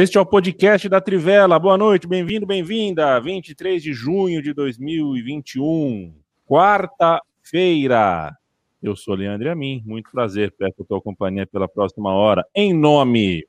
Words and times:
Este 0.00 0.16
é 0.16 0.20
o 0.20 0.24
podcast 0.24 0.88
da 0.88 0.98
Trivela. 0.98 1.58
Boa 1.58 1.76
noite, 1.76 2.06
bem-vindo, 2.06 2.46
bem-vinda. 2.46 3.20
23 3.20 3.82
de 3.82 3.92
junho 3.92 4.40
de 4.40 4.54
2021, 4.54 6.14
quarta-feira. 6.48 8.34
Eu 8.82 8.96
sou 8.96 9.14
Leandro 9.14 9.50
Amin, 9.50 9.82
muito 9.84 10.10
prazer, 10.10 10.54
peço 10.56 10.80
a 10.80 10.84
tua 10.86 11.02
companhia 11.02 11.46
pela 11.46 11.68
próxima 11.68 12.14
hora. 12.14 12.42
Em 12.54 12.72
nome 12.72 13.46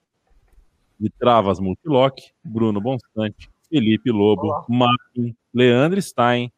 de 1.00 1.10
Travas 1.10 1.58
Multilock, 1.58 2.22
Bruno 2.44 2.82
Bonstante, 2.82 3.50
Felipe 3.70 4.12
Lobo, 4.12 4.48
Olá. 4.48 4.66
Martin, 4.68 5.34
Leandro 5.54 6.02
Stein 6.02 6.52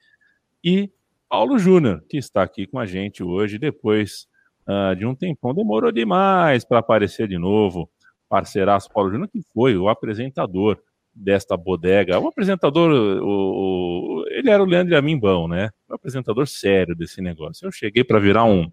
e 0.64 0.90
Paulo 1.30 1.60
Júnior, 1.60 2.04
que 2.10 2.18
está 2.18 2.42
aqui 2.42 2.66
com 2.66 2.80
a 2.80 2.88
gente 2.88 3.22
hoje, 3.22 3.60
depois 3.60 4.28
uh, 4.68 4.96
de 4.96 5.06
um 5.06 5.14
tempão. 5.14 5.54
Demorou 5.54 5.92
demais 5.92 6.66
para 6.66 6.80
aparecer 6.80 7.28
de 7.28 7.38
novo 7.38 7.88
parceiraço 8.34 8.90
Paulo 8.92 9.12
Júnior, 9.12 9.30
que 9.30 9.44
foi 9.54 9.78
o 9.78 9.88
apresentador 9.88 10.82
desta 11.14 11.56
bodega. 11.56 12.20
O 12.20 12.28
apresentador, 12.28 12.90
o, 12.92 14.22
o, 14.22 14.26
ele 14.28 14.50
era 14.50 14.64
o 14.64 14.66
Leandro 14.66 14.98
Aminbão, 14.98 15.48
né? 15.48 15.70
O 15.88 15.94
apresentador 15.94 16.48
sério 16.48 16.96
desse 16.96 17.22
negócio. 17.22 17.68
Eu 17.68 17.72
cheguei 17.72 18.04
para 18.04 18.18
virar 18.18 18.46
um, 18.46 18.72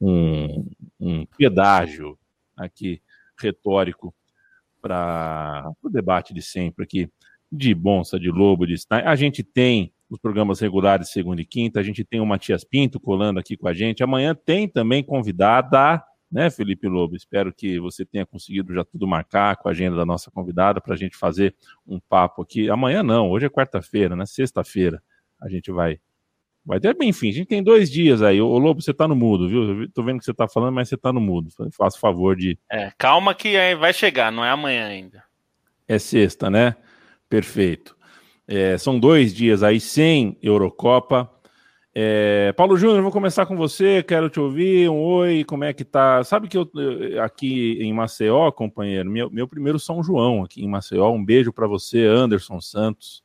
um, 0.00 0.66
um 0.98 1.26
pedágio 1.36 2.18
aqui 2.56 3.02
retórico 3.38 4.14
para 4.80 5.70
o 5.82 5.90
debate 5.90 6.32
de 6.32 6.40
sempre 6.40 6.84
aqui 6.84 7.10
de 7.52 7.74
Bonsa, 7.74 8.18
de 8.18 8.30
Lobo, 8.30 8.66
de 8.66 8.78
Stein. 8.78 9.02
A 9.02 9.14
gente 9.14 9.42
tem 9.42 9.92
os 10.08 10.18
programas 10.18 10.60
regulares 10.60 11.10
segunda 11.10 11.42
e 11.42 11.44
quinta, 11.44 11.78
a 11.78 11.82
gente 11.82 12.02
tem 12.02 12.20
o 12.20 12.26
Matias 12.26 12.64
Pinto 12.64 12.98
colando 12.98 13.38
aqui 13.38 13.54
com 13.54 13.68
a 13.68 13.74
gente. 13.74 14.02
Amanhã 14.02 14.34
tem 14.34 14.66
também 14.66 15.04
convidada 15.04 16.02
né, 16.30 16.50
Felipe 16.50 16.86
Lobo? 16.86 17.16
Espero 17.16 17.52
que 17.52 17.78
você 17.78 18.04
tenha 18.04 18.26
conseguido 18.26 18.74
já 18.74 18.84
tudo 18.84 19.06
marcar 19.06 19.56
com 19.56 19.68
a 19.68 19.72
agenda 19.72 19.96
da 19.96 20.04
nossa 20.04 20.30
convidada 20.30 20.80
para 20.80 20.94
a 20.94 20.96
gente 20.96 21.16
fazer 21.16 21.54
um 21.86 21.98
papo 21.98 22.42
aqui. 22.42 22.68
Amanhã 22.70 23.02
não, 23.02 23.30
hoje 23.30 23.46
é 23.46 23.50
quarta-feira, 23.50 24.14
né? 24.14 24.26
Sexta-feira 24.26 25.02
a 25.40 25.48
gente 25.48 25.70
vai. 25.70 25.98
Vai 26.64 26.78
ter, 26.78 26.94
enfim, 27.00 27.30
a 27.30 27.32
gente 27.32 27.46
tem 27.46 27.62
dois 27.62 27.90
dias 27.90 28.20
aí. 28.20 28.40
Ô 28.42 28.58
Lobo, 28.58 28.82
você 28.82 28.92
tá 28.92 29.08
no 29.08 29.16
mudo, 29.16 29.48
viu? 29.48 29.90
tô 29.90 30.02
vendo 30.02 30.18
que 30.18 30.24
você 30.24 30.34
tá 30.34 30.46
falando, 30.46 30.74
mas 30.74 30.88
você 30.88 30.98
tá 30.98 31.10
no 31.12 31.20
mudo. 31.20 31.48
Faça 31.72 31.98
favor 31.98 32.36
de. 32.36 32.58
É, 32.70 32.92
calma 32.98 33.34
que 33.34 33.74
vai 33.76 33.92
chegar, 33.94 34.30
não 34.30 34.44
é 34.44 34.50
amanhã 34.50 34.86
ainda. 34.86 35.24
É 35.86 35.98
sexta, 35.98 36.50
né? 36.50 36.76
Perfeito. 37.28 37.96
É, 38.46 38.76
são 38.76 38.98
dois 38.98 39.34
dias 39.34 39.62
aí 39.62 39.80
sem 39.80 40.36
Eurocopa. 40.42 41.30
É, 42.00 42.52
Paulo 42.52 42.76
Júnior, 42.76 43.02
vou 43.02 43.10
começar 43.10 43.44
com 43.44 43.56
você, 43.56 44.04
quero 44.04 44.30
te 44.30 44.38
ouvir. 44.38 44.88
Um 44.88 45.00
oi, 45.00 45.42
como 45.42 45.64
é 45.64 45.72
que 45.72 45.84
tá? 45.84 46.22
Sabe 46.22 46.46
que 46.46 46.56
eu 46.56 46.70
aqui 47.24 47.76
em 47.80 47.92
Maceió, 47.92 48.52
companheiro, 48.52 49.10
meu, 49.10 49.28
meu 49.28 49.48
primeiro 49.48 49.80
São 49.80 50.00
João 50.00 50.44
aqui 50.44 50.64
em 50.64 50.68
Maceió. 50.68 51.10
Um 51.10 51.24
beijo 51.24 51.52
para 51.52 51.66
você, 51.66 52.04
Anderson 52.04 52.60
Santos. 52.60 53.24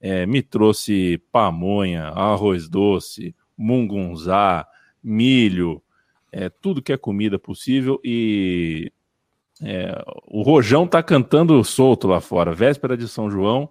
É, 0.00 0.24
me 0.24 0.40
trouxe 0.40 1.20
pamonha, 1.32 2.10
arroz 2.10 2.68
doce, 2.68 3.34
mungunzá, 3.58 4.68
milho, 5.02 5.82
é, 6.30 6.48
tudo 6.48 6.80
que 6.80 6.92
é 6.92 6.96
comida 6.96 7.40
possível 7.40 8.00
e 8.04 8.92
é, 9.60 10.00
o 10.28 10.42
Rojão 10.42 10.86
tá 10.86 11.02
cantando 11.02 11.64
solto 11.64 12.06
lá 12.06 12.20
fora, 12.20 12.54
véspera 12.54 12.96
de 12.96 13.08
São 13.08 13.28
João. 13.28 13.68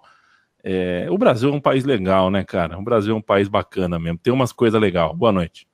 É, 0.63 1.07
o 1.09 1.17
Brasil 1.17 1.49
é 1.49 1.53
um 1.53 1.61
país 1.61 1.83
legal, 1.83 2.29
né, 2.29 2.43
cara? 2.43 2.77
O 2.77 2.83
Brasil 2.83 3.13
é 3.15 3.17
um 3.17 3.21
país 3.21 3.47
bacana 3.47 3.97
mesmo. 3.97 4.19
Tem 4.19 4.31
umas 4.31 4.51
coisas 4.51 4.79
legais. 4.79 5.11
Boa 5.15 5.31
noite. 5.31 5.67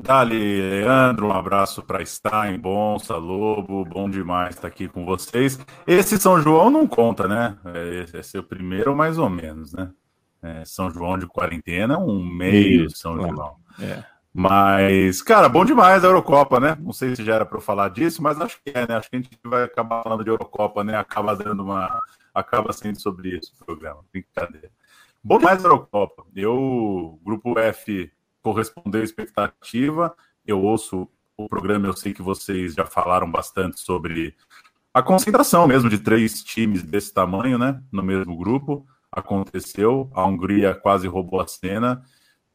Dali, 0.00 0.60
Leandro, 0.60 1.26
um 1.26 1.32
abraço 1.32 1.82
para 1.82 2.04
Stein, 2.06 2.56
Bonsa, 2.56 3.16
Lobo, 3.16 3.84
bom 3.84 4.08
demais 4.08 4.54
estar 4.54 4.68
aqui 4.68 4.86
com 4.86 5.04
vocês. 5.04 5.58
Esse 5.84 6.16
São 6.18 6.40
João 6.40 6.70
não 6.70 6.86
conta, 6.86 7.26
né? 7.26 7.58
É, 7.64 8.18
esse 8.18 8.36
é 8.36 8.40
o 8.40 8.44
primeiro, 8.44 8.94
mais 8.94 9.18
ou 9.18 9.28
menos, 9.28 9.72
né? 9.72 9.90
É, 10.40 10.64
São 10.64 10.88
João 10.88 11.18
de 11.18 11.26
quarentena, 11.26 11.98
um 11.98 12.24
meio 12.24 12.86
Isso, 12.86 12.96
São 12.96 13.16
claro. 13.16 13.34
João. 13.34 13.56
É. 13.80 14.04
Mas, 14.32 15.22
cara, 15.22 15.48
bom 15.48 15.64
demais 15.64 16.04
a 16.04 16.08
Eurocopa, 16.08 16.60
né? 16.60 16.76
Não 16.80 16.92
sei 16.92 17.16
se 17.16 17.24
já 17.24 17.34
era 17.34 17.46
para 17.46 17.58
eu 17.58 17.62
falar 17.62 17.88
disso, 17.88 18.22
mas 18.22 18.40
acho 18.40 18.60
que 18.62 18.70
é, 18.70 18.86
né? 18.86 18.96
Acho 18.96 19.10
que 19.10 19.16
a 19.16 19.20
gente 19.20 19.38
vai 19.44 19.64
acabar 19.64 20.02
falando 20.02 20.22
de 20.22 20.30
Eurocopa, 20.30 20.84
né? 20.84 20.96
Acaba 20.96 21.34
dando 21.34 21.62
uma, 21.62 22.02
acaba 22.34 22.72
sendo 22.72 23.00
sobre 23.00 23.36
isso 23.36 23.52
o 23.60 23.64
programa. 23.64 24.04
Brincadeira. 24.12 24.70
Bom 25.22 25.40
mais 25.40 25.64
Eurocopa. 25.64 26.24
Eu, 26.36 27.18
Grupo 27.24 27.58
F, 27.58 28.10
correspondeu 28.42 29.00
à 29.00 29.04
expectativa. 29.04 30.14
Eu 30.46 30.62
ouço 30.62 31.08
o 31.36 31.48
programa, 31.48 31.86
eu 31.86 31.96
sei 31.96 32.12
que 32.12 32.22
vocês 32.22 32.74
já 32.74 32.84
falaram 32.84 33.30
bastante 33.30 33.80
sobre 33.80 34.34
a 34.92 35.02
concentração 35.02 35.66
mesmo 35.66 35.88
de 35.88 35.98
três 35.98 36.42
times 36.42 36.82
desse 36.82 37.12
tamanho, 37.12 37.58
né? 37.58 37.80
No 37.90 38.02
mesmo 38.02 38.36
grupo. 38.36 38.86
Aconteceu. 39.10 40.10
A 40.14 40.24
Hungria 40.24 40.74
quase 40.74 41.06
roubou 41.06 41.40
a 41.40 41.46
cena. 41.46 42.02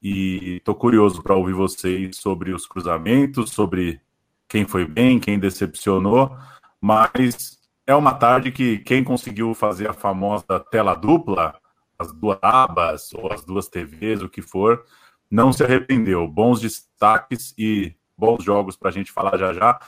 E 0.04 0.58
estou 0.58 0.76
curioso 0.76 1.24
para 1.24 1.34
ouvir 1.34 1.54
vocês 1.54 2.18
sobre 2.18 2.52
os 2.52 2.68
cruzamentos, 2.68 3.52
sobre 3.52 4.02
quem 4.50 4.66
foi 4.66 4.86
bem, 4.86 5.18
quem 5.18 5.40
decepcionou. 5.40 6.36
Mas 6.82 7.58
é 7.88 7.96
uma 7.96 8.14
tarde 8.14 8.52
que 8.52 8.80
quem 8.80 9.02
conseguiu 9.02 9.54
fazer 9.54 9.90
a 9.90 9.94
famosa 9.94 10.60
tela 10.70 10.94
dupla, 10.94 11.58
as 11.98 12.12
duas 12.12 12.38
abas 12.42 13.14
ou 13.14 13.32
as 13.32 13.46
duas 13.46 13.70
TVs, 13.70 14.22
o 14.22 14.28
que 14.28 14.42
for, 14.42 14.84
não 15.32 15.54
se 15.54 15.64
arrependeu. 15.64 16.28
Bons 16.28 16.60
destaques 16.60 17.54
e 17.58 17.96
bons 18.18 18.44
jogos 18.44 18.76
para 18.76 18.90
a 18.90 18.94
gente 18.94 19.10
falar 19.10 19.38
já 19.38 19.54
já. 19.54 19.80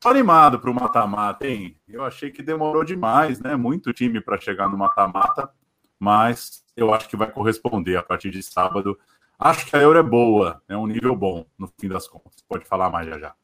Tô 0.00 0.08
animado 0.08 0.58
para 0.58 0.70
o 0.70 0.74
mata-mata, 0.74 1.46
hein? 1.46 1.76
Eu 1.86 2.04
achei 2.04 2.30
que 2.30 2.42
demorou 2.42 2.82
demais, 2.82 3.38
né? 3.38 3.54
Muito 3.54 3.92
time 3.92 4.20
para 4.20 4.40
chegar 4.40 4.68
no 4.68 4.76
mata-mata, 4.76 5.48
mas 5.98 6.64
eu 6.76 6.92
acho 6.92 7.08
que 7.08 7.16
vai 7.16 7.30
corresponder 7.30 7.96
a 7.96 8.02
partir 8.02 8.30
de 8.30 8.42
sábado. 8.42 8.98
Acho 9.40 9.64
que 9.64 9.74
a 9.74 9.80
Euro 9.80 9.98
é 9.98 10.02
boa, 10.02 10.60
é 10.68 10.76
um 10.76 10.86
nível 10.86 11.16
bom, 11.16 11.46
no 11.58 11.66
fim 11.80 11.88
das 11.88 12.06
contas. 12.06 12.44
Pode 12.46 12.66
falar 12.66 12.90
mais 12.90 13.06
já 13.06 13.18
já. 13.18 13.34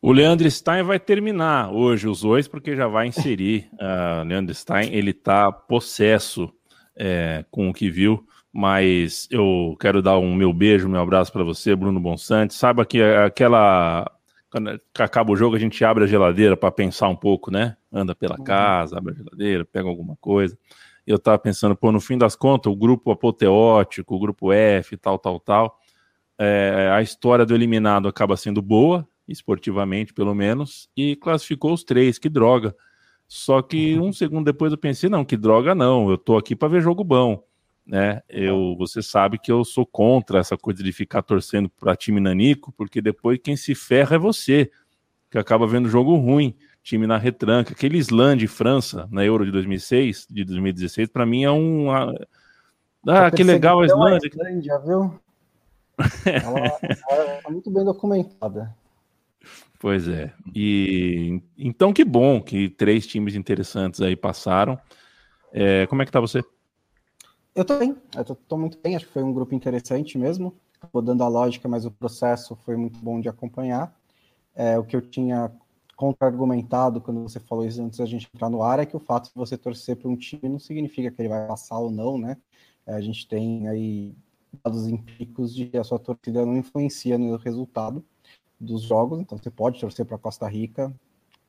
O 0.00 0.12
Leandro 0.12 0.48
Stein 0.48 0.84
vai 0.84 1.00
terminar 1.00 1.72
hoje 1.72 2.06
os 2.06 2.20
dois, 2.20 2.46
porque 2.46 2.76
já 2.76 2.86
vai 2.86 3.08
inserir. 3.08 3.68
Uh, 3.74 4.22
Leandro 4.26 4.54
Stein, 4.54 4.92
ele 4.92 5.10
está 5.10 5.50
possesso 5.50 6.52
é, 6.94 7.44
com 7.50 7.68
o 7.68 7.74
que 7.74 7.90
viu, 7.90 8.24
mas 8.52 9.26
eu 9.28 9.76
quero 9.80 10.00
dar 10.00 10.18
um 10.18 10.36
meu 10.36 10.52
beijo, 10.52 10.88
meu 10.88 11.00
abraço 11.00 11.32
para 11.32 11.42
você, 11.42 11.74
Bruno 11.74 11.98
Bonsante. 11.98 12.54
Saiba 12.54 12.86
que 12.86 13.02
aquela. 13.02 14.08
Quando 14.50 14.78
acaba 14.98 15.32
o 15.32 15.36
jogo, 15.36 15.56
a 15.56 15.58
gente 15.58 15.84
abre 15.84 16.04
a 16.04 16.06
geladeira 16.06 16.56
para 16.56 16.70
pensar 16.70 17.08
um 17.08 17.16
pouco, 17.16 17.50
né? 17.50 17.76
Anda 17.92 18.14
pela 18.14 18.38
uhum. 18.38 18.44
casa, 18.44 18.98
abre 18.98 19.14
a 19.14 19.16
geladeira, 19.16 19.64
pega 19.64 19.88
alguma 19.88 20.14
coisa. 20.20 20.56
Eu 21.06 21.16
estava 21.16 21.38
pensando, 21.38 21.76
pô, 21.76 21.90
no 21.90 22.00
fim 22.00 22.16
das 22.16 22.36
contas, 22.36 22.72
o 22.72 22.76
grupo 22.76 23.10
apoteótico, 23.10 24.14
o 24.14 24.18
grupo 24.18 24.52
F, 24.52 24.96
tal, 24.96 25.18
tal, 25.18 25.40
tal. 25.40 25.78
É, 26.38 26.90
a 26.92 27.02
história 27.02 27.44
do 27.44 27.54
eliminado 27.54 28.08
acaba 28.08 28.36
sendo 28.36 28.62
boa, 28.62 29.06
esportivamente 29.26 30.12
pelo 30.12 30.34
menos, 30.34 30.88
e 30.96 31.16
classificou 31.16 31.72
os 31.72 31.84
três. 31.84 32.18
Que 32.18 32.28
droga. 32.28 32.74
Só 33.26 33.62
que 33.62 33.94
uhum. 33.94 34.08
um 34.08 34.12
segundo 34.12 34.44
depois 34.44 34.72
eu 34.72 34.78
pensei, 34.78 35.08
não, 35.08 35.24
que 35.24 35.36
droga 35.36 35.74
não, 35.74 36.10
eu 36.10 36.18
tô 36.18 36.36
aqui 36.36 36.54
para 36.54 36.68
ver 36.68 36.82
jogo 36.82 37.02
bom. 37.02 37.42
Né? 37.86 38.20
Eu, 38.28 38.76
você 38.78 39.02
sabe 39.02 39.38
que 39.38 39.50
eu 39.50 39.64
sou 39.64 39.84
contra 39.84 40.38
essa 40.38 40.56
coisa 40.56 40.82
de 40.82 40.92
ficar 40.92 41.22
torcendo 41.22 41.68
para 41.68 41.96
time 41.96 42.20
nanico, 42.20 42.72
porque 42.72 43.00
depois 43.00 43.40
quem 43.42 43.56
se 43.56 43.74
ferra 43.74 44.16
é 44.16 44.18
você, 44.18 44.70
que 45.30 45.38
acaba 45.38 45.66
vendo 45.66 45.88
jogo 45.88 46.14
ruim, 46.16 46.54
time 46.82 47.06
na 47.06 47.16
retranca. 47.16 47.72
Aquele 47.72 47.98
Islândia 47.98 48.44
e 48.44 48.48
França 48.48 49.08
na 49.10 49.24
Euro 49.24 49.44
de 49.44 49.52
2006, 49.52 50.26
de 50.28 50.44
2016, 50.44 51.08
para 51.08 51.24
mim 51.24 51.44
é 51.44 51.50
um 51.50 51.90
ah, 51.90 53.30
que 53.30 53.42
legal 53.42 53.80
a 53.80 53.86
Islândia. 53.86 54.30
A 54.32 54.36
Islândia, 54.36 54.78
viu? 54.78 55.20
Ela, 56.24 56.78
ela 57.10 57.40
é 57.46 57.50
muito 57.50 57.70
bem 57.70 57.84
documentada. 57.84 58.74
Pois 59.78 60.08
é. 60.08 60.32
E 60.54 61.42
então 61.58 61.92
que 61.92 62.04
bom 62.04 62.40
que 62.40 62.68
três 62.68 63.06
times 63.06 63.34
interessantes 63.34 64.00
aí 64.00 64.16
passaram. 64.16 64.78
É, 65.52 65.86
como 65.86 66.00
é 66.00 66.06
que 66.06 66.10
tá 66.10 66.18
você? 66.18 66.42
Eu 67.54 67.64
tô 67.64 67.78
bem, 67.78 67.94
eu 68.16 68.24
tô, 68.24 68.34
tô, 68.34 68.56
muito 68.56 68.78
bem, 68.82 68.96
acho 68.96 69.06
que 69.06 69.12
foi 69.12 69.22
um 69.22 69.32
grupo 69.32 69.54
interessante 69.54 70.16
mesmo. 70.16 70.54
Tô 70.90 71.02
dando 71.02 71.22
a 71.22 71.28
lógica, 71.28 71.68
mas 71.68 71.84
o 71.84 71.90
processo 71.90 72.56
foi 72.64 72.76
muito 72.76 72.98
bom 73.00 73.20
de 73.20 73.28
acompanhar. 73.28 73.94
É, 74.54 74.78
o 74.78 74.84
que 74.84 74.96
eu 74.96 75.02
tinha 75.02 75.52
contra-argumentado 76.02 77.00
quando 77.00 77.22
você 77.22 77.38
falou 77.38 77.64
isso 77.64 77.80
antes 77.80 78.00
da 78.00 78.06
gente 78.06 78.28
entrar 78.34 78.50
no 78.50 78.60
ar 78.60 78.80
é 78.80 78.84
que 78.84 78.96
o 78.96 78.98
fato 78.98 79.28
de 79.28 79.34
você 79.36 79.56
torcer 79.56 79.94
para 79.94 80.08
um 80.08 80.16
time 80.16 80.48
não 80.48 80.58
significa 80.58 81.12
que 81.12 81.22
ele 81.22 81.28
vai 81.28 81.46
passar 81.46 81.78
ou 81.78 81.92
não, 81.92 82.18
né? 82.18 82.36
É, 82.84 82.94
a 82.94 83.00
gente 83.00 83.28
tem 83.28 83.68
aí 83.68 84.12
dados 84.64 84.88
empíricos 84.88 85.54
de 85.54 85.66
que 85.66 85.78
a 85.78 85.84
sua 85.84 86.00
torcida 86.00 86.44
não 86.44 86.56
influencia 86.56 87.16
no 87.16 87.36
resultado 87.36 88.04
dos 88.58 88.82
jogos, 88.82 89.20
então 89.20 89.38
você 89.38 89.48
pode 89.48 89.78
torcer 89.78 90.04
para 90.04 90.18
Costa 90.18 90.48
Rica 90.48 90.92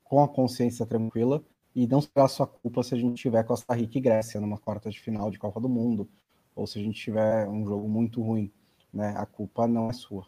com 0.03 0.21
a 0.21 0.27
consciência 0.27 0.85
tranquila 0.85 1.44
e 1.75 1.88
não 1.88 2.00
será 2.00 2.27
sua 2.27 2.45
culpa 2.45 2.83
se 2.83 2.94
a 2.94 2.97
gente 3.00 3.19
tiver 3.19 3.44
Costa 3.45 3.73
Rica 3.73 3.97
e 3.97 4.01
Grécia 4.01 4.39
numa 4.39 4.59
quarta 4.59 4.88
de 4.88 5.00
final 5.00 5.31
de 5.31 5.39
Copa 5.39 5.59
do 5.59 5.67
Mundo, 5.67 6.07
ou 6.55 6.67
se 6.67 6.77
a 6.77 6.83
gente 6.83 7.01
tiver 7.01 7.50
um 7.50 7.65
jogo 7.65 7.89
muito 7.89 8.21
ruim, 8.21 8.51
né? 8.94 9.15
A 9.17 9.25
culpa 9.25 9.67
não 9.67 9.89
é 9.89 9.94
sua. 9.94 10.27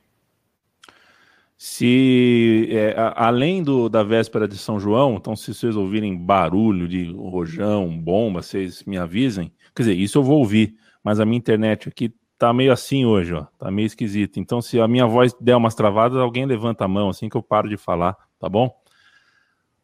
Se 1.58 2.68
é, 2.70 2.94
a, 2.98 3.28
além 3.28 3.64
do, 3.64 3.88
da 3.88 4.04
véspera 4.04 4.48
de 4.48 4.58
São 4.58 4.80
João, 4.80 5.16
então 5.16 5.36
se 5.36 5.54
vocês 5.54 5.76
ouvirem 5.76 6.18
barulho 6.18 6.88
de 6.88 7.12
rojão, 7.14 7.98
bomba, 7.98 8.42
vocês 8.42 8.84
me 8.84 8.98
avisem. 8.98 9.52
Quer 9.74 9.84
dizer, 9.84 9.94
isso 9.94 10.18
eu 10.18 10.24
vou 10.24 10.40
ouvir, 10.40 10.76
mas 11.04 11.20
a 11.20 11.26
minha 11.26 11.38
internet 11.38 11.88
aqui 11.88 12.14
tá 12.38 12.54
meio 12.54 12.72
assim 12.72 13.06
hoje, 13.06 13.34
ó. 13.34 13.46
Tá 13.58 13.72
meio 13.72 13.86
esquisito. 13.86 14.40
Então, 14.40 14.62
se 14.62 14.80
a 14.80 14.88
minha 14.88 15.06
voz 15.06 15.34
der 15.40 15.56
umas 15.56 15.76
travadas, 15.76 16.18
alguém 16.18 16.46
levanta 16.46 16.84
a 16.84 16.88
mão 16.88 17.10
assim 17.10 17.30
que 17.30 17.38
eu 17.38 17.44
paro 17.44 17.70
de 17.70 17.78
falar, 17.78 18.18
tá 18.40 18.50
bom? 18.50 18.76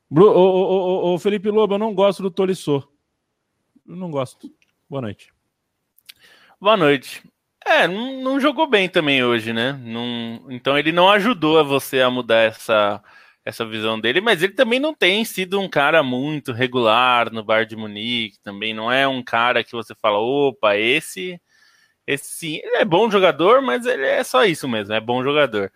Ô, 0.10 0.20
ô, 0.20 1.10
ô, 1.10 1.14
ô 1.14 1.20
Felipe 1.20 1.50
Lobo, 1.50 1.76
eu 1.76 1.80
não 1.80 1.94
gosto 1.94 2.22
do 2.22 2.30
Tolisso. 2.30 2.86
Eu 3.88 3.96
não 3.96 4.12
gosto. 4.12 4.52
Boa 4.90 5.02
noite. 5.02 5.34
Boa 6.60 6.76
noite. 6.76 7.24
É, 7.66 7.88
não, 7.88 8.22
não, 8.22 8.40
jogou 8.40 8.68
bem 8.68 8.90
também 8.90 9.24
hoje, 9.24 9.54
né? 9.54 9.74
Não, 9.84 10.48
então 10.50 10.78
ele 10.78 10.92
não 10.92 11.10
ajudou 11.10 11.60
a 11.60 11.64
você 11.64 12.02
a 12.02 12.10
mudar 12.10 12.40
essa, 12.42 13.02
essa 13.46 13.66
visão 13.66 14.00
dele, 14.00 14.20
mas 14.20 14.42
ele 14.42 14.54
também 14.54 14.80
não 14.80 14.94
tem 14.94 15.24
sido 15.24 15.60
um 15.60 15.70
cara 15.70 16.02
muito 16.04 16.52
regular 16.52 17.32
no 17.32 17.44
Bar 17.44 17.66
de 17.66 17.76
Munique, 17.76 18.40
também 18.44 18.74
não 18.74 18.92
é 18.92 19.08
um 19.08 19.24
cara 19.24 19.64
que 19.64 19.74
você 19.74 19.94
fala, 19.96 20.18
opa, 20.18 20.76
esse, 20.76 21.40
esse 22.08 22.26
sim, 22.26 22.58
ele 22.64 22.78
é 22.78 22.86
bom 22.86 23.10
jogador, 23.12 23.62
mas 23.62 23.86
ele 23.86 24.06
é 24.06 24.24
só 24.24 24.46
isso 24.46 24.68
mesmo, 24.68 24.94
é 24.94 25.00
bom 25.02 25.24
jogador. 25.24 25.72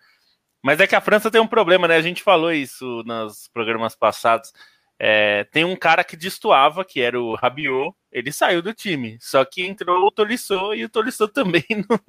Mas 0.62 0.80
é 0.80 0.86
que 0.86 0.96
a 0.96 1.00
França 1.00 1.30
tem 1.30 1.40
um 1.40 1.46
problema, 1.46 1.88
né? 1.88 1.96
A 1.96 2.02
gente 2.02 2.22
falou 2.22 2.52
isso 2.52 3.02
nos 3.06 3.48
programas 3.48 3.94
passados. 3.96 4.52
É, 4.98 5.44
tem 5.44 5.64
um 5.64 5.76
cara 5.76 6.02
que 6.02 6.16
destoava, 6.16 6.84
que 6.84 7.00
era 7.00 7.20
o 7.20 7.34
Rabiot, 7.34 7.94
ele 8.10 8.32
saiu 8.32 8.62
do 8.62 8.72
time. 8.72 9.18
Só 9.20 9.44
que 9.44 9.64
entrou 9.66 10.06
o 10.06 10.10
Tolisso 10.10 10.74
e 10.74 10.84
o 10.84 10.88
Tolisso 10.88 11.28
também 11.28 11.64
não, 11.88 12.00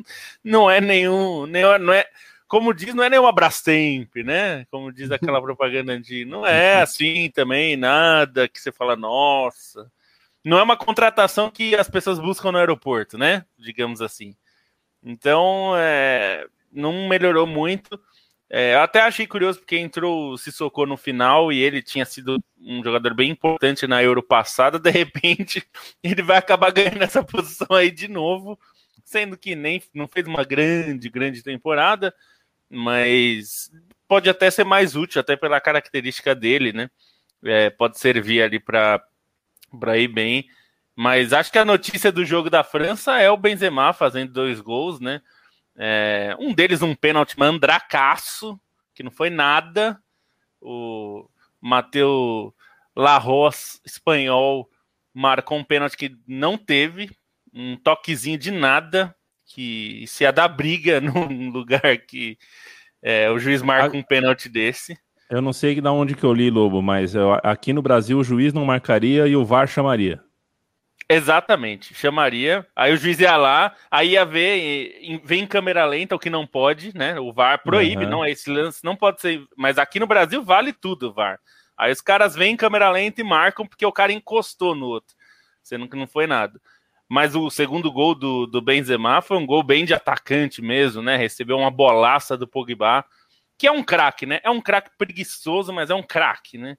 não 0.44 0.72
é 0.72 0.80
nenhum. 0.80 1.45
Não 1.45 1.94
é, 1.94 2.07
como 2.48 2.74
diz, 2.74 2.94
não 2.94 3.04
é 3.04 3.10
nenhum 3.10 3.28
Abrastemp, 3.28 4.16
né? 4.18 4.66
Como 4.72 4.92
diz 4.92 5.12
aquela 5.12 5.42
propaganda 5.42 6.00
de. 6.00 6.24
Não 6.25 6.45
é 6.45 6.81
assim 6.81 7.30
também, 7.31 7.75
nada 7.75 8.48
que 8.48 8.60
você 8.60 8.72
fala, 8.72 8.95
nossa. 8.95 9.92
Não 10.44 10.57
é 10.57 10.63
uma 10.63 10.78
contratação 10.78 11.51
que 11.51 11.75
as 11.75 11.90
pessoas 11.90 12.19
buscam 12.19 12.54
no 12.54 12.57
aeroporto, 12.57 13.18
né? 13.18 13.45
Digamos 13.57 14.01
assim. 14.01 14.36
Então, 15.04 15.74
é, 15.78 16.48
não 16.72 17.07
melhorou 17.10 17.45
muito. 17.45 18.00
É, 18.49 18.75
eu 18.75 18.79
até 18.79 19.01
achei 19.01 19.27
curioso 19.27 19.59
porque 19.59 19.77
entrou 19.77 20.31
o 20.31 20.38
Sissoko 20.38 20.85
no 20.85 20.95
final 20.95 21.51
e 21.51 21.59
ele 21.59 21.81
tinha 21.81 22.05
sido 22.05 22.41
um 22.59 22.81
jogador 22.81 23.13
bem 23.13 23.29
importante 23.29 23.85
na 23.85 24.01
Euro 24.01 24.23
passada. 24.23 24.79
De 24.79 24.89
repente, 24.89 25.67
ele 26.01 26.21
vai 26.21 26.38
acabar 26.38 26.71
ganhando 26.71 27.01
essa 27.01 27.23
posição 27.23 27.75
aí 27.75 27.91
de 27.91 28.07
novo, 28.07 28.57
sendo 29.03 29.38
que 29.38 29.55
nem 29.55 29.81
não 29.94 30.07
fez 30.07 30.25
uma 30.27 30.44
grande, 30.45 31.09
grande 31.09 31.44
temporada, 31.44 32.13
mas 32.69 33.69
pode 34.07 34.29
até 34.29 34.49
ser 34.49 34.63
mais 34.63 34.95
útil, 34.95 35.19
até 35.19 35.35
pela 35.35 35.59
característica 35.59 36.33
dele, 36.33 36.71
né? 36.71 36.89
É, 37.44 37.69
pode 37.69 37.99
servir 37.99 38.41
ali 38.41 38.59
para 38.59 39.01
ir 39.97 40.07
bem. 40.07 40.47
Mas 40.95 41.33
acho 41.33 41.51
que 41.51 41.59
a 41.59 41.65
notícia 41.65 42.11
do 42.11 42.25
jogo 42.25 42.49
da 42.49 42.63
França 42.63 43.19
é 43.19 43.29
o 43.29 43.38
Benzema 43.38 43.94
fazendo 43.94 44.31
dois 44.31 44.59
gols, 44.61 44.99
né? 44.99 45.21
É, 45.77 46.35
um 46.39 46.53
deles 46.53 46.81
um 46.81 46.95
pênalti 46.95 47.38
mandracaço, 47.38 48.59
que 48.95 49.03
não 49.03 49.12
foi 49.12 49.29
nada. 49.29 50.01
O 50.59 51.29
Matheus 51.62 52.51
Larros, 52.95 53.79
espanhol, 53.85 54.68
marcou 55.13 55.57
um 55.57 55.63
pênalti 55.63 55.95
que 55.95 56.18
não 56.27 56.57
teve, 56.57 57.12
um 57.53 57.75
toquezinho 57.77 58.38
de 58.38 58.50
nada, 58.50 59.15
que 59.45 60.06
se 60.07 60.24
ia 60.24 60.31
dar 60.31 60.47
briga 60.47 61.00
num 61.01 61.50
lugar 61.51 61.97
que 62.07 62.38
é, 63.01 63.30
o 63.30 63.38
juiz 63.38 63.62
marca 63.62 63.95
um 63.95 64.03
pênalti 64.03 64.50
desse. 64.50 64.97
Eu 65.30 65.41
não 65.41 65.51
sei 65.51 65.80
de 65.80 65.88
onde 65.88 66.15
que 66.15 66.23
eu 66.23 66.33
li, 66.33 66.50
Lobo, 66.50 66.81
mas 66.81 67.13
eu, 67.13 67.33
aqui 67.44 67.73
no 67.73 67.81
Brasil 67.81 68.18
o 68.18 68.23
juiz 68.23 68.53
não 68.53 68.65
marcaria 68.65 69.27
e 69.27 69.35
o 69.35 69.45
VAR 69.45 69.68
chamaria. 69.68 70.23
Exatamente, 71.09 71.94
chamaria. 71.94 72.68
Aí 72.75 72.94
o 72.94 72.98
juiz 72.98 73.18
ia 73.19 73.38
lá, 73.38 73.74
aí 73.89 74.09
ia 74.12 74.25
ver, 74.25 75.21
vem 75.24 75.44
em 75.44 75.48
câmera 75.48 75.86
lenta, 75.86 76.15
o 76.15 76.19
que 76.19 76.30
não 76.30 76.45
pode, 76.45 76.95
né? 76.98 77.18
O 77.18 77.31
VAR 77.31 77.63
proíbe, 77.63 78.04
uhum. 78.04 78.12
não, 78.12 78.25
esse 78.25 78.50
lance 78.50 78.83
não 78.83 78.95
pode 78.95 79.21
ser. 79.21 79.42
Mas 79.56 79.77
aqui 79.77 80.00
no 80.00 80.07
Brasil 80.07 80.44
vale 80.44 80.74
tudo 80.74 81.13
VAR. 81.13 81.39
Aí 81.77 81.92
os 81.92 82.01
caras 82.01 82.36
vêm 82.36 82.54
em 82.54 82.57
câmera 82.57 82.89
lenta 82.89 83.21
e 83.21 83.24
marcam 83.24 83.65
porque 83.65 83.86
o 83.86 83.92
cara 83.92 84.12
encostou 84.12 84.75
no 84.75 84.88
outro, 84.88 85.15
sendo 85.63 85.88
que 85.88 85.95
não 85.95 86.07
foi 86.07 86.27
nada. 86.27 86.59
Mas 87.07 87.36
o 87.36 87.50
segundo 87.50 87.89
gol 87.89 88.13
do, 88.13 88.45
do 88.45 88.62
Benzema 88.62 89.21
foi 89.21 89.38
um 89.38 89.45
gol 89.45 89.63
bem 89.63 89.86
de 89.86 89.94
atacante 89.94 90.62
mesmo, 90.62 91.01
né? 91.01 91.15
Recebeu 91.15 91.57
uma 91.57 91.71
bolaça 91.71 92.36
do 92.36 92.45
Pogba, 92.45 93.06
que 93.57 93.65
é 93.65 93.71
um 93.71 93.81
craque, 93.81 94.25
né? 94.25 94.42
É 94.44 94.50
um 94.50 94.59
craque 94.59 94.92
preguiçoso, 94.98 95.71
mas 95.71 95.89
é 95.89 95.95
um 95.95 96.04
craque, 96.04 96.57
né? 96.57 96.77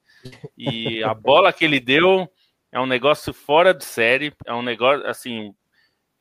E 0.56 1.02
a 1.02 1.14
bola 1.14 1.50
que 1.50 1.64
ele 1.64 1.80
deu 1.80 2.30
é 2.72 2.80
um 2.80 2.86
negócio 2.86 3.32
fora 3.32 3.72
de 3.72 3.84
série, 3.84 4.32
é 4.46 4.54
um 4.54 4.62
negócio 4.62 5.06
assim. 5.06 5.54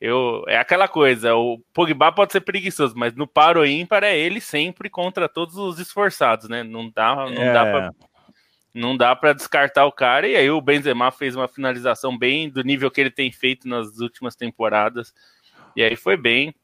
Eu, 0.00 0.44
é 0.46 0.56
aquela 0.56 0.86
coisa, 0.86 1.34
o 1.34 1.58
Pogba 1.72 2.12
pode 2.12 2.32
ser 2.32 2.40
preguiçoso, 2.40 2.94
mas 2.96 3.16
no 3.16 3.26
paro 3.26 3.66
ímpar 3.66 4.04
é 4.04 4.16
ele 4.16 4.40
sempre 4.40 4.88
contra 4.88 5.28
todos 5.28 5.56
os 5.56 5.80
esforçados, 5.80 6.48
né? 6.48 6.62
Não 6.62 6.88
dá, 6.88 7.16
não 7.16 7.42
é. 7.42 7.52
dá 7.52 7.64
pra, 7.64 7.92
não 8.72 8.96
dá 8.96 9.16
para 9.16 9.32
descartar 9.32 9.86
o 9.86 9.92
cara. 9.92 10.28
E 10.28 10.36
aí 10.36 10.50
o 10.50 10.60
Benzema 10.60 11.10
fez 11.10 11.34
uma 11.34 11.48
finalização 11.48 12.16
bem 12.16 12.48
do 12.48 12.62
nível 12.62 12.90
que 12.90 13.00
ele 13.00 13.10
tem 13.10 13.32
feito 13.32 13.68
nas 13.68 13.98
últimas 13.98 14.36
temporadas. 14.36 15.12
E 15.74 15.82
aí 15.82 15.96
foi 15.96 16.16
bem. 16.16 16.54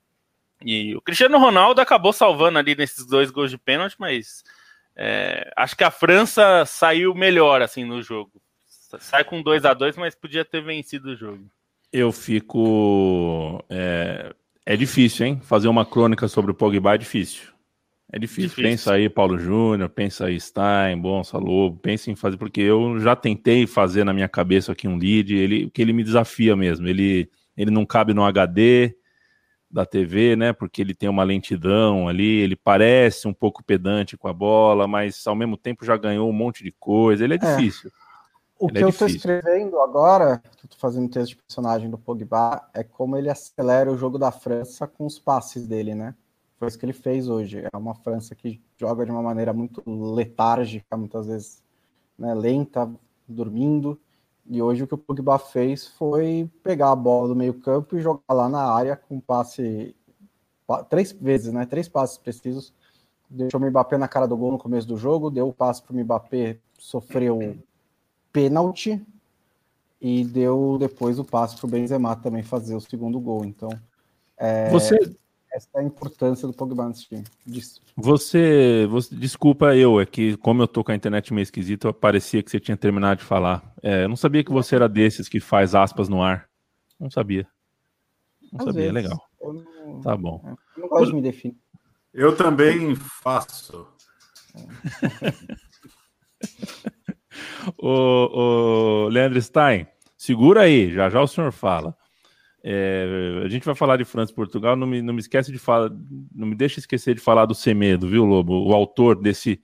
E 0.64 0.94
o 0.94 1.00
Cristiano 1.00 1.38
Ronaldo 1.38 1.80
acabou 1.80 2.12
salvando 2.12 2.58
ali 2.58 2.74
nesses 2.76 3.04
dois 3.04 3.30
gols 3.30 3.50
de 3.50 3.58
pênalti, 3.58 3.96
mas 3.98 4.44
é, 4.96 5.52
acho 5.56 5.76
que 5.76 5.84
a 5.84 5.90
França 5.90 6.64
saiu 6.64 7.14
melhor 7.14 7.60
assim 7.60 7.84
no 7.84 8.00
jogo. 8.00 8.40
Sai 9.00 9.24
com 9.24 9.42
2 9.42 9.64
a 9.64 9.74
2 9.74 9.96
mas 9.96 10.14
podia 10.14 10.44
ter 10.44 10.62
vencido 10.62 11.10
o 11.10 11.16
jogo. 11.16 11.44
Eu 11.92 12.10
fico. 12.10 13.64
É, 13.70 14.34
é 14.66 14.76
difícil, 14.76 15.26
hein? 15.26 15.40
Fazer 15.42 15.68
uma 15.68 15.86
crônica 15.86 16.26
sobre 16.26 16.50
o 16.50 16.54
Pogba 16.54 16.94
é 16.94 16.98
difícil. 16.98 17.54
É 18.12 18.18
difícil. 18.18 18.50
difícil. 18.50 18.70
Pensa 18.70 18.94
aí 18.94 19.08
Paulo 19.08 19.38
Júnior, 19.38 19.88
pensa 19.88 20.26
aí 20.26 20.40
Stein, 20.40 20.98
Bonsa 21.00 21.36
Lobo, 21.36 21.78
pensa 21.78 22.10
em 22.10 22.14
fazer, 22.14 22.36
porque 22.36 22.60
eu 22.60 23.00
já 23.00 23.16
tentei 23.16 23.66
fazer 23.66 24.04
na 24.04 24.12
minha 24.12 24.28
cabeça 24.28 24.72
aqui 24.72 24.86
um 24.86 24.96
lead, 24.96 25.34
ele, 25.34 25.70
que 25.70 25.82
ele 25.82 25.92
me 25.92 26.04
desafia 26.04 26.54
mesmo. 26.54 26.86
Ele, 26.86 27.28
ele 27.56 27.70
não 27.70 27.84
cabe 27.84 28.14
no 28.14 28.24
HD 28.24 28.94
da 29.70 29.84
TV, 29.84 30.36
né? 30.36 30.52
Porque 30.52 30.80
ele 30.80 30.94
tem 30.94 31.08
uma 31.08 31.24
lentidão 31.24 32.08
ali, 32.08 32.38
ele 32.38 32.54
parece 32.54 33.26
um 33.26 33.34
pouco 33.34 33.64
pedante 33.64 34.16
com 34.16 34.28
a 34.28 34.32
bola, 34.32 34.86
mas 34.86 35.26
ao 35.26 35.34
mesmo 35.34 35.56
tempo 35.56 35.84
já 35.84 35.96
ganhou 35.96 36.30
um 36.30 36.32
monte 36.32 36.62
de 36.62 36.72
coisa. 36.78 37.24
Ele 37.24 37.34
é, 37.34 37.36
é. 37.36 37.38
difícil. 37.38 37.90
O 38.64 38.68
ele 38.68 38.78
que 38.78 38.78
é 38.78 38.84
eu 38.84 38.88
estou 38.88 39.06
escrevendo 39.06 39.78
agora, 39.78 40.42
que 40.56 40.64
estou 40.64 40.78
fazendo 40.78 41.10
texto 41.10 41.32
de 41.32 41.36
personagem 41.36 41.90
do 41.90 41.98
Pogba, 41.98 42.66
é 42.72 42.82
como 42.82 43.14
ele 43.14 43.28
acelera 43.28 43.92
o 43.92 43.96
jogo 43.96 44.18
da 44.18 44.30
França 44.30 44.86
com 44.86 45.04
os 45.04 45.18
passes 45.18 45.66
dele, 45.66 45.94
né? 45.94 46.14
Foi 46.58 46.68
isso 46.68 46.78
que 46.78 46.86
ele 46.86 46.94
fez 46.94 47.28
hoje. 47.28 47.62
É 47.70 47.76
uma 47.76 47.94
França 47.94 48.34
que 48.34 48.58
joga 48.78 49.04
de 49.04 49.10
uma 49.10 49.20
maneira 49.20 49.52
muito 49.52 49.82
letárgica, 49.86 50.96
muitas 50.96 51.26
vezes 51.26 51.62
né, 52.18 52.32
lenta, 52.32 52.90
dormindo. 53.28 54.00
E 54.46 54.62
hoje 54.62 54.84
o 54.84 54.86
que 54.86 54.94
o 54.94 54.98
Pogba 54.98 55.38
fez 55.38 55.86
foi 55.86 56.50
pegar 56.62 56.90
a 56.90 56.96
bola 56.96 57.28
do 57.28 57.36
meio 57.36 57.52
campo 57.60 57.98
e 57.98 58.00
jogar 58.00 58.32
lá 58.32 58.48
na 58.48 58.62
área 58.62 58.96
com 58.96 59.20
passe 59.20 59.94
três 60.88 61.12
vezes, 61.12 61.52
né? 61.52 61.66
Três 61.66 61.86
passes 61.86 62.16
precisos. 62.16 62.72
Deixou 63.28 63.60
o 63.60 63.66
Mbappé 63.66 63.98
na 63.98 64.08
cara 64.08 64.26
do 64.26 64.38
gol 64.38 64.52
no 64.52 64.58
começo 64.58 64.88
do 64.88 64.96
jogo, 64.96 65.30
deu 65.30 65.48
o 65.48 65.52
passe 65.52 65.82
para 65.82 65.94
o 65.94 65.98
Mbappé, 65.98 66.58
sofreu 66.78 67.58
pênalti 68.34 69.00
e 70.00 70.24
deu 70.24 70.76
depois 70.78 71.20
o 71.20 71.24
passe 71.24 71.56
para 71.56 71.66
o 71.66 71.70
Benzema 71.70 72.16
também 72.16 72.42
fazer 72.42 72.74
o 72.74 72.80
segundo 72.80 73.20
gol. 73.20 73.44
Então, 73.44 73.70
é, 74.36 74.68
você 74.70 74.98
essa 75.54 75.68
é 75.76 75.78
a 75.78 75.84
importância 75.84 76.48
do 76.48 76.52
Pogba 76.52 76.88
nesse 76.88 77.06
time. 77.06 77.22
Você, 77.96 78.88
você, 78.90 79.14
desculpa 79.14 79.76
eu, 79.76 80.00
é 80.00 80.04
que 80.04 80.36
como 80.38 80.60
eu 80.60 80.66
tô 80.66 80.82
com 80.82 80.90
a 80.90 80.96
internet 80.96 81.32
meio 81.32 81.44
esquisita, 81.44 81.92
parecia 81.92 82.42
que 82.42 82.50
você 82.50 82.58
tinha 82.58 82.76
terminado 82.76 83.20
de 83.20 83.24
falar. 83.24 83.72
É, 83.80 84.02
eu 84.02 84.08
não 84.08 84.16
sabia 84.16 84.42
que 84.42 84.50
você 84.50 84.74
era 84.74 84.88
desses 84.88 85.28
que 85.28 85.38
faz 85.38 85.76
aspas 85.76 86.08
no 86.08 86.20
ar. 86.20 86.50
Não 86.98 87.08
sabia. 87.08 87.46
Não 88.52 88.58
Às 88.58 88.64
sabia, 88.64 88.92
vezes, 88.92 88.94
legal. 88.94 89.28
Não, 89.40 90.00
tá 90.00 90.16
bom. 90.16 90.42
Eu 90.76 90.82
não 90.82 90.88
gosto 90.88 91.10
de 91.10 91.14
me 91.14 91.22
definir. 91.22 91.56
Eu 92.12 92.36
também 92.36 92.96
faço. 92.96 93.86
o, 97.78 99.06
o 99.06 99.08
Leandro 99.08 99.40
Stein, 99.40 99.86
segura 100.16 100.62
aí, 100.62 100.92
já 100.92 101.08
já 101.08 101.20
o 101.20 101.26
senhor 101.26 101.52
fala. 101.52 101.96
É, 102.66 103.42
a 103.44 103.48
gente 103.48 103.66
vai 103.66 103.74
falar 103.74 103.98
de 103.98 104.04
França 104.04 104.32
e 104.32 104.34
Portugal, 104.34 104.74
não 104.74 104.86
me, 104.86 105.02
não 105.02 105.12
me 105.12 105.20
esquece 105.20 105.52
de 105.52 105.58
falar, 105.58 105.90
não 106.34 106.46
me 106.46 106.54
deixa 106.54 106.80
esquecer 106.80 107.14
de 107.14 107.20
falar 107.20 107.44
do 107.44 107.54
Semedo, 107.54 108.08
viu, 108.08 108.24
Lobo? 108.24 108.66
O 108.66 108.72
autor 108.72 109.20
desse 109.20 109.60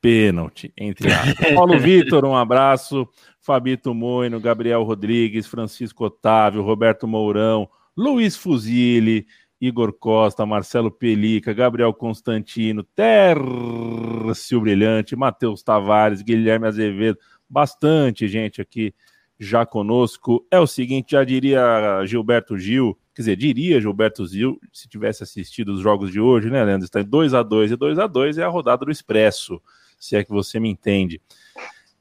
pênalti, 0.00 0.72
entre 0.78 1.12
aspas. 1.12 1.52
Paulo 1.54 1.78
Vitor, 1.78 2.24
um 2.24 2.34
abraço. 2.34 3.06
Fabito 3.40 3.94
Moino, 3.94 4.40
Gabriel 4.40 4.82
Rodrigues, 4.82 5.46
Francisco 5.46 6.06
Otávio, 6.06 6.62
Roberto 6.62 7.06
Mourão, 7.06 7.68
Luiz 7.96 8.36
Fuzile, 8.36 9.26
Igor 9.60 9.92
Costa, 9.92 10.44
Marcelo 10.44 10.90
Pelica, 10.90 11.52
Gabriel 11.52 11.92
Constantino, 11.94 12.82
Tércio 12.82 14.60
Brilhante, 14.60 15.16
Matheus 15.16 15.62
Tavares, 15.62 16.22
Guilherme 16.22 16.66
Azevedo, 16.66 17.18
bastante 17.48 18.28
gente 18.28 18.60
aqui 18.60 18.94
já 19.38 19.64
conosco. 19.64 20.46
É 20.50 20.58
o 20.58 20.66
seguinte, 20.66 21.12
já 21.12 21.24
diria 21.24 22.04
Gilberto 22.04 22.58
Gil, 22.58 22.98
quer 23.14 23.22
dizer, 23.22 23.36
diria 23.36 23.80
Gilberto 23.80 24.26
Gil, 24.26 24.60
se 24.72 24.88
tivesse 24.88 25.22
assistido 25.22 25.72
os 25.72 25.80
jogos 25.80 26.10
de 26.10 26.20
hoje, 26.20 26.50
né, 26.50 26.62
Leandro? 26.62 26.84
Está 26.84 27.00
em 27.00 27.04
2 27.04 27.34
a 27.34 27.42
2 27.42 27.72
e 27.72 27.76
2 27.76 27.98
a 27.98 28.06
2 28.06 28.38
é 28.38 28.44
a 28.44 28.48
rodada 28.48 28.84
do 28.84 28.90
Expresso, 28.90 29.60
se 29.98 30.16
é 30.16 30.24
que 30.24 30.30
você 30.30 30.60
me 30.60 30.68
entende. 30.68 31.20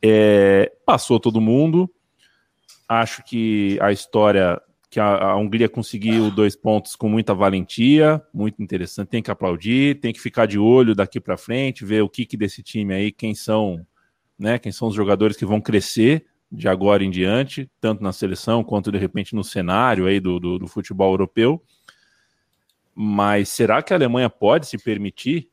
É, 0.01 0.71
passou 0.85 1.19
todo 1.19 1.41
mundo. 1.41 1.89
Acho 2.87 3.23
que 3.23 3.79
a 3.81 3.91
história 3.91 4.61
que 4.95 4.99
a, 5.01 5.31
a, 5.31 5.35
Hungria 5.35 5.67
conseguiu 5.67 6.31
dois 6.31 6.55
pontos 6.55 6.95
com 6.95 7.09
muita 7.09 7.33
valentia, 7.33 8.23
muito 8.33 8.63
interessante. 8.63 9.09
Tem 9.09 9.21
que 9.21 9.29
aplaudir, 9.29 9.99
tem 9.99 10.13
que 10.13 10.21
ficar 10.21 10.45
de 10.45 10.57
olho 10.57 10.95
daqui 10.95 11.19
para 11.19 11.35
frente, 11.35 11.83
ver 11.83 12.01
o 12.01 12.07
que, 12.07 12.25
que 12.25 12.37
desse 12.37 12.63
time 12.63 12.93
aí, 12.93 13.11
quem 13.11 13.35
são, 13.35 13.85
né? 14.39 14.57
Quem 14.57 14.71
são 14.71 14.87
os 14.87 14.95
jogadores 14.95 15.35
que 15.35 15.45
vão 15.45 15.59
crescer 15.59 16.25
de 16.49 16.69
agora 16.69 17.03
em 17.03 17.09
diante, 17.09 17.69
tanto 17.81 18.01
na 18.01 18.13
seleção 18.13 18.63
quanto 18.63 18.89
de 18.89 18.97
repente 18.97 19.35
no 19.35 19.43
cenário 19.43 20.05
aí 20.05 20.21
do, 20.21 20.39
do, 20.39 20.59
do 20.59 20.65
futebol 20.65 21.11
europeu. 21.11 21.61
Mas 22.95 23.49
será 23.49 23.81
que 23.81 23.91
a 23.91 23.97
Alemanha 23.97 24.29
pode 24.29 24.65
se 24.65 24.77
permitir 24.77 25.49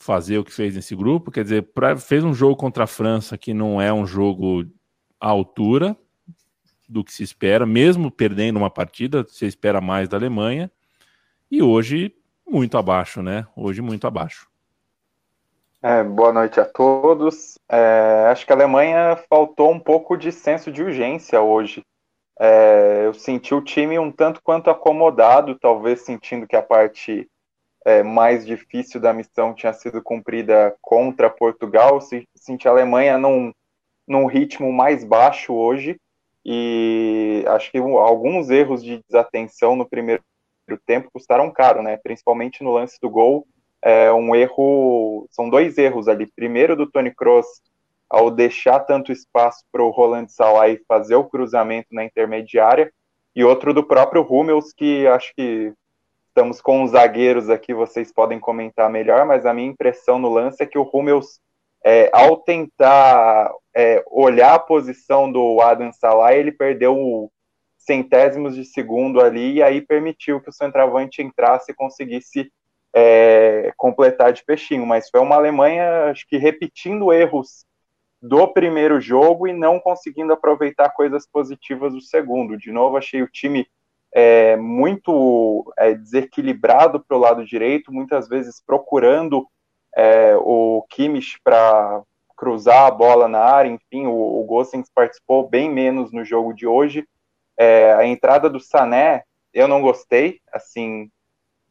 fazer 0.00 0.38
o 0.38 0.44
que 0.44 0.52
fez 0.52 0.74
nesse 0.74 0.96
grupo? 0.96 1.30
Quer 1.30 1.44
dizer, 1.44 1.62
pra, 1.72 1.96
fez 1.96 2.24
um 2.24 2.34
jogo 2.34 2.56
contra 2.56 2.82
a 2.82 2.88
França 2.88 3.38
que 3.38 3.54
não 3.54 3.80
é 3.80 3.92
um 3.92 4.04
jogo 4.04 4.64
à 5.20 5.28
altura, 5.28 5.96
do 6.88 7.04
que 7.04 7.12
se 7.12 7.22
espera, 7.22 7.66
mesmo 7.66 8.10
perdendo 8.10 8.56
uma 8.56 8.70
partida, 8.70 9.24
se 9.28 9.46
espera 9.46 9.80
mais 9.80 10.08
da 10.08 10.16
Alemanha, 10.16 10.70
e 11.50 11.62
hoje 11.62 12.14
muito 12.46 12.76
abaixo, 12.76 13.22
né? 13.22 13.46
Hoje 13.56 13.80
muito 13.80 14.06
abaixo. 14.06 14.48
É, 15.82 16.02
boa 16.02 16.32
noite 16.32 16.58
a 16.58 16.64
todos. 16.64 17.58
É, 17.68 18.28
acho 18.30 18.46
que 18.46 18.52
a 18.52 18.56
Alemanha 18.56 19.16
faltou 19.28 19.70
um 19.70 19.78
pouco 19.78 20.16
de 20.16 20.32
senso 20.32 20.72
de 20.72 20.82
urgência 20.82 21.40
hoje. 21.40 21.84
É, 22.38 23.02
eu 23.04 23.14
senti 23.14 23.54
o 23.54 23.60
time 23.60 23.98
um 23.98 24.10
tanto 24.10 24.40
quanto 24.42 24.70
acomodado, 24.70 25.58
talvez 25.58 26.00
sentindo 26.00 26.46
que 26.46 26.56
a 26.56 26.62
parte 26.62 27.28
é, 27.84 28.02
mais 28.02 28.46
difícil 28.46 29.00
da 29.00 29.12
missão 29.12 29.54
tinha 29.54 29.72
sido 29.72 30.02
cumprida 30.02 30.74
contra 30.80 31.28
Portugal. 31.28 32.00
Senti 32.34 32.66
a 32.66 32.70
Alemanha 32.70 33.18
num, 33.18 33.52
num 34.08 34.26
ritmo 34.26 34.72
mais 34.72 35.04
baixo 35.04 35.52
hoje 35.52 36.00
e 36.44 37.44
acho 37.48 37.70
que 37.70 37.78
alguns 37.78 38.50
erros 38.50 38.82
de 38.82 39.02
desatenção 39.08 39.74
no 39.76 39.88
primeiro 39.88 40.22
tempo 40.86 41.10
custaram 41.12 41.50
caro, 41.50 41.82
né? 41.82 41.96
Principalmente 41.96 42.62
no 42.62 42.72
lance 42.72 42.98
do 43.00 43.08
gol, 43.08 43.46
é 43.82 44.12
um 44.12 44.34
erro, 44.34 45.26
são 45.30 45.48
dois 45.48 45.78
erros 45.78 46.08
ali. 46.08 46.26
Primeiro 46.26 46.76
do 46.76 46.90
Tony 46.90 47.14
Kroos 47.14 47.46
ao 48.08 48.30
deixar 48.30 48.80
tanto 48.80 49.10
espaço 49.10 49.64
para 49.72 49.82
o 49.82 49.90
Roland 49.90 50.28
Salah 50.28 50.66
fazer 50.86 51.16
o 51.16 51.24
cruzamento 51.24 51.88
na 51.90 52.04
intermediária, 52.04 52.92
e 53.34 53.42
outro 53.42 53.74
do 53.74 53.82
próprio 53.82 54.22
Hummels, 54.22 54.72
que 54.72 55.06
acho 55.08 55.34
que 55.34 55.72
estamos 56.28 56.60
com 56.60 56.84
os 56.84 56.92
zagueiros 56.92 57.50
aqui, 57.50 57.74
vocês 57.74 58.12
podem 58.12 58.38
comentar 58.38 58.88
melhor, 58.88 59.26
mas 59.26 59.44
a 59.44 59.52
minha 59.52 59.68
impressão 59.68 60.18
no 60.18 60.28
lance 60.28 60.62
é 60.62 60.66
que 60.66 60.78
o 60.78 60.88
Hummels 60.92 61.40
é, 61.84 62.08
ao 62.12 62.38
tentar 62.38 63.52
é, 63.76 64.02
olhar 64.10 64.54
a 64.54 64.58
posição 64.58 65.30
do 65.30 65.60
Adam 65.60 65.92
Salah, 65.92 66.34
ele 66.34 66.50
perdeu 66.50 67.30
centésimos 67.76 68.54
de 68.54 68.64
segundo 68.64 69.20
ali 69.20 69.54
e 69.54 69.62
aí 69.62 69.82
permitiu 69.82 70.40
que 70.40 70.48
o 70.48 70.52
centroavante 70.52 71.20
entrasse 71.20 71.72
e 71.72 71.74
conseguisse 71.74 72.50
é, 72.94 73.70
completar 73.76 74.32
de 74.32 74.42
peixinho. 74.42 74.86
Mas 74.86 75.10
foi 75.10 75.20
uma 75.20 75.36
Alemanha, 75.36 76.06
acho 76.06 76.26
que 76.26 76.38
repetindo 76.38 77.12
erros 77.12 77.66
do 78.22 78.48
primeiro 78.48 78.98
jogo 78.98 79.46
e 79.46 79.52
não 79.52 79.78
conseguindo 79.78 80.32
aproveitar 80.32 80.88
coisas 80.90 81.28
positivas 81.30 81.92
do 81.92 82.00
segundo. 82.00 82.56
De 82.56 82.72
novo, 82.72 82.96
achei 82.96 83.20
o 83.20 83.28
time 83.28 83.66
é, 84.14 84.56
muito 84.56 85.70
é, 85.76 85.92
desequilibrado 85.92 87.00
para 87.00 87.16
o 87.16 87.20
lado 87.20 87.44
direito, 87.44 87.92
muitas 87.92 88.26
vezes 88.26 88.62
procurando 88.64 89.46
é, 89.96 90.36
o 90.36 90.84
Kimmich 90.90 91.38
para 91.42 92.02
cruzar 92.36 92.86
a 92.86 92.90
bola 92.90 93.28
na 93.28 93.40
área, 93.40 93.70
enfim, 93.70 94.06
o, 94.06 94.40
o 94.40 94.44
Gossens 94.44 94.90
participou 94.92 95.48
bem 95.48 95.70
menos 95.70 96.12
no 96.12 96.24
jogo 96.24 96.52
de 96.52 96.66
hoje. 96.66 97.06
É, 97.56 97.92
a 97.92 98.04
entrada 98.04 98.50
do 98.50 98.58
Sané, 98.58 99.22
eu 99.52 99.68
não 99.68 99.80
gostei, 99.80 100.40
assim, 100.52 101.08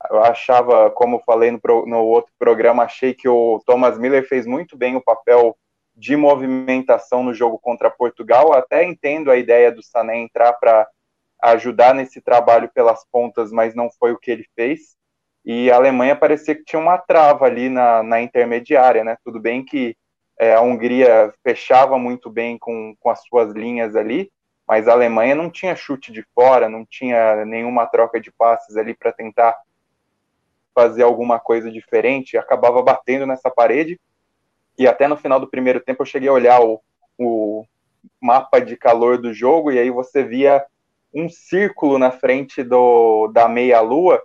eu 0.09 0.23
achava, 0.23 0.89
como 0.91 1.23
falei 1.25 1.51
no, 1.51 1.59
no 1.85 1.99
outro 2.05 2.31
programa, 2.39 2.83
achei 2.83 3.13
que 3.13 3.27
o 3.27 3.61
Thomas 3.65 3.97
Miller 3.97 4.27
fez 4.27 4.45
muito 4.45 4.77
bem 4.77 4.95
o 4.95 5.03
papel 5.03 5.57
de 5.95 6.15
movimentação 6.15 7.23
no 7.23 7.33
jogo 7.33 7.59
contra 7.59 7.91
Portugal. 7.91 8.53
Até 8.53 8.83
entendo 8.83 9.29
a 9.29 9.37
ideia 9.37 9.71
do 9.71 9.83
Sané 9.83 10.17
entrar 10.17 10.53
para 10.53 10.87
ajudar 11.41 11.93
nesse 11.93 12.21
trabalho 12.21 12.69
pelas 12.73 13.05
pontas, 13.11 13.51
mas 13.51 13.75
não 13.75 13.91
foi 13.91 14.11
o 14.11 14.17
que 14.17 14.31
ele 14.31 14.45
fez 14.55 14.95
e 15.45 15.69
a 15.69 15.75
Alemanha 15.75 16.15
parecia 16.15 16.55
que 16.55 16.63
tinha 16.63 16.81
uma 16.81 16.97
trava 16.97 17.45
ali 17.45 17.67
na, 17.67 18.01
na 18.01 18.21
intermediária, 18.21 19.03
né? 19.03 19.17
Tudo 19.25 19.39
bem 19.39 19.63
que 19.63 19.95
é, 20.39 20.55
a 20.55 20.61
Hungria 20.61 21.33
fechava 21.43 21.97
muito 21.97 22.29
bem 22.29 22.57
com, 22.57 22.95
com 22.99 23.09
as 23.09 23.21
suas 23.23 23.51
linhas 23.51 23.95
ali, 23.95 24.31
mas 24.67 24.87
a 24.87 24.93
Alemanha 24.93 25.35
não 25.35 25.49
tinha 25.49 25.75
chute 25.75 26.11
de 26.11 26.25
fora, 26.33 26.69
não 26.69 26.85
tinha 26.85 27.45
nenhuma 27.45 27.85
troca 27.85 28.21
de 28.21 28.31
passes 28.31 28.77
ali 28.77 28.93
para 28.93 29.11
tentar 29.11 29.55
fazer 30.73 31.03
alguma 31.03 31.39
coisa 31.39 31.69
diferente, 31.69 32.37
acabava 32.37 32.81
batendo 32.81 33.27
nessa 33.27 33.51
parede. 33.51 33.99
E 34.77 34.87
até 34.87 35.07
no 35.07 35.17
final 35.17 35.39
do 35.39 35.49
primeiro 35.49 35.81
tempo 35.81 36.01
eu 36.01 36.05
cheguei 36.07 36.29
a 36.29 36.33
olhar 36.33 36.61
o, 36.61 36.81
o 37.17 37.65
mapa 38.19 38.59
de 38.59 38.77
calor 38.77 39.17
do 39.17 39.33
jogo 39.33 39.71
e 39.71 39.77
aí 39.77 39.91
você 39.91 40.23
via 40.23 40.65
um 41.13 41.29
círculo 41.29 41.99
na 41.99 42.09
frente 42.09 42.63
do, 42.63 43.27
da 43.27 43.47
meia-lua 43.47 44.23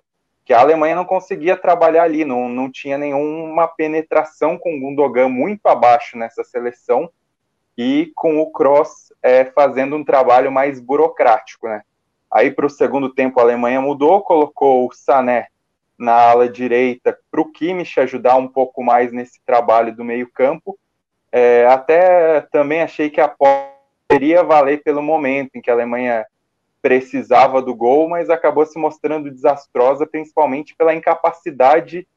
que 0.49 0.55
a 0.55 0.61
Alemanha 0.61 0.97
não 0.97 1.05
conseguia 1.05 1.59
trabalhar 1.59 2.05
ali, 2.05 2.25
não, 2.25 2.49
não 2.49 2.73
tinha 2.73 2.97
nenhuma 2.97 3.69
penetração 3.69 4.57
com 4.57 4.75
o 4.75 4.81
Gundogan 4.81 5.29
muito 5.29 5.67
abaixo 5.67 6.17
nessa 6.17 6.43
seleção 6.43 7.11
e 7.77 8.11
com 8.15 8.39
o 8.39 8.51
Cross 8.51 9.13
é, 9.23 9.45
fazendo 9.45 9.95
um 9.95 10.03
trabalho 10.03 10.51
mais 10.51 10.81
burocrático, 10.81 11.69
né? 11.69 11.83
Aí 12.33 12.51
para 12.51 12.65
o 12.65 12.71
segundo 12.71 13.13
tempo 13.13 13.39
a 13.39 13.43
Alemanha 13.43 13.79
mudou, 13.79 14.23
colocou 14.23 14.89
o 14.89 14.95
Sané 14.95 15.49
na 15.99 16.15
ala 16.15 16.49
direita 16.49 17.19
para 17.31 17.43
o 17.43 17.53
Kimmich 17.53 18.01
ajudar 18.01 18.37
um 18.37 18.49
pouco 18.49 18.83
mais 18.83 19.13
nesse 19.13 19.43
trabalho 19.45 19.95
do 19.95 20.03
meio 20.03 20.33
campo. 20.33 20.79
É, 21.31 21.67
até 21.67 22.41
também 22.51 22.81
achei 22.81 23.11
que 23.11 23.21
a 23.21 23.29
poderia 24.09 24.43
valer 24.43 24.83
pelo 24.83 25.03
momento 25.03 25.57
em 25.57 25.61
que 25.61 25.71
a 25.71 25.75
Alemanha 25.75 26.25
precisava 26.89 27.61
do 27.61 27.75
gol, 27.75 28.09
mas 28.09 28.31
acabou 28.31 28.65
se 28.65 28.79
mostrando 28.79 29.31
desastrosa, 29.31 30.07
principalmente 30.07 30.75
pela 30.75 30.95
incapacidade 30.95 32.09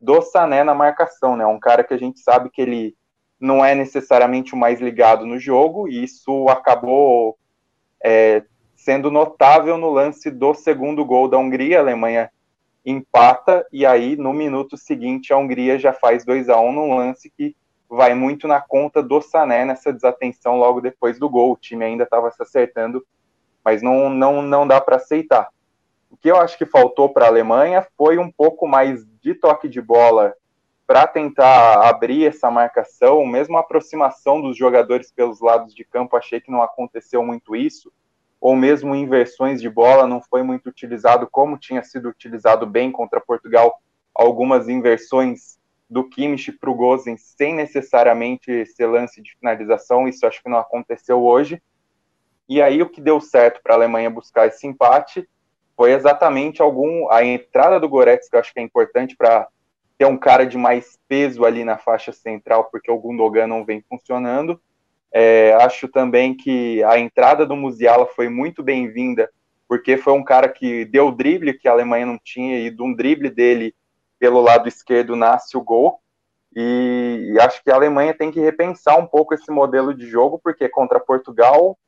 do 0.00 0.22
Sané 0.22 0.62
na 0.62 0.72
marcação, 0.72 1.36
né? 1.36 1.44
Um 1.44 1.58
cara 1.58 1.82
que 1.82 1.92
a 1.92 1.96
gente 1.96 2.20
sabe 2.20 2.48
que 2.48 2.62
ele 2.62 2.94
não 3.40 3.64
é 3.64 3.74
necessariamente 3.74 4.54
o 4.54 4.56
mais 4.56 4.80
ligado 4.80 5.26
no 5.26 5.36
jogo, 5.36 5.88
e 5.88 6.04
isso 6.04 6.48
acabou 6.48 7.36
é, 8.04 8.44
sendo 8.76 9.10
notável 9.10 9.76
no 9.76 9.90
lance 9.90 10.30
do 10.30 10.54
segundo 10.54 11.04
gol 11.04 11.26
da 11.26 11.36
Hungria. 11.36 11.78
A 11.78 11.82
Alemanha 11.82 12.30
empata, 12.86 13.66
e 13.72 13.84
aí 13.84 14.14
no 14.14 14.32
minuto 14.32 14.76
seguinte 14.76 15.32
a 15.32 15.36
Hungria 15.36 15.76
já 15.76 15.92
faz 15.92 16.24
2 16.24 16.48
a 16.48 16.60
1 16.60 16.68
um 16.68 16.72
num 16.72 16.94
lance 16.94 17.28
que 17.36 17.56
vai 17.88 18.14
muito 18.14 18.46
na 18.46 18.60
conta 18.60 19.02
do 19.02 19.20
Sané 19.20 19.64
nessa 19.64 19.92
desatenção 19.92 20.56
logo 20.56 20.80
depois 20.80 21.18
do 21.18 21.28
gol. 21.28 21.50
O 21.50 21.56
time 21.56 21.84
ainda 21.84 22.04
estava 22.04 22.30
se 22.30 22.40
acertando 22.40 23.04
mas 23.64 23.82
não, 23.82 24.08
não, 24.08 24.42
não 24.42 24.66
dá 24.66 24.80
para 24.80 24.96
aceitar. 24.96 25.48
O 26.10 26.16
que 26.16 26.30
eu 26.30 26.36
acho 26.36 26.58
que 26.58 26.66
faltou 26.66 27.08
para 27.08 27.26
a 27.26 27.28
Alemanha 27.28 27.86
foi 27.96 28.18
um 28.18 28.30
pouco 28.30 28.66
mais 28.66 29.06
de 29.22 29.34
toque 29.34 29.68
de 29.68 29.80
bola 29.80 30.34
para 30.86 31.06
tentar 31.06 31.88
abrir 31.88 32.26
essa 32.26 32.50
marcação, 32.50 33.24
mesmo 33.24 33.56
a 33.56 33.60
aproximação 33.60 34.42
dos 34.42 34.56
jogadores 34.56 35.12
pelos 35.12 35.40
lados 35.40 35.72
de 35.72 35.84
campo, 35.84 36.16
achei 36.16 36.40
que 36.40 36.50
não 36.50 36.62
aconteceu 36.62 37.22
muito 37.22 37.54
isso, 37.54 37.92
ou 38.40 38.56
mesmo 38.56 38.96
inversões 38.96 39.60
de 39.60 39.70
bola 39.70 40.04
não 40.04 40.20
foi 40.20 40.42
muito 40.42 40.68
utilizado 40.68 41.28
como 41.30 41.56
tinha 41.56 41.82
sido 41.84 42.08
utilizado 42.08 42.66
bem 42.66 42.90
contra 42.90 43.20
Portugal, 43.20 43.80
algumas 44.12 44.68
inversões 44.68 45.60
do 45.88 46.08
Kimmich 46.08 46.50
para 46.52 46.70
o 46.70 46.74
Gozen 46.74 47.16
sem 47.16 47.54
necessariamente 47.54 48.64
ser 48.66 48.86
lance 48.86 49.22
de 49.22 49.36
finalização, 49.38 50.08
isso 50.08 50.26
acho 50.26 50.42
que 50.42 50.48
não 50.48 50.58
aconteceu 50.58 51.22
hoje. 51.22 51.62
E 52.50 52.60
aí 52.60 52.82
o 52.82 52.90
que 52.90 53.00
deu 53.00 53.20
certo 53.20 53.60
para 53.62 53.74
a 53.74 53.76
Alemanha 53.76 54.10
buscar 54.10 54.48
esse 54.48 54.66
empate 54.66 55.28
foi 55.76 55.92
exatamente 55.92 56.60
algum 56.60 57.08
a 57.08 57.24
entrada 57.24 57.78
do 57.78 57.88
Goretzka, 57.88 58.30
que 58.30 58.36
eu 58.36 58.40
acho 58.40 58.52
que 58.52 58.58
é 58.58 58.62
importante 58.62 59.16
para 59.16 59.46
ter 59.96 60.04
um 60.06 60.16
cara 60.16 60.44
de 60.44 60.58
mais 60.58 60.98
peso 61.06 61.44
ali 61.44 61.64
na 61.64 61.78
faixa 61.78 62.10
central, 62.10 62.64
porque 62.64 62.90
o 62.90 62.98
Gundogan 62.98 63.46
não 63.46 63.64
vem 63.64 63.80
funcionando. 63.88 64.60
É, 65.12 65.52
acho 65.60 65.86
também 65.86 66.36
que 66.36 66.82
a 66.82 66.98
entrada 66.98 67.46
do 67.46 67.54
Musiala 67.54 68.04
foi 68.06 68.28
muito 68.28 68.64
bem-vinda 68.64 69.30
porque 69.68 69.96
foi 69.96 70.12
um 70.14 70.24
cara 70.24 70.48
que 70.48 70.84
deu 70.84 71.12
drible 71.12 71.56
que 71.56 71.68
a 71.68 71.72
Alemanha 71.72 72.04
não 72.04 72.18
tinha, 72.18 72.58
e 72.58 72.68
de 72.68 72.82
um 72.82 72.92
drible 72.92 73.30
dele 73.30 73.72
pelo 74.18 74.40
lado 74.40 74.66
esquerdo 74.66 75.14
nasce 75.14 75.56
o 75.56 75.62
gol. 75.62 76.00
E, 76.56 77.30
e 77.32 77.38
acho 77.38 77.62
que 77.62 77.70
a 77.70 77.76
Alemanha 77.76 78.12
tem 78.12 78.32
que 78.32 78.40
repensar 78.40 78.98
um 78.98 79.06
pouco 79.06 79.34
esse 79.34 79.52
modelo 79.52 79.94
de 79.94 80.08
jogo, 80.08 80.40
porque 80.42 80.68
contra 80.68 80.98
Portugal 80.98 81.78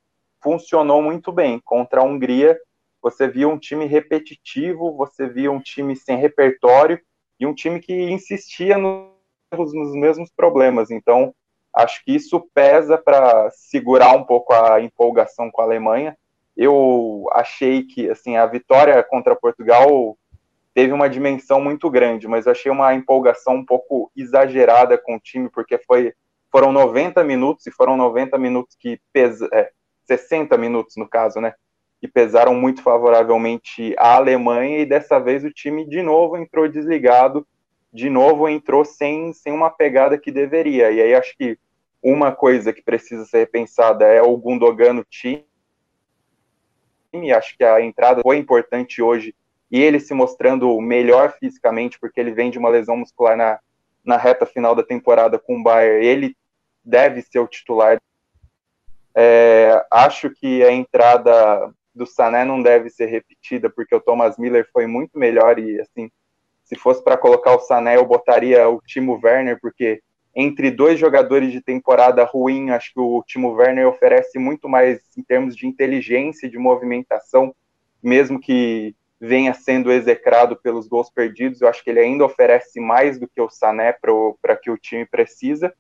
funcionou 0.42 1.02
muito 1.02 1.30
bem. 1.32 1.60
Contra 1.64 2.00
a 2.00 2.04
Hungria, 2.04 2.58
você 3.02 3.28
via 3.28 3.48
um 3.48 3.58
time 3.58 3.84
repetitivo, 3.84 4.96
você 4.96 5.26
via 5.26 5.50
um 5.50 5.60
time 5.60 5.96
sem 5.96 6.16
repertório 6.16 7.00
e 7.38 7.46
um 7.46 7.54
time 7.54 7.80
que 7.80 7.92
insistia 7.92 8.78
nos, 8.78 9.74
nos 9.74 9.94
mesmos 9.94 10.30
problemas. 10.30 10.90
Então, 10.90 11.34
acho 11.74 12.04
que 12.04 12.14
isso 12.14 12.40
pesa 12.54 12.98
para 12.98 13.50
segurar 13.50 14.14
um 14.16 14.24
pouco 14.24 14.52
a 14.52 14.80
empolgação 14.80 15.50
com 15.50 15.62
a 15.62 15.64
Alemanha. 15.64 16.16
Eu 16.56 17.26
achei 17.32 17.82
que 17.84 18.10
assim 18.10 18.36
a 18.36 18.46
vitória 18.46 19.02
contra 19.02 19.34
Portugal 19.34 20.16
teve 20.74 20.92
uma 20.92 21.08
dimensão 21.08 21.60
muito 21.60 21.90
grande, 21.90 22.26
mas 22.26 22.46
eu 22.46 22.52
achei 22.52 22.70
uma 22.70 22.94
empolgação 22.94 23.56
um 23.56 23.64
pouco 23.64 24.10
exagerada 24.16 24.96
com 24.96 25.16
o 25.16 25.20
time, 25.20 25.48
porque 25.50 25.78
foi, 25.78 26.14
foram 26.50 26.72
90 26.72 27.22
minutos, 27.24 27.66
e 27.66 27.70
foram 27.70 27.96
90 27.96 28.38
minutos 28.38 28.76
que 28.78 29.00
pesa, 29.12 29.48
é, 29.52 29.70
60 30.04 30.56
minutos 30.58 30.96
no 30.96 31.08
caso, 31.08 31.40
né? 31.40 31.54
Que 32.00 32.08
pesaram 32.08 32.54
muito 32.54 32.82
favoravelmente 32.82 33.94
à 33.98 34.16
Alemanha, 34.16 34.78
e 34.80 34.86
dessa 34.86 35.18
vez 35.18 35.44
o 35.44 35.50
time 35.50 35.86
de 35.86 36.02
novo 36.02 36.36
entrou 36.36 36.68
desligado, 36.68 37.46
de 37.92 38.08
novo 38.08 38.48
entrou 38.48 38.84
sem, 38.84 39.32
sem 39.32 39.52
uma 39.52 39.70
pegada 39.70 40.18
que 40.18 40.30
deveria. 40.30 40.90
E 40.90 41.00
aí 41.00 41.14
acho 41.14 41.36
que 41.36 41.58
uma 42.02 42.32
coisa 42.32 42.72
que 42.72 42.82
precisa 42.82 43.24
ser 43.24 43.38
repensada 43.38 44.06
é 44.06 44.20
o 44.22 44.36
Gundogan 44.36 44.94
no 44.94 45.04
time. 45.04 45.46
Acho 47.36 47.56
que 47.56 47.62
a 47.62 47.80
entrada 47.80 48.22
foi 48.22 48.38
importante 48.38 49.02
hoje 49.02 49.34
e 49.70 49.80
ele 49.80 50.00
se 50.00 50.12
mostrando 50.12 50.78
melhor 50.80 51.32
fisicamente, 51.38 51.98
porque 51.98 52.20
ele 52.20 52.32
vem 52.32 52.50
de 52.50 52.58
uma 52.58 52.68
lesão 52.68 52.96
muscular 52.96 53.36
na, 53.36 53.58
na 54.04 54.18
reta 54.18 54.44
final 54.44 54.74
da 54.74 54.82
temporada 54.82 55.38
com 55.38 55.58
o 55.58 55.62
Bayern, 55.62 56.04
ele 56.04 56.36
deve 56.84 57.22
ser 57.22 57.38
o 57.38 57.46
titular. 57.46 57.98
É, 59.14 59.84
acho 59.90 60.30
que 60.30 60.62
a 60.64 60.72
entrada 60.72 61.72
do 61.94 62.06
Sané 62.06 62.44
não 62.44 62.62
deve 62.62 62.88
ser 62.88 63.06
repetida, 63.06 63.68
porque 63.68 63.94
o 63.94 64.00
Thomas 64.00 64.38
Miller 64.38 64.68
foi 64.72 64.86
muito 64.86 65.18
melhor 65.18 65.58
e, 65.58 65.80
assim, 65.80 66.10
se 66.64 66.76
fosse 66.76 67.02
para 67.04 67.18
colocar 67.18 67.54
o 67.54 67.60
Sané, 67.60 67.96
eu 67.96 68.06
botaria 68.06 68.68
o 68.68 68.80
Timo 68.80 69.20
Werner, 69.22 69.58
porque 69.60 70.00
entre 70.34 70.70
dois 70.70 70.98
jogadores 70.98 71.52
de 71.52 71.60
temporada 71.60 72.24
ruim, 72.24 72.70
acho 72.70 72.94
que 72.94 73.00
o 73.00 73.22
Timo 73.26 73.52
Werner 73.52 73.86
oferece 73.86 74.38
muito 74.38 74.68
mais 74.68 75.00
em 75.16 75.22
termos 75.22 75.54
de 75.54 75.66
inteligência, 75.66 76.48
de 76.48 76.58
movimentação, 76.58 77.54
mesmo 78.02 78.40
que 78.40 78.96
venha 79.20 79.52
sendo 79.54 79.92
execrado 79.92 80.56
pelos 80.56 80.88
gols 80.88 81.10
perdidos, 81.10 81.60
eu 81.60 81.68
acho 81.68 81.84
que 81.84 81.90
ele 81.90 82.00
ainda 82.00 82.24
oferece 82.24 82.80
mais 82.80 83.20
do 83.20 83.28
que 83.28 83.40
o 83.40 83.48
Sané 83.48 83.92
para 83.92 84.56
que 84.56 84.70
o 84.70 84.78
time 84.78 85.06
precisa. 85.06 85.72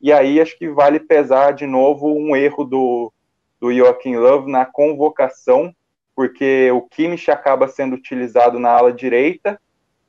E 0.00 0.12
aí 0.12 0.40
acho 0.40 0.56
que 0.56 0.68
vale 0.68 1.00
pesar 1.00 1.52
de 1.52 1.66
novo 1.66 2.12
um 2.12 2.36
erro 2.36 2.64
do, 2.64 3.12
do 3.60 3.72
Joaquim 3.72 4.16
Love 4.16 4.50
na 4.50 4.64
convocação, 4.64 5.74
porque 6.14 6.70
o 6.70 6.82
Kimmich 6.82 7.30
acaba 7.30 7.68
sendo 7.68 7.94
utilizado 7.94 8.58
na 8.58 8.70
ala 8.70 8.92
direita, 8.92 9.60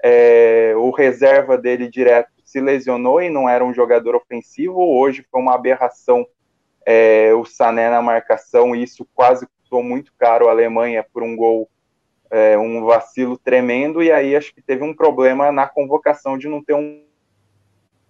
é, 0.01 0.73
o 0.77 0.91
reserva 0.91 1.57
dele 1.57 1.89
direto 1.89 2.31
se 2.45 2.59
lesionou 2.59 3.21
e 3.21 3.29
não 3.29 3.47
era 3.47 3.63
um 3.63 3.73
jogador 3.73 4.15
ofensivo. 4.15 4.79
Hoje 4.79 5.25
foi 5.29 5.39
uma 5.39 5.53
aberração 5.53 6.25
é, 6.85 7.33
o 7.35 7.45
Sané 7.45 7.89
na 7.89 8.01
marcação, 8.01 8.75
e 8.75 8.81
isso 8.81 9.07
quase 9.13 9.45
custou 9.45 9.83
muito 9.83 10.11
caro 10.17 10.47
a 10.47 10.51
Alemanha 10.51 11.05
por 11.13 11.21
um 11.21 11.35
gol 11.35 11.69
é, 12.31 12.57
um 12.57 12.83
vacilo 12.85 13.37
tremendo, 13.37 14.01
e 14.01 14.11
aí 14.11 14.35
acho 14.35 14.53
que 14.53 14.61
teve 14.61 14.83
um 14.83 14.93
problema 14.93 15.51
na 15.51 15.67
convocação 15.67 16.37
de 16.37 16.47
não 16.47 16.63
ter 16.63 16.73
um, 16.73 17.03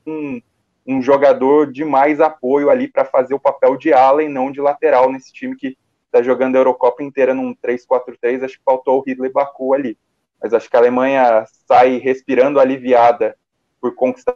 um, 0.06 0.42
um 0.90 1.04
jogador 1.04 1.72
de 1.72 1.86
mais 1.86 2.20
apoio 2.20 2.68
ali 2.68 2.88
para 2.88 3.06
fazer 3.06 3.36
o 3.36 3.40
papel 3.40 3.78
de 3.78 3.94
ala 3.94 4.24
e 4.24 4.28
não 4.28 4.52
de 4.52 4.60
lateral 4.60 5.12
nesse 5.12 5.32
time 5.32 5.56
que 5.56 5.78
está 6.08 6.24
jogando 6.24 6.56
a 6.56 6.60
Eurocopa 6.60 7.04
inteira 7.04 7.32
num 7.32 7.54
3-4-3, 7.54 8.44
acho 8.44 8.58
que 8.58 8.64
faltou 8.66 8.98
o 8.98 9.04
Ridley 9.04 9.32
Baku 9.32 9.76
ali. 9.76 9.96
Mas 10.42 10.52
acho 10.52 10.68
que 10.68 10.76
a 10.76 10.80
Alemanha 10.80 11.46
sai 11.68 11.98
respirando 11.98 12.60
aliviada 12.60 13.38
por 13.80 13.94
conquistar 13.94 14.36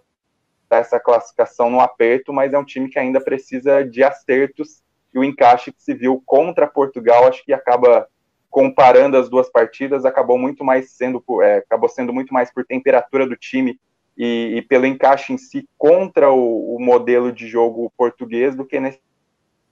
essa 0.70 1.00
classificação 1.00 1.72
no 1.72 1.80
aperto, 1.80 2.32
mas 2.32 2.54
é 2.54 2.60
um 2.60 2.64
time 2.64 2.88
que 2.88 3.00
ainda 3.00 3.20
precisa 3.20 3.84
de 3.84 4.04
acertos 4.04 4.84
e 5.12 5.18
o 5.18 5.24
encaixe 5.24 5.72
que 5.72 5.82
se 5.82 5.96
viu 5.96 6.22
contra 6.24 6.68
Portugal, 6.68 7.28
acho 7.28 7.44
que 7.44 7.52
acaba 7.52 8.08
comparando 8.48 9.18
as 9.18 9.28
duas 9.28 9.50
partidas, 9.50 10.06
acabou 10.06 10.38
muito 10.38 10.64
mais 10.64 10.92
sendo, 10.92 11.24
é, 11.42 11.58
acabou 11.58 11.90
sendo 11.90 12.14
muito 12.14 12.32
mais 12.32 12.54
por 12.54 12.64
temperatura 12.64 13.26
do 13.26 13.36
time 13.36 13.80
e, 14.18 14.56
e 14.58 14.62
pelo 14.62 14.86
encaixe 14.86 15.34
em 15.34 15.38
si 15.38 15.68
contra 15.78 16.32
o, 16.32 16.76
o, 16.76 16.80
modelo 16.80 17.32
de 17.32 17.48
jogo 17.48 17.92
português 17.98 18.56
do 18.56 18.66
que 18.66 18.80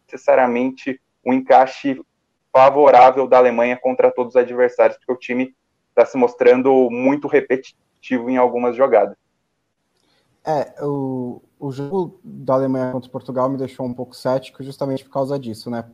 necessariamente 0.07 0.99
um 1.25 1.33
encaixe 1.33 2.01
favorável 2.51 3.27
da 3.27 3.37
Alemanha 3.37 3.77
contra 3.81 4.11
todos 4.11 4.35
os 4.35 4.41
adversários, 4.41 4.97
porque 4.97 5.13
o 5.13 5.17
time 5.17 5.55
está 5.89 6.05
se 6.05 6.17
mostrando 6.17 6.89
muito 6.89 7.27
repetitivo 7.27 8.29
em 8.29 8.37
algumas 8.37 8.75
jogadas. 8.75 9.15
É, 10.43 10.83
o, 10.83 11.41
o 11.59 11.71
jogo 11.71 12.19
da 12.23 12.55
Alemanha 12.55 12.91
contra 12.91 13.09
Portugal 13.09 13.47
me 13.47 13.57
deixou 13.57 13.85
um 13.85 13.93
pouco 13.93 14.15
cético 14.15 14.63
justamente 14.63 15.03
por 15.03 15.11
causa 15.11 15.37
disso, 15.37 15.69
né? 15.69 15.85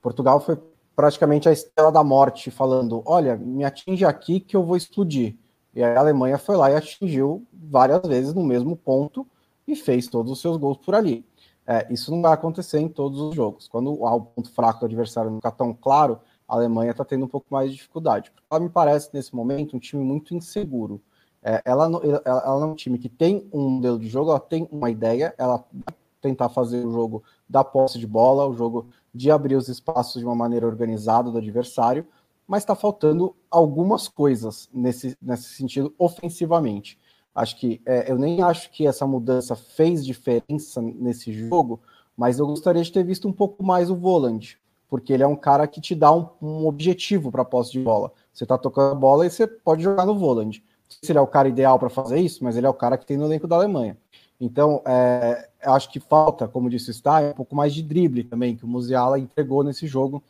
Portugal 0.00 0.40
foi 0.40 0.58
praticamente 0.96 1.48
a 1.48 1.52
estrela 1.52 1.92
da 1.92 2.02
morte, 2.02 2.50
falando: 2.50 3.02
olha, 3.06 3.36
me 3.36 3.64
atinge 3.64 4.04
aqui 4.04 4.40
que 4.40 4.56
eu 4.56 4.64
vou 4.64 4.76
explodir. 4.76 5.36
E 5.74 5.82
a 5.82 5.98
Alemanha 5.98 6.38
foi 6.38 6.56
lá 6.56 6.70
e 6.70 6.76
atingiu 6.76 7.46
várias 7.52 8.02
vezes 8.06 8.34
no 8.34 8.44
mesmo 8.44 8.76
ponto 8.76 9.26
e 9.66 9.74
fez 9.74 10.06
todos 10.06 10.32
os 10.32 10.40
seus 10.40 10.56
gols 10.56 10.78
por 10.78 10.94
ali. 10.94 11.24
É, 11.66 11.86
isso 11.90 12.10
não 12.10 12.20
vai 12.20 12.32
acontecer 12.32 12.80
em 12.80 12.88
todos 12.88 13.20
os 13.20 13.34
jogos. 13.34 13.68
Quando 13.68 14.04
há 14.04 14.14
o 14.14 14.20
ponto 14.20 14.50
fraco 14.50 14.80
do 14.80 14.86
adversário 14.86 15.30
não 15.30 15.38
ficar 15.38 15.52
tão 15.52 15.72
claro, 15.72 16.20
a 16.46 16.56
Alemanha 16.56 16.90
está 16.90 17.04
tendo 17.04 17.24
um 17.24 17.28
pouco 17.28 17.46
mais 17.50 17.70
de 17.70 17.76
dificuldade. 17.76 18.32
Ela 18.50 18.60
me 18.60 18.68
parece, 18.68 19.10
nesse 19.14 19.34
momento, 19.34 19.76
um 19.76 19.80
time 19.80 20.02
muito 20.02 20.34
inseguro. 20.34 21.00
É, 21.42 21.62
ela, 21.64 21.86
ela, 21.86 22.22
ela 22.24 22.62
é 22.62 22.66
um 22.66 22.74
time 22.74 22.98
que 22.98 23.08
tem 23.08 23.48
um 23.52 23.68
modelo 23.68 23.98
de 23.98 24.08
jogo, 24.08 24.30
ela 24.30 24.40
tem 24.40 24.68
uma 24.70 24.90
ideia, 24.90 25.34
ela 25.38 25.64
vai 25.72 25.94
tentar 26.20 26.48
fazer 26.48 26.86
o 26.86 26.92
jogo 26.92 27.24
da 27.48 27.64
posse 27.64 27.98
de 27.98 28.06
bola, 28.06 28.46
o 28.46 28.54
jogo 28.54 28.86
de 29.12 29.30
abrir 29.30 29.56
os 29.56 29.68
espaços 29.68 30.20
de 30.20 30.26
uma 30.26 30.36
maneira 30.36 30.66
organizada 30.66 31.30
do 31.30 31.38
adversário, 31.38 32.06
mas 32.46 32.62
está 32.62 32.74
faltando 32.74 33.34
algumas 33.50 34.08
coisas 34.08 34.68
nesse, 34.72 35.16
nesse 35.20 35.54
sentido 35.54 35.94
ofensivamente. 35.98 36.98
Acho 37.34 37.58
que 37.58 37.80
é, 37.86 38.10
eu 38.10 38.18
nem 38.18 38.42
acho 38.42 38.70
que 38.70 38.86
essa 38.86 39.06
mudança 39.06 39.56
fez 39.56 40.04
diferença 40.04 40.82
nesse 40.82 41.32
jogo, 41.32 41.80
mas 42.16 42.38
eu 42.38 42.46
gostaria 42.46 42.82
de 42.82 42.92
ter 42.92 43.04
visto 43.04 43.26
um 43.26 43.32
pouco 43.32 43.64
mais 43.64 43.90
o 43.90 43.96
Voland, 43.96 44.58
porque 44.88 45.12
ele 45.12 45.22
é 45.22 45.26
um 45.26 45.36
cara 45.36 45.66
que 45.66 45.80
te 45.80 45.94
dá 45.94 46.12
um, 46.12 46.28
um 46.42 46.66
objetivo 46.66 47.30
para 47.30 47.42
a 47.42 47.46
posse 47.46 47.72
de 47.72 47.80
bola. 47.80 48.12
Você 48.32 48.44
está 48.44 48.58
tocando 48.58 48.92
a 48.92 48.94
bola 48.94 49.26
e 49.26 49.30
você 49.30 49.46
pode 49.46 49.82
jogar 49.82 50.04
no 50.04 50.18
Voland. 50.18 50.60
Não 50.60 50.90
sei 50.90 50.98
se 51.02 51.12
ele 51.12 51.18
é 51.18 51.22
o 51.22 51.26
cara 51.26 51.48
ideal 51.48 51.78
para 51.78 51.88
fazer 51.88 52.20
isso, 52.20 52.44
mas 52.44 52.56
ele 52.56 52.66
é 52.66 52.70
o 52.70 52.74
cara 52.74 52.98
que 52.98 53.06
tem 53.06 53.16
no 53.16 53.24
elenco 53.24 53.48
da 53.48 53.56
Alemanha. 53.56 53.96
Então, 54.38 54.82
é, 54.84 55.48
acho 55.62 55.90
que 55.90 56.00
falta, 56.00 56.48
como 56.48 56.68
disse 56.68 56.90
o 56.90 56.92
Stein, 56.94 57.30
um 57.30 57.34
pouco 57.34 57.54
mais 57.54 57.72
de 57.72 57.82
drible 57.82 58.24
também, 58.24 58.56
que 58.56 58.64
o 58.64 58.68
Musiala 58.68 59.18
entregou 59.18 59.62
nesse 59.62 59.86
jogo 59.86 60.22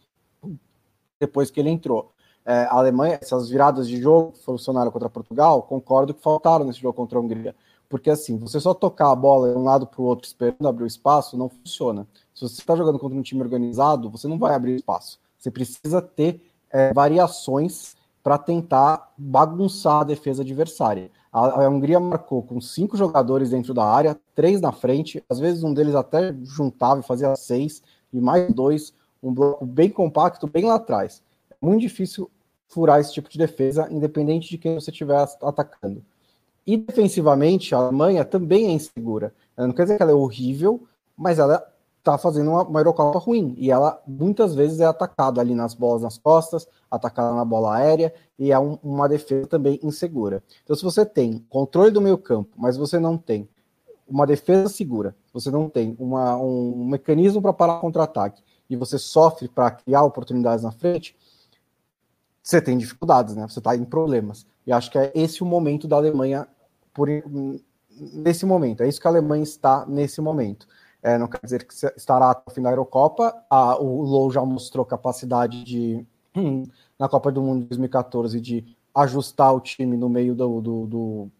depois 1.22 1.50
que 1.50 1.60
ele 1.60 1.70
entrou. 1.70 2.12
É, 2.44 2.64
a 2.64 2.74
Alemanha, 2.74 3.18
essas 3.22 3.48
viradas 3.48 3.88
de 3.88 4.00
jogo 4.00 4.32
que 4.32 4.44
funcionaram 4.44 4.90
contra 4.90 5.08
Portugal, 5.08 5.62
concordo 5.62 6.12
que 6.12 6.20
faltaram 6.20 6.64
nesse 6.64 6.80
jogo 6.80 6.94
contra 6.94 7.18
a 7.18 7.22
Hungria. 7.22 7.54
Porque 7.88 8.10
assim, 8.10 8.38
você 8.38 8.58
só 8.58 8.74
tocar 8.74 9.12
a 9.12 9.14
bola 9.14 9.52
de 9.52 9.58
um 9.58 9.62
lado 9.62 9.86
para 9.86 10.00
o 10.00 10.04
outro 10.04 10.26
esperando 10.26 10.66
abrir 10.66 10.84
o 10.84 10.86
espaço, 10.86 11.36
não 11.36 11.48
funciona. 11.48 12.06
Se 12.34 12.40
você 12.40 12.60
está 12.60 12.74
jogando 12.74 12.98
contra 12.98 13.16
um 13.16 13.22
time 13.22 13.42
organizado, 13.42 14.10
você 14.10 14.26
não 14.26 14.38
vai 14.38 14.54
abrir 14.54 14.74
espaço. 14.74 15.20
Você 15.38 15.50
precisa 15.50 16.00
ter 16.00 16.40
é, 16.70 16.92
variações 16.92 17.94
para 18.22 18.38
tentar 18.38 19.12
bagunçar 19.16 20.00
a 20.00 20.04
defesa 20.04 20.42
adversária. 20.42 21.10
A, 21.32 21.64
a, 21.64 21.68
Hungria 21.68 22.00
marcou 22.00 22.42
com 22.42 22.60
cinco 22.60 22.96
jogadores 22.96 23.50
dentro 23.50 23.74
da 23.74 23.84
área, 23.84 24.18
três 24.34 24.60
na 24.60 24.72
frente, 24.72 25.22
às 25.28 25.38
vezes 25.38 25.62
um 25.62 25.74
deles 25.74 25.94
até 25.94 26.34
juntava 26.42 27.00
e 27.00 27.04
fazia 27.04 27.34
seis, 27.36 27.82
e 28.12 28.20
mais 28.20 28.52
dois, 28.52 28.92
um 29.22 29.32
bloco 29.32 29.64
bem 29.64 29.88
compacto, 29.88 30.46
bem 30.46 30.64
lá 30.64 30.74
atrás. 30.74 31.22
É 31.50 31.54
muito 31.60 31.80
difícil 31.80 32.30
furar 32.68 33.00
esse 33.00 33.12
tipo 33.12 33.28
de 33.28 33.38
defesa, 33.38 33.86
independente 33.90 34.48
de 34.48 34.58
quem 34.58 34.74
você 34.74 34.90
estiver 34.90 35.16
atacando. 35.42 36.02
E 36.66 36.76
defensivamente, 36.76 37.74
a 37.74 37.78
Alemanha 37.78 38.24
também 38.24 38.66
é 38.66 38.70
insegura. 38.70 39.34
Não 39.56 39.72
quer 39.72 39.82
dizer 39.82 39.96
que 39.96 40.02
ela 40.02 40.12
é 40.12 40.14
horrível, 40.14 40.82
mas 41.16 41.38
ela 41.38 41.64
está 41.98 42.18
fazendo 42.18 42.50
uma, 42.50 42.62
uma 42.62 42.80
Eurocopa 42.80 43.18
ruim. 43.18 43.54
E 43.58 43.70
ela 43.70 44.00
muitas 44.06 44.54
vezes 44.54 44.80
é 44.80 44.86
atacada 44.86 45.40
ali 45.40 45.54
nas 45.54 45.74
bolas 45.74 46.02
nas 46.02 46.18
costas, 46.18 46.66
atacada 46.90 47.34
na 47.34 47.44
bola 47.44 47.76
aérea, 47.76 48.12
e 48.38 48.50
é 48.52 48.58
um, 48.58 48.78
uma 48.82 49.08
defesa 49.08 49.46
também 49.46 49.78
insegura. 49.82 50.42
Então, 50.64 50.74
se 50.74 50.82
você 50.82 51.04
tem 51.04 51.44
controle 51.48 51.90
do 51.90 52.00
meio 52.00 52.18
campo, 52.18 52.50
mas 52.56 52.76
você 52.76 52.98
não 52.98 53.16
tem 53.16 53.48
uma 54.08 54.26
defesa 54.26 54.68
segura, 54.68 55.14
você 55.32 55.50
não 55.50 55.68
tem 55.68 55.96
uma, 55.98 56.36
um, 56.36 56.82
um 56.82 56.84
mecanismo 56.86 57.40
para 57.40 57.52
parar 57.52 57.80
contra-ataque, 57.80 58.42
e 58.72 58.76
você 58.76 58.98
sofre 58.98 59.48
para 59.48 59.70
criar 59.70 60.02
oportunidades 60.02 60.64
na 60.64 60.72
frente, 60.72 61.16
você 62.42 62.60
tem 62.60 62.78
dificuldades, 62.78 63.36
né? 63.36 63.46
Você 63.46 63.58
está 63.60 63.76
em 63.76 63.84
problemas. 63.84 64.46
E 64.66 64.72
acho 64.72 64.90
que 64.90 64.98
é 64.98 65.12
esse 65.14 65.42
o 65.42 65.46
momento 65.46 65.86
da 65.86 65.96
Alemanha 65.96 66.48
por 66.92 67.08
nesse 67.90 68.46
momento. 68.46 68.82
É 68.82 68.88
isso 68.88 69.00
que 69.00 69.06
a 69.06 69.10
Alemanha 69.10 69.42
está 69.42 69.84
nesse 69.86 70.20
momento. 70.20 70.66
É, 71.02 71.18
não 71.18 71.28
quer 71.28 71.40
dizer 71.42 71.66
que 71.66 71.74
estará 71.96 72.30
até 72.30 72.50
o 72.50 72.54
fim 72.54 72.62
da 72.62 72.70
Eurocopa. 72.70 73.34
A, 73.50 73.76
o 73.76 74.02
Low 74.02 74.30
já 74.30 74.44
mostrou 74.44 74.84
capacidade 74.84 75.62
de, 75.64 76.06
na 76.98 77.08
Copa 77.08 77.30
do 77.30 77.42
Mundo 77.42 77.62
de 77.62 77.68
2014, 77.68 78.40
de 78.40 78.76
ajustar 78.94 79.54
o 79.54 79.60
time 79.60 79.96
no 79.96 80.08
meio 80.08 80.34
do, 80.34 80.60
do, 80.60 80.86
do, 80.86 81.30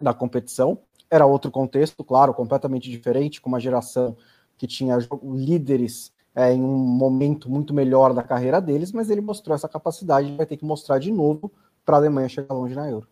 da 0.00 0.12
competição. 0.12 0.78
Era 1.10 1.26
outro 1.26 1.50
contexto, 1.50 2.04
claro, 2.04 2.34
completamente 2.34 2.90
diferente, 2.90 3.40
com 3.40 3.48
uma 3.48 3.60
geração 3.60 4.16
que 4.58 4.66
tinha 4.66 4.98
líderes 5.22 6.12
é, 6.38 6.54
em 6.54 6.62
um 6.62 6.76
momento 6.76 7.50
muito 7.50 7.74
melhor 7.74 8.14
da 8.14 8.22
carreira 8.22 8.60
deles, 8.60 8.92
mas 8.92 9.10
ele 9.10 9.20
mostrou 9.20 9.56
essa 9.56 9.68
capacidade, 9.68 10.36
vai 10.36 10.46
ter 10.46 10.56
que 10.56 10.64
mostrar 10.64 11.00
de 11.00 11.10
novo 11.10 11.50
para 11.84 11.96
a 11.96 11.98
Alemanha 11.98 12.28
chegar 12.28 12.54
longe 12.54 12.76
na 12.76 12.88
Euro. 12.88 13.08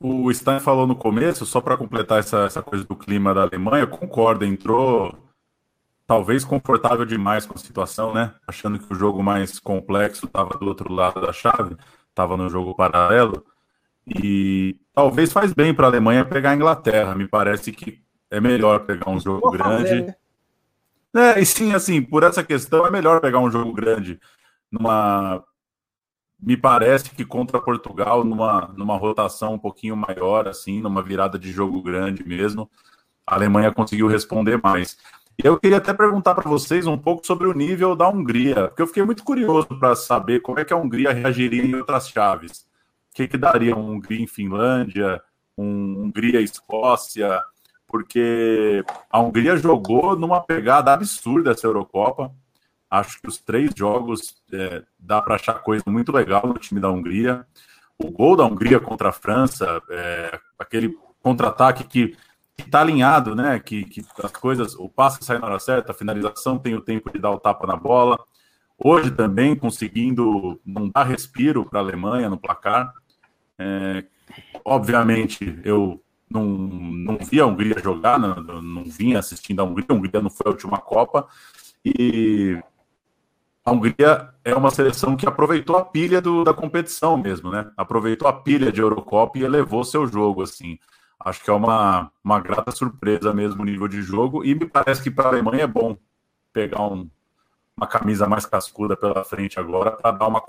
O 0.00 0.32
Stein 0.32 0.60
falou 0.60 0.86
no 0.86 0.96
começo, 0.96 1.44
só 1.44 1.60
para 1.60 1.76
completar 1.76 2.20
essa, 2.20 2.38
essa 2.44 2.62
coisa 2.62 2.84
do 2.84 2.96
clima 2.96 3.34
da 3.34 3.42
Alemanha, 3.42 3.86
concordo, 3.86 4.46
entrou 4.46 5.14
talvez 6.06 6.42
confortável 6.42 7.04
demais 7.04 7.44
com 7.44 7.54
a 7.54 7.58
situação, 7.58 8.14
né? 8.14 8.34
Achando 8.46 8.78
que 8.78 8.90
o 8.90 8.96
jogo 8.96 9.22
mais 9.22 9.58
complexo 9.60 10.24
estava 10.24 10.58
do 10.58 10.66
outro 10.66 10.90
lado 10.90 11.20
da 11.20 11.34
chave, 11.34 11.76
estava 12.08 12.34
no 12.34 12.48
jogo 12.48 12.74
paralelo. 12.74 13.44
E 14.06 14.74
talvez 14.94 15.32
faz 15.32 15.52
bem 15.52 15.74
para 15.74 15.86
a 15.86 15.90
Alemanha 15.90 16.24
pegar 16.24 16.52
a 16.52 16.56
Inglaterra. 16.56 17.14
Me 17.14 17.28
parece 17.28 17.70
que 17.70 18.02
é 18.32 18.40
melhor 18.40 18.80
pegar 18.80 19.10
um 19.10 19.20
jogo 19.20 19.42
Vou 19.42 19.50
grande. 19.52 19.82
Fazer, 19.82 20.16
né? 21.14 21.34
É, 21.34 21.40
e 21.40 21.44
sim, 21.44 21.74
assim, 21.74 22.00
por 22.00 22.22
essa 22.22 22.42
questão 22.42 22.86
é 22.86 22.90
melhor 22.90 23.20
pegar 23.20 23.38
um 23.38 23.50
jogo 23.50 23.72
grande 23.72 24.18
numa 24.70 25.44
me 26.40 26.56
parece 26.56 27.10
que 27.10 27.24
contra 27.24 27.60
Portugal, 27.60 28.24
numa, 28.24 28.72
numa 28.76 28.96
rotação 28.96 29.54
um 29.54 29.58
pouquinho 29.58 29.96
maior, 29.96 30.48
assim, 30.48 30.80
numa 30.80 31.00
virada 31.00 31.38
de 31.38 31.52
jogo 31.52 31.80
grande 31.80 32.26
mesmo, 32.26 32.68
a 33.24 33.36
Alemanha 33.36 33.72
conseguiu 33.72 34.08
responder 34.08 34.60
mais. 34.60 34.98
E 35.38 35.46
eu 35.46 35.56
queria 35.60 35.76
até 35.76 35.94
perguntar 35.94 36.34
para 36.34 36.50
vocês 36.50 36.84
um 36.86 36.98
pouco 36.98 37.24
sobre 37.24 37.46
o 37.46 37.52
nível 37.52 37.94
da 37.94 38.08
Hungria, 38.08 38.68
porque 38.68 38.82
eu 38.82 38.88
fiquei 38.88 39.04
muito 39.04 39.22
curioso 39.22 39.68
para 39.78 39.94
saber 39.94 40.40
como 40.40 40.58
é 40.58 40.64
que 40.64 40.72
a 40.72 40.76
Hungria 40.76 41.12
reagiria 41.12 41.62
em 41.62 41.76
outras 41.76 42.08
chaves. 42.08 42.66
O 43.12 43.14
que, 43.14 43.28
que 43.28 43.38
daria 43.38 43.76
um 43.76 43.92
Hungria 43.92 44.22
em 44.22 44.26
Finlândia, 44.26 45.22
um 45.56 46.04
Hungria-Escócia, 46.04 47.40
porque 47.92 48.82
a 49.08 49.20
Hungria 49.20 49.56
jogou 49.56 50.16
numa 50.18 50.40
pegada 50.40 50.92
absurda 50.92 51.52
essa 51.52 51.68
Eurocopa, 51.68 52.32
Acho 52.92 53.22
que 53.22 53.26
os 53.26 53.38
três 53.38 53.70
jogos 53.74 54.34
é, 54.52 54.82
dá 54.98 55.22
para 55.22 55.36
achar 55.36 55.54
coisa 55.54 55.82
muito 55.86 56.12
legal 56.12 56.46
no 56.46 56.58
time 56.58 56.78
da 56.78 56.90
Hungria. 56.90 57.46
O 57.96 58.10
gol 58.10 58.36
da 58.36 58.44
Hungria 58.44 58.78
contra 58.78 59.08
a 59.08 59.12
França, 59.12 59.80
é, 59.88 60.38
aquele 60.58 60.94
contra-ataque 61.22 61.84
que 61.84 62.14
está 62.58 62.82
alinhado, 62.82 63.34
né? 63.34 63.58
Que, 63.58 63.86
que, 63.86 64.04
as 64.22 64.32
coisas, 64.32 64.74
o 64.74 64.90
passe 64.90 65.24
sai 65.24 65.38
na 65.38 65.46
hora 65.46 65.58
certa, 65.58 65.92
a 65.92 65.94
finalização 65.94 66.58
tem 66.58 66.74
o 66.74 66.82
tempo 66.82 67.10
de 67.10 67.18
dar 67.18 67.30
o 67.30 67.40
tapa 67.40 67.66
na 67.66 67.76
bola. 67.76 68.22
Hoje 68.76 69.10
também 69.10 69.56
conseguindo 69.56 70.60
não 70.62 70.90
dar 70.90 71.04
respiro 71.04 71.64
para 71.64 71.78
a 71.78 71.82
Alemanha 71.82 72.28
no 72.28 72.36
placar. 72.36 72.92
É, 73.58 74.04
obviamente, 74.62 75.58
eu 75.64 75.98
não, 76.32 76.44
não 76.44 77.18
vi 77.18 77.40
a 77.40 77.46
Hungria 77.46 77.78
jogar, 77.78 78.18
não, 78.18 78.34
não 78.62 78.84
vinha 78.84 79.18
assistindo 79.18 79.60
a 79.60 79.64
Hungria, 79.64 79.86
a 79.88 79.94
Hungria 79.94 80.20
não 80.20 80.30
foi 80.30 80.46
a 80.46 80.50
última 80.50 80.78
Copa. 80.78 81.26
E 81.84 82.60
a 83.64 83.72
Hungria 83.72 84.30
é 84.44 84.54
uma 84.54 84.70
seleção 84.70 85.16
que 85.16 85.26
aproveitou 85.26 85.76
a 85.76 85.84
pilha 85.84 86.20
do, 86.20 86.44
da 86.44 86.52
competição 86.52 87.16
mesmo, 87.16 87.50
né? 87.50 87.70
Aproveitou 87.76 88.26
a 88.26 88.32
pilha 88.32 88.72
de 88.72 88.80
Eurocopa 88.80 89.38
e 89.38 89.44
elevou 89.44 89.84
seu 89.84 90.06
jogo, 90.06 90.42
assim. 90.42 90.78
Acho 91.24 91.42
que 91.44 91.50
é 91.50 91.52
uma, 91.52 92.10
uma 92.24 92.40
grata 92.40 92.72
surpresa 92.72 93.32
mesmo 93.32 93.62
o 93.62 93.64
nível 93.64 93.86
de 93.86 94.02
jogo 94.02 94.44
e 94.44 94.54
me 94.54 94.66
parece 94.66 95.02
que 95.02 95.10
para 95.10 95.26
a 95.26 95.28
Alemanha 95.28 95.62
é 95.62 95.66
bom 95.68 95.96
pegar 96.52 96.82
um, 96.82 97.08
uma 97.76 97.86
camisa 97.86 98.28
mais 98.28 98.44
cascuda 98.44 98.96
pela 98.96 99.22
frente 99.24 99.58
agora 99.60 99.92
para 99.92 100.10
dar 100.10 100.26
uma, 100.26 100.42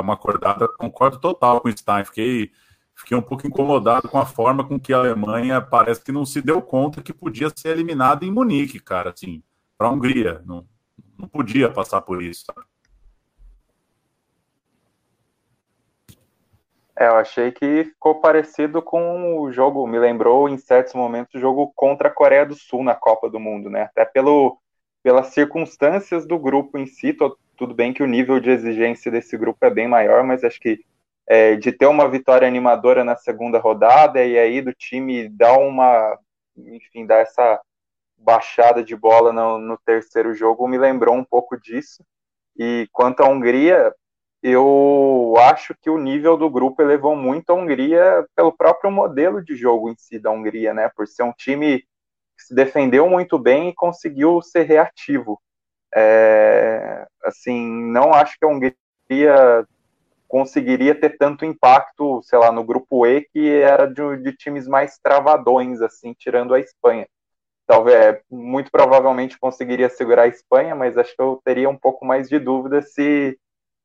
uma 0.00 0.14
acordada. 0.14 0.68
Concordo 0.78 1.18
total 1.18 1.60
com 1.60 1.68
o 1.68 1.76
Stein. 1.76 2.04
Fiquei, 2.04 2.52
fiquei 3.00 3.16
um 3.16 3.22
pouco 3.22 3.46
incomodado 3.46 4.08
com 4.08 4.18
a 4.18 4.26
forma 4.26 4.66
com 4.66 4.78
que 4.78 4.92
a 4.92 4.98
Alemanha 4.98 5.60
parece 5.60 6.04
que 6.04 6.12
não 6.12 6.24
se 6.24 6.42
deu 6.42 6.60
conta 6.60 7.02
que 7.02 7.12
podia 7.12 7.50
ser 7.54 7.70
eliminada 7.70 8.24
em 8.24 8.30
Munique, 8.30 8.78
cara, 8.78 9.10
assim, 9.10 9.42
para 9.76 9.88
a 9.88 9.90
Hungria. 9.90 10.42
Não, 10.44 10.66
não 11.18 11.26
podia 11.26 11.70
passar 11.70 12.02
por 12.02 12.22
isso. 12.22 12.44
É, 16.98 17.06
eu 17.06 17.16
achei 17.16 17.50
que 17.50 17.84
ficou 17.84 18.20
parecido 18.20 18.82
com 18.82 19.40
o 19.40 19.50
jogo, 19.50 19.86
me 19.86 19.98
lembrou 19.98 20.46
em 20.46 20.58
certos 20.58 20.92
momentos 20.92 21.34
o 21.34 21.40
jogo 21.40 21.72
contra 21.74 22.08
a 22.08 22.12
Coreia 22.12 22.44
do 22.44 22.54
Sul 22.54 22.84
na 22.84 22.94
Copa 22.94 23.30
do 23.30 23.40
Mundo, 23.40 23.70
né? 23.70 23.84
Até 23.84 24.04
pelo, 24.04 24.58
pelas 25.02 25.28
circunstâncias 25.28 26.26
do 26.26 26.38
grupo 26.38 26.76
em 26.76 26.84
si, 26.84 27.14
tô, 27.14 27.38
tudo 27.56 27.72
bem 27.72 27.94
que 27.94 28.02
o 28.02 28.06
nível 28.06 28.38
de 28.38 28.50
exigência 28.50 29.10
desse 29.10 29.34
grupo 29.38 29.64
é 29.64 29.70
bem 29.70 29.88
maior, 29.88 30.22
mas 30.22 30.44
acho 30.44 30.60
que 30.60 30.84
é, 31.30 31.54
de 31.54 31.70
ter 31.70 31.86
uma 31.86 32.08
vitória 32.08 32.48
animadora 32.48 33.04
na 33.04 33.14
segunda 33.14 33.60
rodada 33.60 34.24
e 34.24 34.36
aí 34.36 34.60
do 34.60 34.74
time 34.74 35.28
dar 35.28 35.56
uma, 35.58 36.18
enfim, 36.56 37.06
dar 37.06 37.18
essa 37.18 37.60
baixada 38.18 38.82
de 38.82 38.96
bola 38.96 39.32
no, 39.32 39.56
no, 39.56 39.78
terceiro 39.78 40.34
jogo 40.34 40.66
me 40.66 40.76
lembrou 40.76 41.14
um 41.14 41.22
pouco 41.22 41.56
disso. 41.56 42.04
E 42.58 42.88
quanto 42.90 43.20
à 43.20 43.28
Hungria, 43.28 43.94
eu 44.42 45.34
acho 45.38 45.72
que 45.80 45.88
o 45.88 45.98
nível 45.98 46.36
do 46.36 46.50
grupo 46.50 46.82
elevou 46.82 47.14
muito 47.14 47.50
a 47.50 47.54
Hungria 47.54 48.26
pelo 48.34 48.50
próprio 48.52 48.90
modelo 48.90 49.40
de 49.40 49.54
jogo 49.54 49.88
em 49.88 49.94
si 49.96 50.18
da 50.18 50.32
Hungria, 50.32 50.74
né? 50.74 50.90
Por 50.96 51.06
ser 51.06 51.22
um 51.22 51.32
time 51.32 51.78
que 51.78 52.44
se 52.48 52.54
defendeu 52.56 53.08
muito 53.08 53.38
bem 53.38 53.68
e 53.68 53.74
conseguiu 53.74 54.42
ser 54.42 54.62
reativo. 54.62 55.40
É, 55.94 57.06
assim, 57.22 57.70
não 57.92 58.12
acho 58.12 58.36
que 58.36 58.44
a 58.44 58.48
Hungria 58.48 58.74
conseguiria 60.30 60.94
ter 60.94 61.18
tanto 61.18 61.44
impacto, 61.44 62.22
sei 62.22 62.38
lá, 62.38 62.52
no 62.52 62.62
grupo 62.62 63.04
E, 63.04 63.26
que 63.32 63.48
era 63.60 63.86
de, 63.86 64.16
de 64.18 64.32
times 64.32 64.68
mais 64.68 64.96
travadões, 65.02 65.82
assim, 65.82 66.14
tirando 66.16 66.54
a 66.54 66.60
Espanha. 66.60 67.06
Talvez 67.66 67.96
é, 67.96 68.22
muito 68.30 68.70
provavelmente 68.70 69.38
conseguiria 69.38 69.90
segurar 69.90 70.22
a 70.22 70.28
Espanha, 70.28 70.74
mas 70.74 70.96
acho 70.96 71.14
que 71.14 71.22
eu 71.22 71.40
teria 71.44 71.68
um 71.68 71.76
pouco 71.76 72.04
mais 72.06 72.28
de 72.28 72.38
dúvida 72.38 72.80
se 72.80 73.36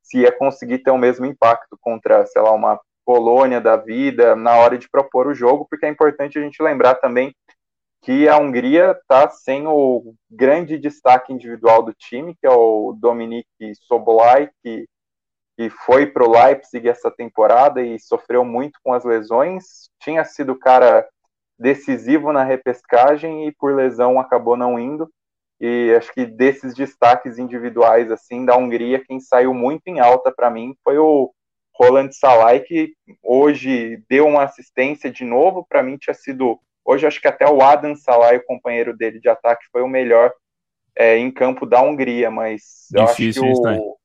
se 0.04 0.20
ia 0.20 0.32
conseguir 0.32 0.80
ter 0.80 0.92
o 0.92 1.00
mesmo 1.00 1.26
impacto 1.26 1.76
contra, 1.82 2.28
sei 2.28 2.40
lá, 2.40 2.52
uma 2.52 2.80
Polônia 3.04 3.60
da 3.60 3.76
vida 3.76 4.36
na 4.36 4.56
hora 4.56 4.78
de 4.78 4.88
propor 4.88 5.26
o 5.26 5.34
jogo, 5.34 5.66
porque 5.68 5.86
é 5.86 5.90
importante 5.90 6.38
a 6.38 6.42
gente 6.42 6.62
lembrar 6.62 6.96
também 6.96 7.34
que 8.02 8.28
a 8.28 8.38
Hungria 8.38 8.92
está 8.92 9.28
sem 9.30 9.66
o 9.66 10.14
grande 10.30 10.78
destaque 10.78 11.34
individual 11.34 11.82
do 11.82 11.92
time, 11.92 12.36
que 12.36 12.46
é 12.46 12.52
o 12.52 12.96
Dominik 13.00 13.48
Sobolai, 13.88 14.50
que, 14.62 14.86
que 15.58 15.70
foi 15.70 16.06
para 16.06 16.24
o 16.24 16.32
Leipzig 16.32 16.88
essa 16.88 17.10
temporada 17.10 17.82
e 17.82 18.00
sofreu 18.00 18.44
muito 18.44 18.78
com 18.84 18.94
as 18.94 19.04
lesões. 19.04 19.90
Tinha 20.02 20.24
sido 20.26 20.58
cara 20.58 21.08
decisivo 21.58 22.34
na 22.34 22.44
repescagem 22.44 23.48
e 23.48 23.52
por 23.54 23.74
lesão 23.74 24.20
acabou 24.20 24.58
não 24.58 24.78
indo. 24.78 25.10
E 25.60 25.94
acho 25.98 26.14
que 26.14 26.26
desses 26.26 26.74
destaques 26.74 27.40
individuais 27.40 28.12
assim 28.12 28.44
da 28.44 28.58
Hungria, 28.58 29.02
quem 29.06 29.22
saiu 29.22 29.54
muito 29.54 29.88
em 29.88 30.00
alta 30.02 30.32
para 30.32 30.50
mim 30.50 30.76
foi 30.84 30.98
o 30.98 31.32
Roland 31.74 32.12
Salai, 32.12 32.60
que 32.60 32.94
hoje 33.24 34.04
deu 34.10 34.28
uma 34.28 34.44
assistência 34.44 35.10
de 35.10 35.24
novo. 35.24 35.66
Para 35.68 35.82
mim 35.82 35.98
tinha 35.98 36.14
sido 36.14 36.60
hoje 36.84 37.08
acho 37.08 37.22
que 37.22 37.28
até 37.28 37.50
o 37.50 37.62
Adam 37.62 37.96
Salai, 37.96 38.38
o 38.38 38.46
companheiro 38.46 38.96
dele 38.96 39.20
de 39.20 39.30
ataque, 39.30 39.66
foi 39.72 39.82
o 39.82 39.88
melhor 39.88 40.34
é, 40.96 41.18
em 41.18 41.32
campo 41.32 41.66
da 41.66 41.82
Hungria, 41.82 42.30
mas 42.30 42.88
difícil, 42.92 43.44
eu 43.44 43.52
acho 43.52 43.62
que 43.62 43.80
o, 43.80 43.98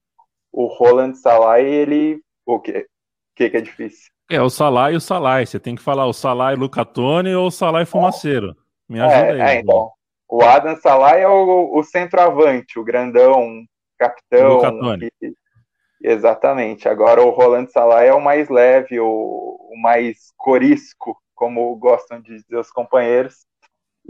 o 0.53 0.67
Roland 0.67 1.15
Salai 1.15 1.65
ele 1.65 2.21
o 2.47 2.59
que 2.59 2.87
que, 3.37 3.51
que 3.51 3.57
é 3.57 3.61
difícil? 3.61 4.11
É, 4.31 4.41
o 4.41 4.51
Salai 4.51 4.93
e 4.93 4.97
o 4.97 5.01
Salai. 5.01 5.47
Você 5.47 5.59
tem 5.59 5.75
que 5.75 5.83
falar 5.83 6.07
o 6.07 6.13
Salai 6.13 6.55
Lucatone 6.55 7.35
ou 7.35 7.47
o 7.47 7.51
Salai 7.51 7.87
Fumaceiro. 7.87 8.55
Me 8.89 9.01
ajuda 9.01 9.39
é, 9.39 9.43
aí. 9.43 9.57
É, 9.57 9.61
então. 9.61 9.91
O 10.29 10.43
Adam 10.43 10.77
Salai 10.77 11.23
é 11.23 11.29
o, 11.29 11.77
o 11.77 11.83
centroavante, 11.83 12.79
o 12.79 12.85
grandão, 12.85 13.65
capitão. 13.99 14.57
Lucatone. 14.57 15.11
Que... 15.19 15.33
Exatamente. 16.03 16.89
Agora 16.89 17.23
o 17.23 17.31
Roland 17.31 17.67
Salai 17.69 18.09
é 18.09 18.15
o 18.15 18.21
mais 18.21 18.49
leve, 18.49 19.01
o, 19.01 19.07
o 19.07 19.81
mais 19.81 20.33
corisco, 20.37 21.17
como 21.35 21.75
gostam 21.77 22.21
de 22.21 22.37
dizer 22.37 22.57
os 22.57 22.71
companheiros. 22.71 23.47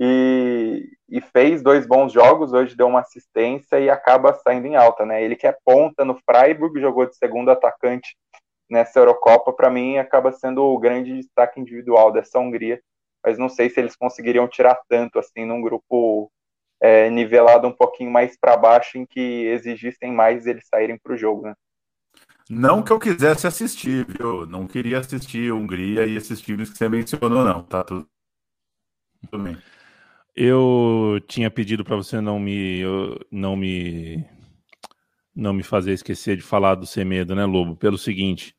E, 0.03 0.97
e, 1.11 1.21
fez 1.21 1.63
dois 1.63 1.87
bons 1.87 2.11
jogos, 2.11 2.55
hoje 2.55 2.75
deu 2.75 2.87
uma 2.87 3.01
assistência 3.01 3.79
e 3.79 3.91
acaba 3.91 4.33
saindo 4.33 4.67
em 4.67 4.75
alta, 4.75 5.05
né? 5.05 5.23
Ele 5.23 5.37
que 5.37 5.47
é 5.47 5.55
ponta 5.63 6.07
no 6.07 6.19
Freiburg, 6.25 6.81
jogou 6.81 7.05
de 7.05 7.15
segundo 7.17 7.51
atacante 7.51 8.17
nessa 8.71 8.99
Eurocopa, 8.99 9.53
para 9.53 9.69
mim, 9.69 9.99
acaba 9.99 10.33
sendo 10.33 10.63
o 10.63 10.79
grande 10.79 11.15
destaque 11.15 11.61
individual 11.61 12.11
dessa 12.11 12.39
Hungria. 12.39 12.81
Mas 13.23 13.37
não 13.37 13.51
sei 13.51 13.69
se 13.69 13.79
eles 13.79 13.95
conseguiriam 13.95 14.49
tirar 14.49 14.81
tanto 14.89 15.19
assim 15.19 15.45
num 15.45 15.61
grupo 15.61 16.33
é, 16.81 17.11
nivelado 17.11 17.69
um 17.69 17.73
pouquinho 17.73 18.11
mais 18.11 18.39
para 18.41 18.57
baixo, 18.57 18.97
em 18.97 19.05
que 19.05 19.21
exigissem 19.21 20.11
mais 20.11 20.47
eles 20.47 20.67
saírem 20.67 20.99
para 20.99 21.13
o 21.13 21.17
jogo, 21.19 21.43
né? 21.43 21.55
Não 22.49 22.83
que 22.83 22.91
eu 22.91 22.99
quisesse 22.99 23.47
assistir, 23.47 24.07
viu? 24.07 24.47
Não 24.47 24.67
queria 24.67 24.99
assistir 24.99 25.53
Hungria 25.53 26.07
e 26.07 26.17
esses 26.17 26.41
times 26.41 26.71
que 26.71 26.79
você 26.79 26.89
mencionou, 26.89 27.45
não. 27.45 27.63
Tá 27.63 27.85
tudo, 27.85 28.09
tudo 29.31 29.45
bem. 29.45 29.59
Eu 30.43 31.21
tinha 31.29 31.51
pedido 31.51 31.85
para 31.85 31.97
você 31.97 32.19
não 32.19 32.41
me, 32.41 32.81
não 33.31 33.55
me, 33.55 34.25
não 35.37 35.53
me 35.53 35.63
fazer 35.63 35.93
esquecer 35.93 36.35
de 36.35 36.43
falar 36.43 36.77
do 36.77 36.87
Semedo, 36.87 37.35
né, 37.35 37.45
Lobo? 37.45 37.77
Pelo 37.77 37.99
seguinte, 37.99 38.57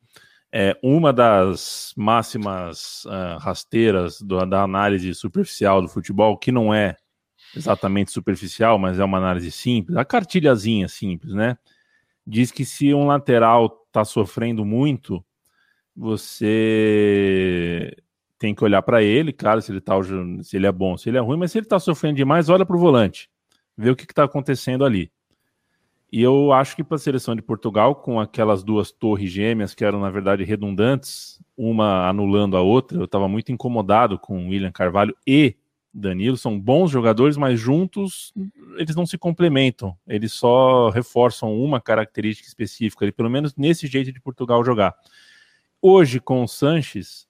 é 0.52 0.78
uma 0.84 1.12
das 1.12 1.92
máximas 1.98 3.04
uh, 3.06 3.40
rasteiras 3.40 4.22
do, 4.22 4.46
da 4.46 4.62
análise 4.62 5.12
superficial 5.16 5.82
do 5.82 5.88
futebol, 5.88 6.38
que 6.38 6.52
não 6.52 6.72
é 6.72 6.96
exatamente 7.56 8.12
superficial, 8.12 8.78
mas 8.78 9.00
é 9.00 9.04
uma 9.04 9.18
análise 9.18 9.50
simples, 9.50 9.98
a 9.98 10.06
cartilhazinha 10.06 10.88
simples, 10.88 11.34
né? 11.34 11.58
Diz 12.28 12.52
que 12.52 12.64
se 12.64 12.94
um 12.94 13.08
lateral 13.08 13.86
está 13.88 14.06
sofrendo 14.06 14.64
muito, 14.64 15.26
você 15.96 17.92
tem 18.42 18.56
que 18.56 18.64
olhar 18.64 18.82
para 18.82 19.04
ele, 19.04 19.32
claro, 19.32 19.62
se 19.62 19.72
ele, 19.72 19.80
tá, 19.80 19.94
se 20.42 20.58
ele 20.58 20.66
é 20.66 20.72
bom, 20.72 20.98
se 20.98 21.08
ele 21.08 21.18
é 21.20 21.22
ruim, 21.22 21.38
mas 21.38 21.52
se 21.52 21.60
ele 21.60 21.66
está 21.68 21.80
sofrendo 21.80 22.16
demais, 22.16 22.50
olha 22.50 22.66
para 22.66 22.76
o 22.76 22.80
volante, 22.80 23.30
vê 23.78 23.92
o 23.92 23.96
que 23.96 24.02
está 24.02 24.24
acontecendo 24.24 24.84
ali. 24.84 25.12
E 26.12 26.24
eu 26.24 26.52
acho 26.52 26.76
que 26.76 26.84
para 26.84 26.96
a 26.96 27.00
seleção 27.00 27.36
de 27.36 27.42
Portugal, 27.44 27.94
com 27.94 28.20
aquelas 28.20 28.64
duas 28.64 28.92
torres 28.92 29.30
gêmeas 29.30 29.76
que 29.76 29.86
eram, 29.86 30.02
na 30.02 30.10
verdade, 30.10 30.44
redundantes, 30.44 31.40
uma 31.56 32.10
anulando 32.10 32.58
a 32.58 32.62
outra, 32.62 32.98
eu 32.98 33.06
estava 33.06 33.28
muito 33.28 33.52
incomodado 33.52 34.18
com 34.18 34.50
William 34.50 34.72
Carvalho 34.72 35.16
e 35.26 35.56
Danilo 35.94 36.36
são 36.36 36.60
bons 36.60 36.90
jogadores, 36.90 37.38
mas 37.38 37.60
juntos 37.60 38.34
eles 38.78 38.96
não 38.96 39.06
se 39.06 39.20
complementam. 39.20 39.96
Eles 40.08 40.34
só 40.34 40.90
reforçam 40.90 41.54
uma 41.54 41.80
característica 41.80 42.48
específica, 42.48 43.12
pelo 43.12 43.30
menos 43.30 43.56
nesse 43.56 43.86
jeito 43.86 44.12
de 44.12 44.20
Portugal 44.20 44.66
jogar. 44.66 44.96
Hoje, 45.80 46.20
com 46.20 46.44
o 46.44 46.48
Sanches, 46.48 47.28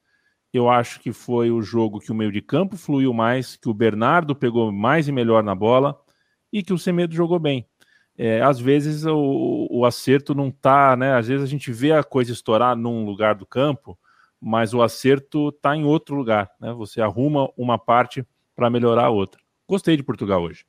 eu 0.54 0.70
acho 0.70 1.00
que 1.00 1.14
foi 1.14 1.52
o 1.52 1.62
jogo 1.62 2.00
que 2.00 2.12
o 2.12 2.16
meio 2.16 2.32
de 2.32 2.42
campo 2.42 2.76
fluiu 2.76 3.14
mais, 3.14 3.56
que 3.56 3.70
o 3.70 3.74
Bernardo 3.74 4.36
pegou 4.36 4.72
mais 4.72 5.08
e 5.08 5.12
melhor 5.12 5.44
na 5.44 5.56
bola 5.56 6.00
e 6.52 6.62
que 6.62 6.74
o 6.74 6.78
Semedo 6.78 7.16
jogou 7.16 7.40
bem. 7.40 7.66
É, 8.18 8.42
às 8.42 8.60
vezes 8.60 9.06
o, 9.06 9.68
o 9.72 9.86
acerto 9.86 10.36
não 10.36 10.52
tá, 10.52 10.96
né? 10.96 11.16
Às 11.16 11.28
vezes 11.28 11.44
a 11.44 11.48
gente 11.48 11.72
vê 11.72 11.94
a 11.94 12.04
coisa 12.04 12.32
estourar 12.32 12.76
num 12.76 13.06
lugar 13.06 13.36
do 13.36 13.46
campo, 13.46 13.98
mas 14.40 14.74
o 14.74 14.82
acerto 14.82 15.52
tá 15.54 15.76
em 15.76 15.86
outro 15.86 16.16
lugar, 16.16 16.52
né? 16.60 16.74
Você 16.74 17.02
arruma 17.02 17.50
uma 17.58 17.80
parte 17.80 18.26
para 18.56 18.70
melhorar 18.70 19.06
a 19.06 19.10
outra. 19.10 19.42
Gostei 19.68 19.96
de 19.96 20.04
Portugal 20.04 20.44
hoje. 20.44 20.66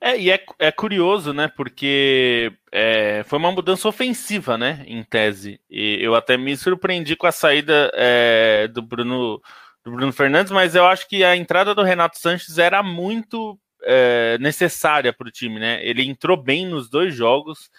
É, 0.00 0.18
e 0.18 0.30
é, 0.30 0.44
é 0.58 0.70
curioso, 0.70 1.32
né? 1.32 1.48
Porque 1.48 2.52
é, 2.70 3.22
foi 3.24 3.38
uma 3.38 3.52
mudança 3.52 3.88
ofensiva, 3.88 4.58
né? 4.58 4.84
Em 4.86 5.02
tese. 5.02 5.60
E 5.70 5.98
eu 6.00 6.14
até 6.14 6.36
me 6.36 6.56
surpreendi 6.56 7.16
com 7.16 7.26
a 7.26 7.32
saída 7.32 7.90
é, 7.94 8.68
do 8.68 8.82
Bruno 8.82 9.40
do 9.84 9.92
Bruno 9.92 10.12
Fernandes, 10.12 10.50
mas 10.50 10.74
eu 10.74 10.84
acho 10.84 11.08
que 11.08 11.22
a 11.22 11.36
entrada 11.36 11.72
do 11.72 11.84
Renato 11.84 12.18
Sanches 12.18 12.58
era 12.58 12.82
muito 12.82 13.56
é, 13.84 14.36
necessária 14.38 15.12
para 15.12 15.28
o 15.28 15.30
time, 15.30 15.60
né? 15.60 15.78
Ele 15.86 16.02
entrou 16.04 16.36
bem 16.36 16.66
nos 16.66 16.90
dois 16.90 17.14
jogos. 17.14 17.70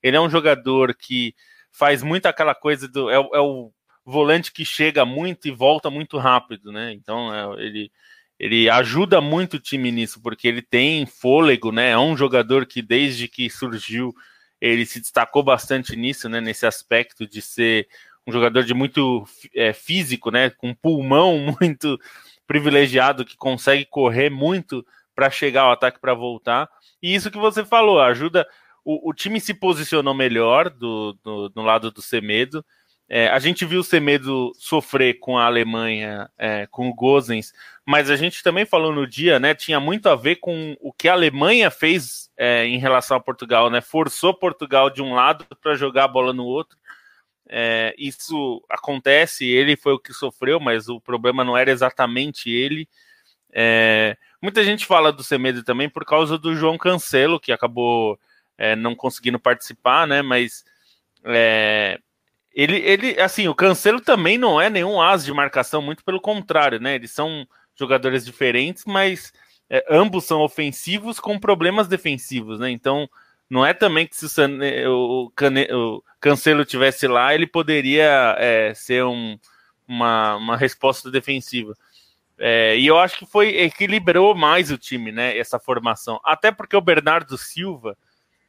Ele 0.00 0.16
é 0.16 0.20
um 0.20 0.30
jogador 0.30 0.94
que 0.94 1.34
faz 1.72 2.02
muito 2.02 2.26
aquela 2.26 2.54
coisa 2.54 2.88
do. 2.88 3.10
É, 3.10 3.16
é 3.16 3.40
o 3.40 3.72
volante 4.04 4.52
que 4.52 4.64
chega 4.64 5.04
muito 5.04 5.48
e 5.48 5.50
volta 5.50 5.90
muito 5.90 6.16
rápido, 6.18 6.70
né? 6.70 6.92
Então 6.92 7.34
é, 7.34 7.64
ele 7.64 7.90
ele 8.38 8.68
ajuda 8.68 9.20
muito 9.20 9.54
o 9.54 9.60
time 9.60 9.90
nisso, 9.90 10.20
porque 10.20 10.46
ele 10.46 10.62
tem 10.62 11.06
fôlego, 11.06 11.72
né? 11.72 11.90
É 11.90 11.98
um 11.98 12.16
jogador 12.16 12.66
que 12.66 12.82
desde 12.82 13.28
que 13.28 13.48
surgiu 13.48 14.14
ele 14.60 14.86
se 14.86 15.00
destacou 15.00 15.42
bastante 15.42 15.96
nisso, 15.96 16.28
né? 16.28 16.40
Nesse 16.40 16.66
aspecto 16.66 17.26
de 17.26 17.40
ser 17.40 17.88
um 18.26 18.32
jogador 18.32 18.64
de 18.64 18.74
muito 18.74 19.24
é, 19.54 19.72
físico, 19.72 20.30
né? 20.30 20.50
Com 20.50 20.74
pulmão 20.74 21.38
muito 21.60 21.98
privilegiado 22.46 23.24
que 23.24 23.36
consegue 23.36 23.84
correr 23.86 24.30
muito 24.30 24.84
para 25.14 25.30
chegar 25.30 25.62
ao 25.62 25.72
ataque 25.72 25.98
para 25.98 26.14
voltar. 26.14 26.68
E 27.02 27.14
isso 27.14 27.30
que 27.30 27.38
você 27.38 27.64
falou 27.64 28.00
ajuda. 28.00 28.46
O, 28.84 29.10
o 29.10 29.14
time 29.14 29.40
se 29.40 29.54
posicionou 29.54 30.14
melhor 30.14 30.70
do, 30.70 31.18
do, 31.24 31.48
do 31.48 31.62
lado 31.62 31.90
do 31.90 32.02
Semedo. 32.02 32.64
É, 33.08 33.28
a 33.28 33.38
gente 33.38 33.64
viu 33.64 33.80
o 33.80 33.84
Semedo 33.84 34.52
sofrer 34.56 35.20
com 35.20 35.38
a 35.38 35.46
Alemanha, 35.46 36.28
é, 36.36 36.66
com 36.66 36.88
o 36.88 36.94
Gozens, 36.94 37.52
mas 37.84 38.10
a 38.10 38.16
gente 38.16 38.42
também 38.42 38.66
falou 38.66 38.92
no 38.92 39.06
dia, 39.06 39.38
né? 39.38 39.54
Tinha 39.54 39.78
muito 39.78 40.08
a 40.08 40.16
ver 40.16 40.36
com 40.36 40.76
o 40.80 40.92
que 40.92 41.08
a 41.08 41.12
Alemanha 41.12 41.70
fez 41.70 42.28
é, 42.36 42.66
em 42.66 42.78
relação 42.78 43.16
a 43.16 43.20
Portugal, 43.20 43.70
né? 43.70 43.80
Forçou 43.80 44.34
Portugal 44.34 44.90
de 44.90 45.02
um 45.02 45.14
lado 45.14 45.46
para 45.62 45.76
jogar 45.76 46.04
a 46.04 46.08
bola 46.08 46.32
no 46.32 46.44
outro. 46.44 46.76
É, 47.48 47.94
isso 47.96 48.60
acontece, 48.68 49.46
ele 49.46 49.76
foi 49.76 49.92
o 49.92 50.00
que 50.00 50.12
sofreu, 50.12 50.58
mas 50.58 50.88
o 50.88 51.00
problema 51.00 51.44
não 51.44 51.56
era 51.56 51.70
exatamente 51.70 52.50
ele. 52.50 52.88
É, 53.52 54.16
muita 54.42 54.64
gente 54.64 54.84
fala 54.84 55.12
do 55.12 55.22
Semedo 55.22 55.62
também 55.62 55.88
por 55.88 56.04
causa 56.04 56.36
do 56.36 56.56
João 56.56 56.76
Cancelo, 56.76 57.38
que 57.38 57.52
acabou 57.52 58.18
é, 58.58 58.74
não 58.74 58.96
conseguindo 58.96 59.38
participar, 59.38 60.08
né? 60.08 60.22
Mas 60.22 60.64
é, 61.24 62.00
ele, 62.56 62.76
ele, 62.78 63.20
assim, 63.20 63.46
o 63.48 63.54
Cancelo 63.54 64.00
também 64.00 64.38
não 64.38 64.58
é 64.58 64.70
nenhum 64.70 64.98
as 64.98 65.22
de 65.22 65.32
marcação, 65.32 65.82
muito 65.82 66.02
pelo 66.02 66.18
contrário, 66.18 66.80
né? 66.80 66.94
Eles 66.94 67.10
são 67.10 67.46
jogadores 67.78 68.24
diferentes, 68.24 68.86
mas 68.86 69.30
é, 69.68 69.84
ambos 69.90 70.24
são 70.24 70.40
ofensivos 70.40 71.20
com 71.20 71.38
problemas 71.38 71.86
defensivos, 71.86 72.58
né? 72.58 72.70
Então, 72.70 73.06
não 73.50 73.64
é 73.64 73.74
também 73.74 74.06
que 74.06 74.16
se 74.16 74.26
o, 74.88 75.30
Cane, 75.36 75.68
o 75.70 76.02
Cancelo 76.18 76.64
tivesse 76.64 77.06
lá, 77.06 77.34
ele 77.34 77.46
poderia 77.46 78.34
é, 78.38 78.72
ser 78.74 79.04
um, 79.04 79.38
uma, 79.86 80.36
uma 80.36 80.56
resposta 80.56 81.10
defensiva. 81.10 81.74
É, 82.38 82.74
e 82.78 82.86
eu 82.86 82.98
acho 82.98 83.18
que 83.18 83.26
foi 83.26 83.48
equilibrou 83.48 84.34
mais 84.34 84.70
o 84.70 84.78
time, 84.78 85.12
né? 85.12 85.36
Essa 85.36 85.58
formação. 85.58 86.18
Até 86.24 86.50
porque 86.50 86.76
o 86.76 86.80
Bernardo 86.80 87.36
Silva, 87.36 87.98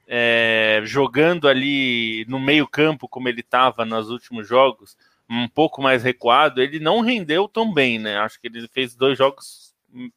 é, 0.08 0.82
jogando 0.86 1.48
ali 1.48 2.26
no 2.30 2.40
meio-campo, 2.40 3.08
como 3.08 3.28
ele 3.28 3.42
estava 3.42 3.84
nos 3.84 4.10
últimos 4.10 4.48
jogos, 4.48 4.98
um 5.30 5.48
pouco 5.48 5.82
mais 5.82 6.04
recuado, 6.04 6.62
ele 6.62 6.80
não 6.80 7.02
rendeu 7.02 7.48
tão 7.48 7.74
bem, 7.74 8.00
né? 8.00 8.18
Acho 8.18 8.40
que 8.40 8.48
ele 8.48 8.68
fez 8.70 8.96
dois 8.96 9.18
jogos 9.18 9.76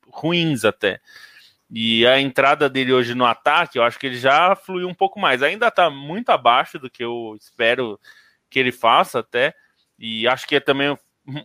ruins 0.09 0.65
até. 0.65 1.01
E 1.69 2.07
a 2.07 2.21
entrada 2.21 2.69
dele 2.69 2.93
hoje 2.93 3.15
no 3.15 3.25
ataque, 3.25 3.79
eu 3.79 3.83
acho 3.83 3.99
que 3.99 4.07
ele 4.07 4.19
já 4.19 4.57
fluiu 4.57 4.89
um 4.89 4.95
pouco 4.95 5.19
mais. 5.21 5.43
Ainda 5.43 5.69
está 5.69 5.91
muito 5.91 6.31
abaixo 6.31 6.79
do 6.79 6.91
que 6.91 7.03
eu 7.03 7.37
espero 7.39 7.99
que 8.49 8.59
ele 8.59 8.73
faça 8.73 9.21
até. 9.21 9.55
E 9.99 10.27
acho 10.27 10.47
que 10.47 10.57
é 10.57 10.61
também 10.61 10.97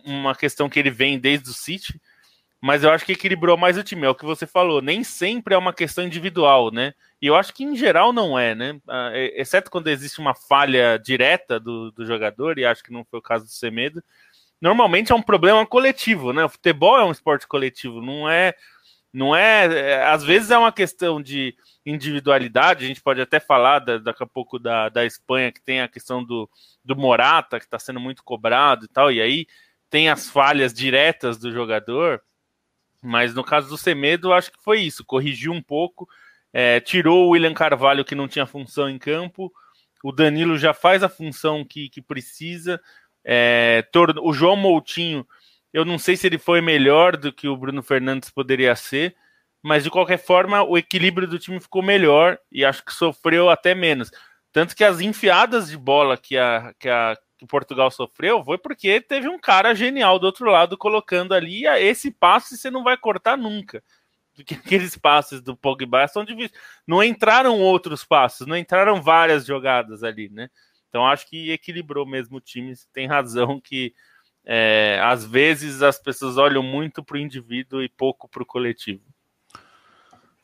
uma 0.04 0.34
questão 0.34 0.68
que 0.68 0.78
ele 0.78 0.90
vem 0.90 1.18
desde 1.18 1.50
o 1.50 1.52
City. 1.52 2.00
Mas 2.66 2.82
eu 2.82 2.90
acho 2.90 3.04
que 3.06 3.12
equilibrou 3.12 3.56
mais 3.56 3.78
o 3.78 3.84
time. 3.84 4.06
É 4.06 4.08
o 4.08 4.14
que 4.14 4.24
você 4.24 4.44
falou. 4.44 4.82
Nem 4.82 5.04
sempre 5.04 5.54
é 5.54 5.58
uma 5.58 5.72
questão 5.72 6.04
individual, 6.04 6.72
né? 6.72 6.94
E 7.22 7.28
eu 7.28 7.36
acho 7.36 7.54
que 7.54 7.62
em 7.62 7.76
geral 7.76 8.12
não 8.12 8.36
é, 8.36 8.56
né? 8.56 8.80
Ah, 8.88 9.12
exceto 9.14 9.70
quando 9.70 9.86
existe 9.86 10.18
uma 10.18 10.34
falha 10.34 10.98
direta 10.98 11.60
do, 11.60 11.92
do 11.92 12.04
jogador, 12.04 12.58
e 12.58 12.64
acho 12.64 12.82
que 12.82 12.92
não 12.92 13.04
foi 13.04 13.20
o 13.20 13.22
caso 13.22 13.44
do 13.44 13.52
Semedo. 13.52 14.02
Normalmente 14.60 15.12
é 15.12 15.14
um 15.14 15.22
problema 15.22 15.64
coletivo, 15.64 16.32
né? 16.32 16.44
O 16.44 16.48
futebol 16.48 16.98
é 16.98 17.04
um 17.04 17.12
esporte 17.12 17.46
coletivo, 17.46 18.02
não 18.02 18.28
é. 18.28 18.52
Não 19.12 19.34
é, 19.34 19.66
é 19.66 20.06
às 20.08 20.24
vezes 20.24 20.50
é 20.50 20.58
uma 20.58 20.72
questão 20.72 21.22
de 21.22 21.54
individualidade. 21.86 22.84
A 22.84 22.88
gente 22.88 23.00
pode 23.00 23.20
até 23.20 23.38
falar 23.38 23.78
da, 23.78 23.98
daqui 23.98 24.24
a 24.24 24.26
pouco 24.26 24.58
da, 24.58 24.88
da 24.88 25.06
Espanha, 25.06 25.52
que 25.52 25.62
tem 25.62 25.82
a 25.82 25.88
questão 25.88 26.24
do, 26.24 26.50
do 26.84 26.96
Morata, 26.96 27.60
que 27.60 27.64
está 27.64 27.78
sendo 27.78 28.00
muito 28.00 28.24
cobrado 28.24 28.86
e 28.86 28.88
tal, 28.88 29.12
e 29.12 29.22
aí 29.22 29.46
tem 29.88 30.10
as 30.10 30.28
falhas 30.28 30.74
diretas 30.74 31.38
do 31.38 31.52
jogador. 31.52 32.20
Mas 33.06 33.34
no 33.34 33.44
caso 33.44 33.68
do 33.68 33.78
Semedo, 33.78 34.32
acho 34.32 34.50
que 34.52 34.62
foi 34.62 34.80
isso, 34.80 35.04
corrigiu 35.04 35.52
um 35.52 35.62
pouco 35.62 36.08
é, 36.58 36.80
tirou 36.80 37.26
o 37.26 37.28
William 37.32 37.52
Carvalho, 37.52 38.02
que 38.02 38.14
não 38.14 38.26
tinha 38.26 38.46
função 38.46 38.88
em 38.88 38.98
campo. 38.98 39.52
O 40.02 40.10
Danilo 40.10 40.56
já 40.56 40.72
faz 40.72 41.02
a 41.02 41.08
função 41.08 41.62
que, 41.62 41.90
que 41.90 42.00
precisa. 42.00 42.80
É, 43.22 43.86
o 44.22 44.32
João 44.32 44.56
Moutinho, 44.56 45.26
eu 45.70 45.84
não 45.84 45.98
sei 45.98 46.16
se 46.16 46.26
ele 46.26 46.38
foi 46.38 46.62
melhor 46.62 47.14
do 47.14 47.30
que 47.30 47.46
o 47.46 47.58
Bruno 47.58 47.82
Fernandes 47.82 48.30
poderia 48.30 48.74
ser, 48.74 49.14
mas 49.62 49.84
de 49.84 49.90
qualquer 49.90 50.16
forma 50.16 50.62
o 50.62 50.78
equilíbrio 50.78 51.28
do 51.28 51.38
time 51.38 51.60
ficou 51.60 51.82
melhor 51.82 52.38
e 52.50 52.64
acho 52.64 52.82
que 52.82 52.94
sofreu 52.94 53.50
até 53.50 53.74
menos. 53.74 54.10
Tanto 54.50 54.74
que 54.74 54.82
as 54.82 55.00
enfiadas 55.00 55.68
de 55.68 55.76
bola 55.76 56.16
que 56.16 56.38
a, 56.38 56.72
que 56.78 56.88
a 56.88 57.18
que 57.38 57.46
Portugal 57.46 57.90
sofreu 57.90 58.42
foi 58.44 58.58
porque 58.58 59.00
teve 59.00 59.28
um 59.28 59.38
cara 59.38 59.74
genial 59.74 60.18
do 60.18 60.26
outro 60.26 60.50
lado 60.50 60.76
colocando 60.76 61.34
ali 61.34 61.66
esse 61.66 62.10
passe 62.10 62.56
você 62.56 62.70
não 62.70 62.82
vai 62.82 62.96
cortar 62.96 63.36
nunca 63.36 63.82
porque 64.36 64.54
aqueles 64.54 64.96
passes 64.96 65.40
do 65.40 65.56
Pogba 65.56 66.06
são 66.06 66.24
difíceis. 66.24 66.52
Não 66.86 67.02
entraram 67.02 67.58
outros 67.58 68.04
passos, 68.04 68.46
não 68.46 68.56
entraram 68.56 69.00
várias 69.00 69.46
jogadas 69.46 70.04
ali, 70.04 70.28
né? 70.28 70.50
Então 70.88 71.06
acho 71.06 71.28
que 71.28 71.50
equilibrou 71.50 72.06
mesmo 72.06 72.36
o 72.36 72.40
time. 72.40 72.74
Tem 72.92 73.06
razão 73.06 73.60
que 73.60 73.94
é, 74.44 75.00
às 75.02 75.24
vezes 75.24 75.82
as 75.82 75.98
pessoas 75.98 76.36
olham 76.36 76.62
muito 76.62 77.02
para 77.02 77.16
o 77.16 77.20
indivíduo 77.20 77.82
e 77.82 77.88
pouco 77.88 78.28
para 78.28 78.42
o 78.42 78.46
coletivo. 78.46 79.02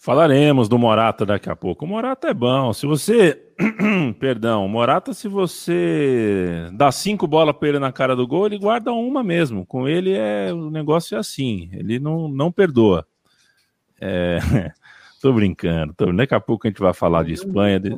Falaremos 0.02 0.68
do 0.68 0.76
Morata 0.80 1.24
daqui 1.24 1.48
a 1.48 1.54
pouco. 1.54 1.84
O 1.84 1.88
Morata 1.88 2.26
é 2.26 2.34
bom. 2.34 2.72
Se 2.72 2.86
você. 2.86 3.40
Perdão, 4.18 4.66
Morata, 4.66 5.14
se 5.14 5.28
você 5.28 6.68
dá 6.72 6.90
cinco 6.90 7.24
bolas 7.24 7.54
para 7.54 7.68
ele 7.68 7.78
na 7.78 7.92
cara 7.92 8.16
do 8.16 8.26
gol, 8.26 8.46
ele 8.46 8.58
guarda 8.58 8.92
uma 8.92 9.22
mesmo. 9.22 9.64
Com 9.64 9.88
ele 9.88 10.12
é 10.12 10.52
o 10.52 10.70
negócio 10.70 11.14
é 11.14 11.20
assim. 11.20 11.70
Ele 11.72 12.00
não, 12.00 12.26
não 12.26 12.50
perdoa. 12.50 13.06
É... 14.00 14.40
tô 15.22 15.32
brincando. 15.32 15.94
Tô... 15.94 16.12
Daqui 16.12 16.34
a 16.34 16.40
pouco 16.40 16.66
a 16.66 16.70
gente 16.70 16.80
vai 16.80 16.92
falar 16.92 17.22
de 17.22 17.34
Espanha. 17.34 17.78
De... 17.78 17.96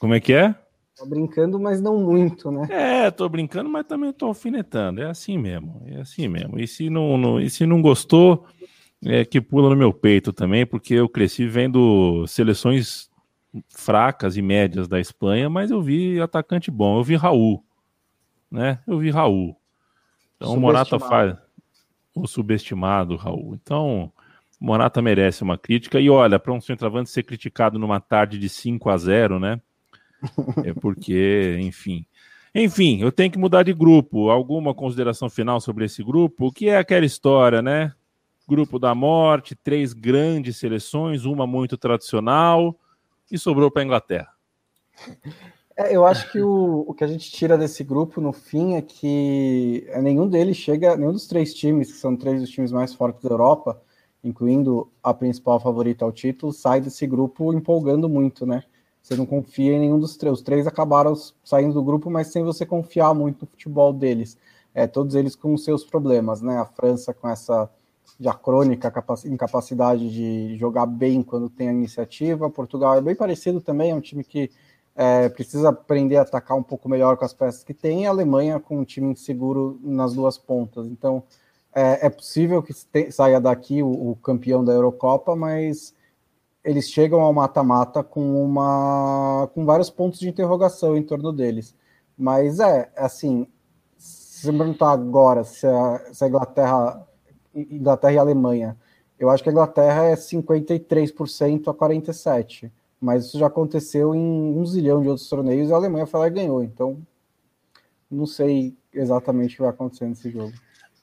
Como 0.00 0.14
é 0.14 0.20
que 0.20 0.32
é? 0.32 0.54
Tô 0.96 1.04
brincando, 1.04 1.60
mas 1.60 1.82
não 1.82 1.98
muito, 1.98 2.50
né? 2.50 2.66
É, 2.70 3.10
tô 3.10 3.28
brincando, 3.28 3.68
mas 3.68 3.86
também 3.86 4.10
tô 4.10 4.24
alfinetando. 4.24 5.02
É 5.02 5.10
assim 5.10 5.36
mesmo. 5.36 5.82
É 5.84 6.00
assim 6.00 6.28
mesmo. 6.28 6.58
E 6.58 6.66
se 6.66 6.88
não, 6.88 7.18
não... 7.18 7.38
E 7.38 7.50
se 7.50 7.66
não 7.66 7.82
gostou 7.82 8.46
é, 9.04 9.24
que 9.24 9.40
pula 9.40 9.70
no 9.70 9.76
meu 9.76 9.92
peito 9.92 10.32
também, 10.32 10.66
porque 10.66 10.94
eu 10.94 11.08
cresci 11.08 11.46
vendo 11.46 12.26
seleções 12.26 13.08
fracas 13.68 14.36
e 14.36 14.42
médias 14.42 14.88
da 14.88 15.00
Espanha, 15.00 15.48
mas 15.48 15.70
eu 15.70 15.80
vi 15.80 16.20
atacante 16.20 16.70
bom, 16.70 16.98
eu 16.98 17.04
vi 17.04 17.16
Raul, 17.16 17.64
né? 18.50 18.80
Eu 18.86 18.98
vi 18.98 19.10
Raul. 19.10 19.56
Então 20.36 20.54
o 20.54 20.60
Morata 20.60 20.98
faz 20.98 21.36
o 22.14 22.26
subestimado 22.26 23.16
Raul. 23.16 23.54
Então, 23.54 24.12
Morata 24.60 25.00
merece 25.00 25.42
uma 25.42 25.56
crítica 25.56 26.00
e 26.00 26.10
olha, 26.10 26.38
para 26.38 26.52
um 26.52 26.60
centroavante 26.60 27.10
ser 27.10 27.22
criticado 27.22 27.78
numa 27.78 28.00
tarde 28.00 28.38
de 28.38 28.48
5 28.48 28.90
a 28.90 28.96
0, 28.96 29.38
né? 29.38 29.60
É 30.64 30.74
porque, 30.74 31.56
enfim, 31.60 32.04
enfim, 32.54 33.00
eu 33.00 33.12
tenho 33.12 33.30
que 33.30 33.38
mudar 33.38 33.62
de 33.62 33.72
grupo. 33.72 34.30
Alguma 34.30 34.74
consideração 34.74 35.30
final 35.30 35.60
sobre 35.60 35.84
esse 35.84 36.02
grupo? 36.02 36.46
O 36.46 36.52
que 36.52 36.68
é 36.68 36.76
aquela 36.76 37.06
história, 37.06 37.62
né? 37.62 37.92
Grupo 38.48 38.78
da 38.78 38.94
morte, 38.94 39.54
três 39.54 39.92
grandes 39.92 40.56
seleções, 40.56 41.26
uma 41.26 41.46
muito 41.46 41.76
tradicional, 41.76 42.74
e 43.30 43.38
sobrou 43.38 43.70
para 43.70 43.82
a 43.82 43.84
Inglaterra. 43.84 44.28
É, 45.76 45.94
eu 45.94 46.06
acho 46.06 46.32
que 46.32 46.40
o, 46.40 46.84
o 46.88 46.94
que 46.94 47.04
a 47.04 47.06
gente 47.06 47.30
tira 47.30 47.58
desse 47.58 47.84
grupo 47.84 48.20
no 48.20 48.32
fim 48.32 48.74
é 48.74 48.82
que 48.82 49.86
nenhum 50.02 50.26
deles 50.26 50.56
chega, 50.56 50.96
nenhum 50.96 51.12
dos 51.12 51.26
três 51.26 51.54
times, 51.54 51.92
que 51.92 51.98
são 51.98 52.16
três 52.16 52.40
dos 52.40 52.50
times 52.50 52.72
mais 52.72 52.94
fortes 52.94 53.22
da 53.22 53.28
Europa, 53.28 53.80
incluindo 54.24 54.90
a 55.02 55.12
principal 55.12 55.60
favorita 55.60 56.04
ao 56.04 56.10
título, 56.10 56.52
sai 56.52 56.80
desse 56.80 57.06
grupo 57.06 57.52
empolgando 57.52 58.08
muito, 58.08 58.44
né? 58.46 58.64
Você 59.00 59.14
não 59.14 59.24
confia 59.24 59.74
em 59.74 59.78
nenhum 59.78 60.00
dos 60.00 60.16
três. 60.16 60.34
Os 60.34 60.42
três 60.42 60.66
acabaram 60.66 61.14
saindo 61.44 61.74
do 61.74 61.82
grupo, 61.82 62.10
mas 62.10 62.26
sem 62.28 62.42
você 62.42 62.66
confiar 62.66 63.14
muito 63.14 63.42
no 63.42 63.46
futebol 63.46 63.92
deles. 63.92 64.36
É, 64.74 64.86
todos 64.86 65.14
eles 65.14 65.36
com 65.36 65.56
seus 65.56 65.84
problemas, 65.84 66.42
né? 66.42 66.58
A 66.58 66.66
França 66.66 67.14
com 67.14 67.28
essa 67.28 67.70
já 68.18 68.34
crônica, 68.34 68.92
incapacidade 69.26 70.10
de 70.10 70.56
jogar 70.56 70.86
bem 70.86 71.22
quando 71.22 71.48
tem 71.48 71.68
a 71.68 71.72
iniciativa. 71.72 72.50
Portugal 72.50 72.96
é 72.96 73.00
bem 73.00 73.14
parecido 73.14 73.60
também, 73.60 73.90
é 73.90 73.94
um 73.94 74.00
time 74.00 74.24
que 74.24 74.50
é, 74.94 75.28
precisa 75.28 75.68
aprender 75.68 76.16
a 76.16 76.22
atacar 76.22 76.56
um 76.56 76.62
pouco 76.62 76.88
melhor 76.88 77.16
com 77.16 77.24
as 77.24 77.32
peças 77.32 77.62
que 77.62 77.72
tem. 77.72 78.06
A 78.06 78.10
Alemanha 78.10 78.58
com 78.58 78.78
um 78.78 78.84
time 78.84 79.12
inseguro 79.12 79.78
nas 79.82 80.14
duas 80.14 80.36
pontas. 80.36 80.88
Então 80.88 81.22
é, 81.72 82.06
é 82.06 82.10
possível 82.10 82.62
que 82.62 82.72
saia 83.12 83.40
daqui 83.40 83.82
o, 83.82 84.10
o, 84.10 84.16
campeão 84.16 84.64
da 84.64 84.72
Eurocopa, 84.72 85.36
mas 85.36 85.94
eles 86.64 86.90
chegam 86.90 87.20
ao 87.20 87.32
mata-mata 87.32 88.02
com 88.02 88.44
uma 88.44 89.48
com 89.54 89.64
vários 89.64 89.88
pontos 89.88 90.18
de 90.18 90.28
interrogação 90.28 90.96
em 90.96 91.02
torno 91.02 91.32
deles. 91.32 91.76
Mas 92.16 92.58
é 92.58 92.90
assim, 92.96 93.46
se 93.96 94.42
você 94.42 94.52
perguntar 94.52 94.90
agora 94.90 95.44
se 95.44 95.66
a, 95.66 96.12
se 96.12 96.24
a 96.24 96.28
Inglaterra 96.28 97.07
Inglaterra 97.70 98.12
e 98.12 98.18
Alemanha. 98.18 98.76
Eu 99.18 99.30
acho 99.30 99.42
que 99.42 99.48
a 99.48 99.52
Inglaterra 99.52 100.04
é 100.04 100.14
53% 100.14 101.68
a 101.68 101.74
47%, 101.74 102.70
mas 103.00 103.26
isso 103.26 103.38
já 103.38 103.46
aconteceu 103.46 104.14
em 104.14 104.20
um 104.20 104.64
zilhão 104.64 105.02
de 105.02 105.08
outros 105.08 105.28
torneios 105.28 105.68
e 105.68 105.72
a 105.72 105.76
Alemanha 105.76 106.06
foi 106.06 106.20
lá 106.20 106.26
e 106.28 106.30
ganhou. 106.30 106.62
Então, 106.62 107.00
não 108.10 108.26
sei 108.26 108.76
exatamente 108.92 109.54
o 109.54 109.56
que 109.56 109.62
vai 109.62 109.70
acontecer 109.70 110.06
nesse 110.06 110.30
jogo. 110.30 110.52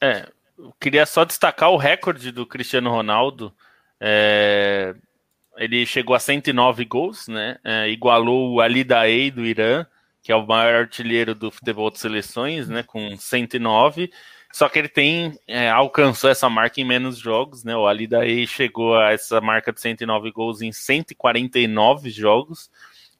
É, 0.00 0.28
eu 0.58 0.72
queria 0.80 1.04
só 1.04 1.24
destacar 1.24 1.70
o 1.70 1.76
recorde 1.76 2.30
do 2.32 2.46
Cristiano 2.46 2.90
Ronaldo. 2.90 3.52
É, 4.00 4.94
ele 5.56 5.84
chegou 5.86 6.14
a 6.14 6.20
109 6.20 6.84
gols, 6.84 7.28
né? 7.28 7.58
É, 7.64 7.88
igualou 7.88 8.54
o 8.54 8.60
Ali 8.60 8.84
Daei 8.84 9.30
do 9.30 9.44
Irã, 9.44 9.86
que 10.22 10.32
é 10.32 10.36
o 10.36 10.46
maior 10.46 10.82
artilheiro 10.82 11.34
do 11.34 11.50
futebol 11.50 11.90
de 11.90 11.98
seleções, 11.98 12.68
né? 12.68 12.82
Com 12.82 13.16
109. 13.16 14.10
Só 14.56 14.70
que 14.70 14.78
ele 14.78 14.88
tem 14.88 15.38
é, 15.46 15.68
alcançou 15.68 16.30
essa 16.30 16.48
marca 16.48 16.80
em 16.80 16.84
menos 16.84 17.18
jogos, 17.18 17.62
né? 17.62 17.76
O 17.76 17.86
Ali 17.86 18.06
daí 18.06 18.46
chegou 18.46 18.96
a 18.96 19.12
essa 19.12 19.38
marca 19.38 19.70
de 19.70 19.78
109 19.78 20.32
gols 20.32 20.62
em 20.62 20.72
149 20.72 22.08
jogos. 22.08 22.70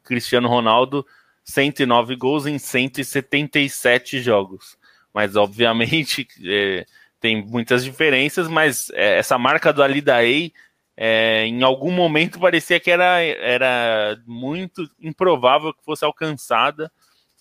Cristiano 0.03 0.49
Ronaldo 0.49 1.07
109 1.45 2.17
gols 2.17 2.47
em 2.47 2.59
177 2.59 4.23
jogos. 4.23 4.79
Mas 5.13 5.37
obviamente 5.37 6.27
é, 6.43 6.87
tem 7.21 7.45
muitas 7.45 7.85
diferenças, 7.85 8.49
mas 8.49 8.89
é, 8.95 9.19
essa 9.19 9.37
marca 9.37 9.75
do 9.75 9.83
Ali 9.83 10.01
daí 10.01 10.55
é, 10.97 11.45
em 11.45 11.63
algum 11.63 11.93
momento 11.93 12.41
parecia 12.41 12.81
que 12.81 12.91
era, 12.91 13.21
era 13.21 14.19
muito 14.27 14.89
improvável 14.99 15.75
que 15.75 15.85
fosse 15.85 16.03
alcançada, 16.03 16.91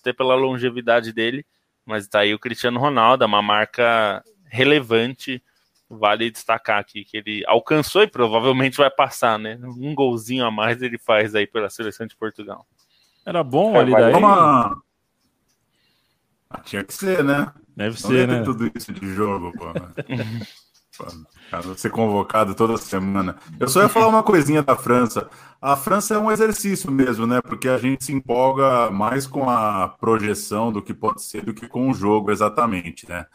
até 0.01 0.12
pela 0.12 0.36
longevidade 0.36 1.13
dele 1.13 1.45
mas 1.86 2.08
tá 2.08 2.19
aí 2.19 2.34
o 2.34 2.39
Cristiano 2.39 2.80
Ronaldo, 2.80 3.24
é 3.24 3.28
uma 3.28 3.41
marca 3.41 4.24
relevante. 4.45 5.43
Vale 5.88 6.32
destacar 6.32 6.80
aqui 6.80 7.06
que 7.06 7.17
ele 7.17 7.43
alcançou 7.45 8.02
e 8.02 8.08
provavelmente 8.08 8.78
vai 8.78 8.89
passar, 8.89 9.38
né? 9.38 9.60
Um 9.63 9.93
golzinho 9.93 10.43
a 10.43 10.50
mais 10.50 10.82
ele 10.82 10.98
faz 10.98 11.36
aí 11.36 11.45
pela 11.45 11.69
seleção 11.69 12.08
de 12.08 12.15
Portugal. 12.15 12.65
Era 13.24 13.43
bom 13.43 13.76
é, 13.76 13.80
ali 13.80 13.91
daí. 13.91 14.13
Uma... 14.15 14.76
Ah, 16.50 16.60
tinha 16.63 16.84
que 16.84 16.93
ser, 16.93 17.24
né? 17.24 17.54
Deve 17.76 18.02
Não 18.02 18.10
ser, 18.10 18.28
né? 18.28 18.41
tudo 18.43 18.71
isso 18.74 18.91
de 18.93 19.13
jogo, 19.13 19.52
pô. 19.52 19.65
Cara, 21.49 21.77
ser 21.77 21.89
convocado 21.89 22.55
toda 22.55 22.77
semana. 22.77 23.38
Eu 23.60 23.67
só 23.67 23.81
ia 23.81 23.89
falar 23.89 24.08
uma 24.08 24.23
coisinha 24.23 24.63
da 24.63 24.75
França. 24.75 25.29
A 25.62 25.75
França 25.75 26.15
é 26.15 26.17
um 26.17 26.31
exercício 26.31 26.91
mesmo, 26.91 27.27
né? 27.27 27.41
Porque 27.41 27.67
a 27.67 27.77
gente 27.77 28.05
se 28.05 28.13
empolga 28.13 28.89
mais 28.91 29.27
com 29.27 29.49
a 29.49 29.88
projeção 29.88 30.71
do 30.71 30.81
que 30.81 30.93
pode 30.93 31.21
ser 31.23 31.43
do 31.43 31.53
que 31.53 31.67
com 31.67 31.89
o 31.89 31.93
jogo 31.93 32.31
exatamente, 32.31 33.08
né? 33.08 33.25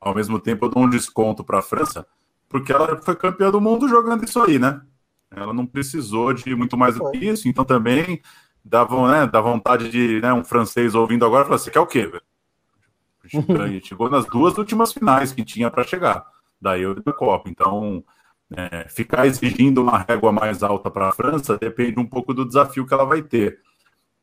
Ao 0.00 0.14
mesmo 0.14 0.40
tempo, 0.40 0.64
eu 0.64 0.70
dou 0.70 0.82
um 0.84 0.88
desconto 0.88 1.44
para 1.44 1.58
a 1.58 1.62
França, 1.62 2.06
porque 2.48 2.72
ela 2.72 3.00
foi 3.02 3.14
campeã 3.14 3.50
do 3.50 3.60
mundo 3.60 3.88
jogando 3.88 4.24
isso 4.24 4.40
aí, 4.40 4.58
né? 4.58 4.80
Ela 5.30 5.52
não 5.52 5.66
precisou 5.66 6.32
de 6.32 6.54
muito 6.54 6.76
mais 6.76 6.96
do 6.96 7.10
que 7.10 7.18
isso, 7.18 7.48
então 7.48 7.64
também 7.64 8.20
dava, 8.64 9.10
né, 9.10 9.26
dá 9.26 9.40
vontade 9.40 9.90
de 9.90 10.20
né, 10.20 10.32
um 10.32 10.42
francês 10.42 10.94
ouvindo 10.94 11.24
agora 11.24 11.44
falar: 11.44 11.58
você 11.58 11.70
quer 11.70 11.80
o 11.80 11.86
quê? 11.86 12.10
Chegou 13.84 14.10
nas 14.10 14.26
duas 14.26 14.56
últimas 14.58 14.92
finais 14.92 15.32
que 15.32 15.44
tinha 15.44 15.70
para 15.70 15.84
chegar 15.84 16.29
da 16.60 16.78
Euro 16.78 17.00
e 17.00 17.04
da 17.04 17.12
Copa. 17.12 17.48
Então, 17.48 18.04
é, 18.54 18.88
ficar 18.88 19.26
exigindo 19.26 19.82
uma 19.82 19.98
régua 19.98 20.32
mais 20.32 20.62
alta 20.62 20.90
para 20.90 21.08
a 21.08 21.12
França 21.12 21.56
depende 21.56 21.98
um 21.98 22.06
pouco 22.06 22.34
do 22.34 22.44
desafio 22.44 22.86
que 22.86 22.94
ela 22.94 23.04
vai 23.04 23.22
ter. 23.22 23.60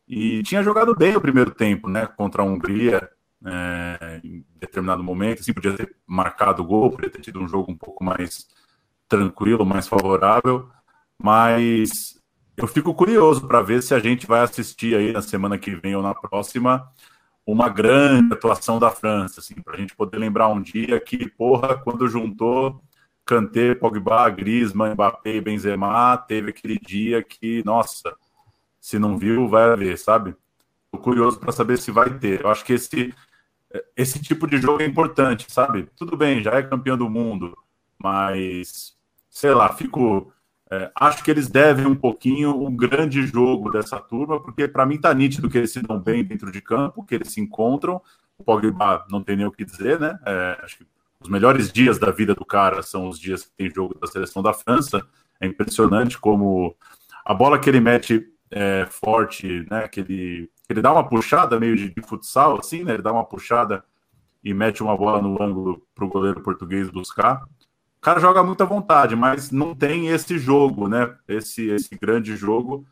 E 0.07 0.41
tinha 0.43 0.63
jogado 0.63 0.95
bem 0.95 1.15
o 1.15 1.21
primeiro 1.21 1.51
tempo, 1.51 1.89
né, 1.89 2.05
contra 2.05 2.41
a 2.41 2.45
Hungria, 2.45 3.09
é, 3.45 4.21
em 4.23 4.45
determinado 4.55 5.03
momento, 5.03 5.41
assim, 5.41 5.53
podia 5.53 5.75
ter 5.75 5.95
marcado 6.05 6.63
o 6.63 6.65
gol, 6.65 6.91
podia 6.91 7.09
ter 7.09 7.21
tido 7.21 7.39
um 7.39 7.47
jogo 7.47 7.71
um 7.71 7.77
pouco 7.77 8.03
mais 8.03 8.47
tranquilo, 9.07 9.65
mais 9.65 9.87
favorável, 9.87 10.69
mas 11.21 12.19
eu 12.55 12.67
fico 12.67 12.93
curioso 12.93 13.47
para 13.47 13.61
ver 13.61 13.83
se 13.83 13.93
a 13.93 13.99
gente 13.99 14.25
vai 14.25 14.41
assistir 14.41 14.95
aí 14.95 15.13
na 15.13 15.21
semana 15.21 15.57
que 15.57 15.75
vem 15.75 15.95
ou 15.95 16.01
na 16.03 16.15
próxima 16.15 16.89
uma 17.47 17.69
grande 17.69 18.33
atuação 18.33 18.77
da 18.77 18.91
França, 18.91 19.39
assim, 19.39 19.55
para 19.55 19.75
a 19.75 19.77
gente 19.77 19.95
poder 19.95 20.17
lembrar 20.17 20.49
um 20.49 20.61
dia 20.61 20.99
que, 20.99 21.29
porra, 21.29 21.77
quando 21.77 22.05
juntou 22.09 22.83
Kanté, 23.25 23.73
Pogba, 23.73 24.29
Griezmann, 24.29 24.93
Mbappé 24.93 25.35
e 25.35 25.41
Benzema, 25.41 26.17
teve 26.17 26.49
aquele 26.49 26.77
dia 26.77 27.23
que, 27.23 27.63
nossa, 27.63 28.13
se 28.81 28.99
não 28.99 29.17
viu, 29.17 29.47
vai 29.47 29.77
ver, 29.77 29.97
sabe? 29.97 30.35
Tô 30.91 30.97
curioso 30.97 31.39
para 31.39 31.53
saber 31.53 31.77
se 31.77 31.89
vai 31.89 32.19
ter. 32.19 32.41
Eu 32.41 32.49
acho 32.49 32.65
que 32.65 32.73
esse, 32.73 33.13
esse 33.95 34.21
tipo 34.21 34.45
de 34.45 34.57
jogo 34.57 34.81
é 34.81 34.85
importante, 34.85 35.49
sabe? 35.49 35.87
Tudo 35.95 36.17
bem, 36.17 36.43
já 36.43 36.51
é 36.51 36.63
campeão 36.63 36.97
do 36.97 37.09
mundo, 37.09 37.57
mas, 37.97 38.93
sei 39.29 39.53
lá, 39.53 39.73
fico 39.73 40.33
é, 40.69 40.91
acho 40.95 41.23
que 41.23 41.31
eles 41.31 41.47
devem 41.47 41.85
um 41.85 41.95
pouquinho 41.95 42.61
um 42.61 42.75
grande 42.75 43.25
jogo 43.25 43.71
dessa 43.71 43.99
turma, 43.99 44.41
porque 44.41 44.67
para 44.67 44.85
mim 44.85 44.99
tá 44.99 45.13
nítido 45.13 45.49
que 45.49 45.57
eles 45.57 45.71
se 45.71 45.81
dão 45.81 45.99
bem 45.99 46.23
dentro 46.23 46.51
de 46.51 46.61
campo, 46.61 47.05
que 47.05 47.15
eles 47.15 47.31
se 47.31 47.39
encontram. 47.39 48.01
O 48.37 48.43
Pogba 48.43 49.05
não 49.09 49.23
tem 49.23 49.37
nem 49.37 49.45
o 49.45 49.51
que 49.51 49.63
dizer, 49.63 49.99
né? 49.99 50.19
É, 50.25 50.59
acho 50.61 50.79
que 50.79 50.87
os 51.21 51.29
melhores 51.29 51.71
dias 51.71 51.97
da 51.97 52.11
vida 52.11 52.35
do 52.35 52.45
cara 52.45 52.81
são 52.83 53.07
os 53.07 53.17
dias 53.17 53.45
que 53.45 53.51
tem 53.55 53.73
jogo 53.73 53.97
da 53.97 54.07
seleção 54.07 54.43
da 54.43 54.53
França. 54.53 55.05
É 55.39 55.47
impressionante 55.47 56.19
como 56.19 56.75
a 57.25 57.33
bola 57.33 57.57
que 57.57 57.69
ele 57.69 57.79
mete 57.79 58.27
é, 58.51 58.85
forte, 58.89 59.65
né? 59.71 59.87
Que 59.87 60.01
ele, 60.01 60.51
que 60.67 60.73
ele 60.73 60.81
dá 60.81 60.91
uma 60.91 61.07
puxada 61.07 61.57
meio 61.59 61.77
de, 61.77 61.93
de 61.93 62.01
futsal, 62.01 62.59
assim, 62.59 62.83
né? 62.83 62.95
Ele 62.95 63.03
dá 63.03 63.13
uma 63.13 63.25
puxada 63.25 63.83
e 64.43 64.53
mete 64.53 64.83
uma 64.83 64.97
bola 64.97 65.21
no 65.21 65.41
ângulo 65.41 65.81
para 65.95 66.05
o 66.05 66.09
goleiro 66.09 66.41
português 66.41 66.89
buscar 66.89 67.41
cara 68.07 68.21
joga 68.21 68.41
muita 68.41 68.65
vontade, 68.65 69.17
mas 69.17 69.51
não 69.51 69.75
tem 69.75 70.07
esse 70.07 70.39
jogo, 70.39 70.87
né? 70.87 71.13
Esse, 71.27 71.69
esse 71.71 71.93
grande 71.97 72.37
jogo 72.37 72.85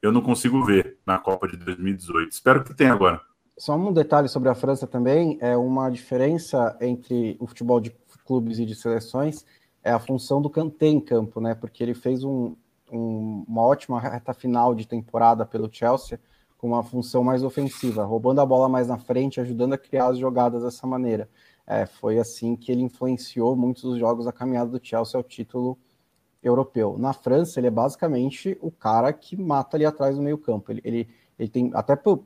eu 0.00 0.10
não 0.10 0.22
consigo 0.22 0.64
ver 0.64 0.96
na 1.04 1.18
Copa 1.18 1.46
de 1.46 1.58
2018. 1.58 2.32
Espero 2.32 2.64
que 2.64 2.72
tenha 2.74 2.94
agora. 2.94 3.20
Só 3.58 3.76
um 3.76 3.92
detalhe 3.92 4.30
sobre 4.30 4.48
a 4.48 4.54
França 4.54 4.86
também, 4.86 5.36
é 5.42 5.54
uma 5.58 5.90
diferença 5.90 6.74
entre 6.80 7.36
o 7.38 7.46
futebol 7.46 7.80
de 7.80 7.94
clubes 8.24 8.58
e 8.58 8.64
de 8.64 8.74
seleções, 8.74 9.44
é 9.84 9.92
a 9.92 9.98
função 9.98 10.40
do 10.40 10.48
Kanté 10.48 10.86
em 10.86 11.00
campo, 11.00 11.38
né? 11.38 11.54
Porque 11.54 11.82
ele 11.82 11.92
fez 11.92 12.24
um, 12.24 12.56
um, 12.90 13.44
uma 13.46 13.60
ótima 13.60 14.00
reta 14.00 14.32
final 14.32 14.74
de 14.74 14.88
temporada 14.88 15.44
pelo 15.44 15.68
Chelsea, 15.70 16.18
com 16.56 16.68
uma 16.68 16.82
função 16.82 17.22
mais 17.22 17.44
ofensiva, 17.44 18.04
roubando 18.04 18.40
a 18.40 18.46
bola 18.46 18.70
mais 18.70 18.88
na 18.88 18.96
frente, 18.96 19.38
ajudando 19.38 19.74
a 19.74 19.78
criar 19.78 20.06
as 20.06 20.18
jogadas 20.18 20.62
dessa 20.62 20.86
maneira. 20.86 21.28
É, 21.66 21.86
foi 21.86 22.18
assim 22.18 22.56
que 22.56 22.72
ele 22.72 22.82
influenciou 22.82 23.56
muitos 23.56 23.82
dos 23.82 23.98
jogos 23.98 24.24
da 24.24 24.32
caminhada 24.32 24.70
do 24.70 24.84
Chelsea 24.84 25.18
ao 25.18 25.22
título 25.22 25.78
europeu. 26.42 26.96
Na 26.98 27.12
França, 27.12 27.60
ele 27.60 27.68
é 27.68 27.70
basicamente 27.70 28.58
o 28.60 28.70
cara 28.70 29.12
que 29.12 29.36
mata 29.36 29.76
ali 29.76 29.86
atrás 29.86 30.16
do 30.16 30.22
meio 30.22 30.36
campo. 30.36 30.72
Ele, 30.72 30.80
ele, 30.84 31.08
ele 31.38 31.48
tem, 31.48 31.70
até 31.74 31.94
por, 31.94 32.24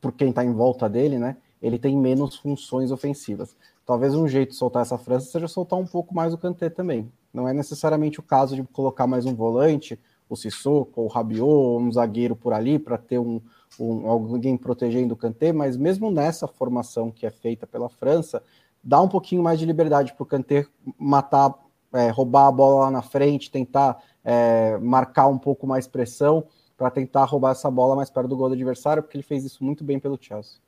por 0.00 0.12
quem 0.12 0.30
está 0.30 0.44
em 0.44 0.52
volta 0.52 0.88
dele, 0.88 1.18
né? 1.18 1.36
Ele 1.60 1.78
tem 1.78 1.96
menos 1.96 2.36
funções 2.36 2.92
ofensivas. 2.92 3.56
Talvez 3.84 4.14
um 4.14 4.28
jeito 4.28 4.50
de 4.50 4.56
soltar 4.56 4.82
essa 4.82 4.98
França 4.98 5.30
seja 5.30 5.48
soltar 5.48 5.78
um 5.78 5.86
pouco 5.86 6.14
mais 6.14 6.32
o 6.32 6.38
Kanté 6.38 6.68
também. 6.68 7.10
Não 7.32 7.48
é 7.48 7.52
necessariamente 7.52 8.20
o 8.20 8.22
caso 8.22 8.54
de 8.54 8.62
colocar 8.62 9.06
mais 9.06 9.26
um 9.26 9.34
volante, 9.34 9.98
o 10.28 10.36
Sissoko, 10.36 11.02
o 11.02 11.06
Rabiot, 11.06 11.82
um 11.82 11.90
zagueiro 11.92 12.36
por 12.36 12.52
ali 12.52 12.78
para 12.78 12.98
ter 12.98 13.18
um, 13.18 13.40
um, 13.78 14.08
alguém 14.08 14.56
protegendo 14.56 15.14
o 15.14 15.16
Kanté, 15.16 15.52
mas 15.52 15.76
mesmo 15.76 16.10
nessa 16.10 16.46
formação 16.46 17.10
que 17.10 17.26
é 17.26 17.30
feita 17.30 17.66
pela 17.66 17.88
França, 17.88 18.42
dá 18.82 19.00
um 19.00 19.08
pouquinho 19.08 19.42
mais 19.42 19.58
de 19.58 19.66
liberdade 19.66 20.12
para 20.14 20.22
o 20.22 20.26
Kanté 20.26 20.66
matar 20.98 21.54
é, 21.92 22.10
roubar 22.10 22.48
a 22.48 22.52
bola 22.52 22.84
lá 22.84 22.90
na 22.90 23.02
frente, 23.02 23.50
tentar 23.50 24.02
é, 24.24 24.76
marcar 24.78 25.26
um 25.28 25.38
pouco 25.38 25.66
mais 25.66 25.86
pressão 25.86 26.46
para 26.76 26.90
tentar 26.90 27.24
roubar 27.24 27.52
essa 27.52 27.70
bola 27.70 27.96
mais 27.96 28.10
perto 28.10 28.28
do 28.28 28.36
gol 28.36 28.48
do 28.48 28.54
adversário, 28.54 29.02
porque 29.02 29.16
ele 29.16 29.24
fez 29.24 29.44
isso 29.44 29.64
muito 29.64 29.82
bem 29.82 29.98
pelo 29.98 30.18
Chelsea. 30.20 30.60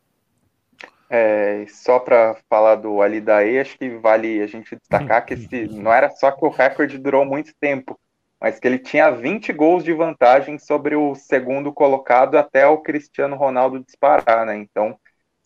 É, 1.10 1.64
só 1.68 1.98
para 1.98 2.36
falar 2.48 2.76
do 2.76 3.00
Ali 3.00 3.20
Daei, 3.20 3.60
acho 3.60 3.78
que 3.78 3.88
vale 3.96 4.42
a 4.42 4.46
gente 4.46 4.76
destacar 4.76 5.24
que 5.24 5.34
esse, 5.34 5.66
não 5.72 5.92
era 5.92 6.10
só 6.10 6.30
que 6.30 6.44
o 6.44 6.50
recorde 6.50 6.98
durou 6.98 7.24
muito 7.24 7.52
tempo, 7.58 7.98
mas 8.40 8.58
que 8.58 8.66
ele 8.66 8.78
tinha 8.78 9.10
20 9.10 9.52
gols 9.52 9.82
de 9.82 9.92
vantagem 9.92 10.58
sobre 10.58 10.94
o 10.96 11.14
segundo 11.14 11.72
colocado 11.72 12.36
até 12.36 12.66
o 12.66 12.78
Cristiano 12.78 13.36
Ronaldo 13.36 13.80
disparar, 13.80 14.46
né? 14.46 14.56
Então, 14.56 14.98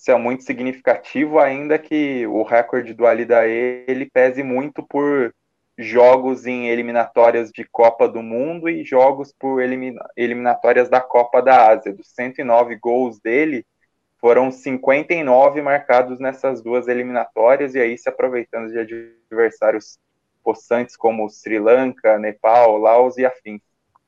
isso 0.02 0.10
é 0.10 0.18
muito 0.18 0.42
significativo, 0.42 1.38
ainda 1.38 1.78
que 1.78 2.26
o 2.26 2.42
recorde 2.42 2.92
do 2.92 3.06
Ali 3.06 3.24
Daei, 3.24 3.84
ele 3.86 4.04
pese 4.04 4.42
muito 4.42 4.82
por 4.82 5.32
jogos 5.78 6.44
em 6.44 6.68
eliminatórias 6.68 7.52
de 7.52 7.64
Copa 7.64 8.08
do 8.08 8.20
Mundo 8.20 8.68
e 8.68 8.82
jogos 8.82 9.32
por 9.32 9.62
eliminatórias 10.16 10.88
da 10.88 11.00
Copa 11.00 11.40
da 11.40 11.68
Ásia. 11.68 11.94
Dos 11.94 12.08
109 12.08 12.74
gols 12.74 13.20
dele, 13.20 13.64
foram 14.18 14.50
59 14.50 15.62
marcados 15.62 16.18
nessas 16.18 16.60
duas 16.60 16.88
eliminatórias, 16.88 17.76
e 17.76 17.80
aí 17.80 17.96
se 17.96 18.08
aproveitando 18.08 18.72
de 18.72 19.06
adversários 19.30 20.00
possantes 20.42 20.96
como 20.96 21.30
Sri 21.30 21.60
Lanka, 21.60 22.18
Nepal, 22.18 22.76
Laos 22.76 23.18
e 23.18 23.24
afins. 23.24 23.62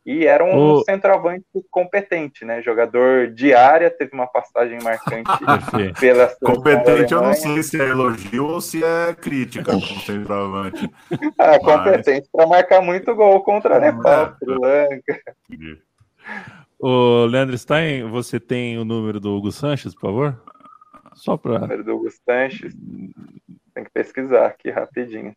E 0.05 0.27
era 0.27 0.45
um 0.45 0.75
o... 0.75 0.85
centroavante 0.85 1.47
competente, 1.71 2.45
né? 2.45 2.61
Jogador 2.61 3.29
de 3.29 3.55
área, 3.55 3.91
teve 3.91 4.13
uma 4.13 4.27
passagem 4.27 4.79
marcante 4.83 5.25
pela 5.99 6.27
Competente, 6.45 7.15
eu 7.15 7.23
não 7.23 7.33
sei 7.33 7.63
se 7.63 7.81
é 7.81 7.89
elogio 7.89 8.47
ou 8.47 8.61
se 8.61 8.85
é 8.85 9.15
crítica 9.15 9.65
como 9.65 9.81
centroavante. 9.81 10.89
Ah, 11.39 11.59
competente 11.59 12.29
para 12.33 12.47
marcar 12.47 12.81
muito 12.81 13.15
gol 13.15 13.43
contra 13.43 13.77
ah, 13.77 13.81
Nepal, 13.81 14.37
Sri 14.39 14.55
Lanka. 14.59 15.21
O 16.79 17.25
Leandro 17.27 17.57
Stein, 17.57 18.11
você 18.11 18.39
tem 18.39 18.77
o 18.77 18.85
número 18.85 19.19
do 19.19 19.35
Hugo 19.35 19.51
Sanches, 19.51 19.95
por 19.95 20.03
favor? 20.03 20.43
Só 21.15 21.37
para. 21.37 21.55
O 21.55 21.59
número 21.61 21.85
do 21.85 21.95
Hugo 21.95 22.11
Sanches? 22.11 22.75
Tem 23.73 23.85
que 23.85 23.91
pesquisar 23.91 24.47
aqui 24.47 24.71
rapidinho. 24.71 25.35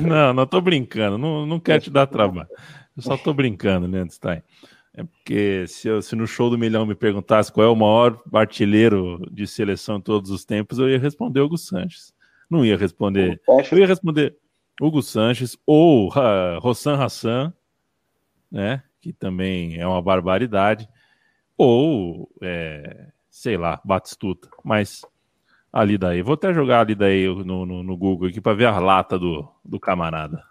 não, 0.00 0.32
não 0.32 0.46
tô 0.46 0.60
brincando, 0.60 1.18
não, 1.18 1.44
não 1.44 1.60
quero 1.60 1.82
te 1.82 1.90
dar 1.90 2.06
trabalho. 2.06 2.48
Eu 2.96 3.02
só 3.02 3.16
tô 3.16 3.34
brincando, 3.34 3.86
né, 3.86 4.06
Stein? 4.08 4.42
É 4.94 5.04
porque 5.04 5.66
se, 5.68 5.88
eu, 5.88 6.00
se 6.00 6.16
no 6.16 6.26
show 6.26 6.48
do 6.48 6.56
milhão 6.56 6.86
me 6.86 6.94
perguntasse 6.94 7.52
qual 7.52 7.66
é 7.66 7.70
o 7.70 7.76
maior 7.76 8.18
artilheiro 8.32 9.28
de 9.30 9.46
seleção 9.46 9.98
de 9.98 10.04
todos 10.04 10.30
os 10.30 10.44
tempos, 10.44 10.78
eu 10.78 10.88
ia 10.88 10.98
responder 10.98 11.40
Hugo 11.40 11.58
Sanches. 11.58 12.14
Não 12.48 12.64
ia 12.64 12.78
responder. 12.78 13.40
Eu 13.70 13.78
ia 13.78 13.86
responder 13.86 14.36
Hugo 14.80 15.02
Sanches 15.02 15.58
ou 15.66 16.08
uh, 16.08 16.58
Rossan 16.60 16.96
Hassan, 16.96 17.52
né? 18.50 18.82
Que 19.00 19.12
também 19.12 19.78
é 19.78 19.86
uma 19.86 20.00
barbaridade. 20.00 20.88
Ou, 21.58 22.30
é, 22.42 23.08
sei 23.28 23.58
lá, 23.58 23.80
Batistuta. 23.84 24.48
Mas 24.64 25.02
ali 25.70 25.98
daí. 25.98 26.22
Vou 26.22 26.34
até 26.34 26.54
jogar 26.54 26.80
ali 26.80 26.94
daí 26.94 27.26
no, 27.26 27.66
no, 27.66 27.82
no 27.82 27.96
Google 27.98 28.28
aqui 28.28 28.40
para 28.40 28.56
ver 28.56 28.66
a 28.66 28.78
lata 28.78 29.18
do, 29.18 29.46
do 29.62 29.78
camarada. 29.78 30.42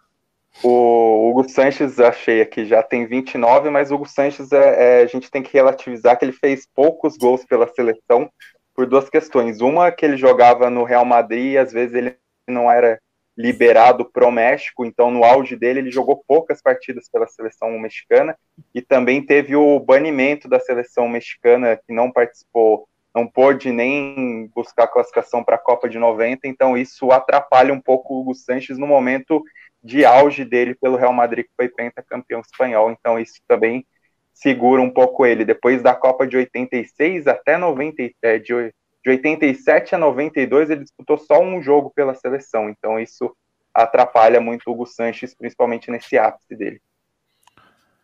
O 0.64 1.30
Hugo 1.30 1.50
Sanches, 1.50 2.00
achei 2.00 2.42
aqui, 2.42 2.66
já 2.66 2.82
tem 2.82 3.06
29, 3.06 3.70
mas 3.70 3.92
o 3.92 3.96
Hugo 3.96 4.08
Sanches, 4.08 4.52
é, 4.52 5.00
é, 5.00 5.04
a 5.04 5.06
gente 5.06 5.30
tem 5.30 5.44
que 5.44 5.54
relativizar 5.54 6.18
que 6.18 6.26
ele 6.26 6.32
fez 6.32 6.68
poucos 6.74 7.18
gols 7.18 7.46
pela 7.46 7.68
seleção 7.68 8.30
por 8.74 8.86
duas 8.86 9.10
questões. 9.10 9.62
Uma, 9.62 9.92
que 9.92 10.06
ele 10.06 10.18
jogava 10.18 10.70
no 10.70 10.84
Real 10.84 11.06
Madrid 11.06 11.54
e 11.54 11.58
às 11.58 11.72
vezes 11.72 11.96
ele 11.96 12.16
não 12.48 12.72
era 12.72 13.00
liberado 13.38 14.06
pro 14.06 14.32
México, 14.32 14.86
então 14.86 15.12
no 15.12 15.24
auge 15.24 15.58
dele 15.58 15.80
ele 15.80 15.92
jogou 15.92 16.24
poucas 16.26 16.62
partidas 16.62 17.10
pela 17.10 17.28
seleção 17.28 17.70
mexicana 17.78 18.38
e 18.74 18.82
também 18.82 19.22
teve 19.26 19.56
o 19.56 19.78
banimento 19.80 20.48
da 20.48 20.60
seleção 20.60 21.10
mexicana 21.10 21.76
que 21.76 21.94
não 21.94 22.10
participou, 22.10 22.88
não 23.14 23.28
pôde 23.28 23.72
nem 23.74 24.50
buscar 24.56 24.88
classificação 24.88 25.44
para 25.44 25.56
a 25.56 25.60
Copa 25.60 25.90
de 25.90 26.00
90, 26.00 26.48
então 26.48 26.78
isso 26.78 27.12
atrapalha 27.12 27.74
um 27.74 27.82
pouco 27.82 28.14
o 28.14 28.22
Hugo 28.22 28.34
Sanches 28.34 28.78
no 28.78 28.88
momento 28.88 29.44
de 29.86 30.04
auge 30.04 30.44
dele 30.44 30.74
pelo 30.74 30.98
Real 30.98 31.14
Madrid, 31.14 31.46
que 31.46 31.52
foi 31.56 31.70
pentacampeão 31.70 32.42
espanhol. 32.42 32.90
Então, 32.90 33.20
isso 33.20 33.40
também 33.48 33.86
segura 34.34 34.82
um 34.82 34.90
pouco 34.90 35.24
ele. 35.28 35.46
Depois 35.46 35.84
da 35.84 35.94
Copa 35.94 36.26
de 36.26 36.36
86 36.36 37.28
até 37.28 37.56
90, 37.56 38.10
é, 38.24 38.40
de 38.40 38.74
87 39.06 39.94
a 39.94 39.98
92, 40.00 40.72
ele 40.72 40.82
disputou 40.82 41.20
só 41.20 41.40
um 41.40 41.62
jogo 41.62 41.92
pela 41.96 42.16
seleção. 42.16 42.68
Então, 42.68 43.00
isso 43.00 43.32
atrapalha 43.72 44.42
muito 44.42 44.64
o 44.66 44.72
Hugo 44.72 44.88
Sanches, 44.88 45.36
principalmente 45.36 45.92
nesse 45.92 46.18
ápice 46.18 46.56
dele. 46.56 46.82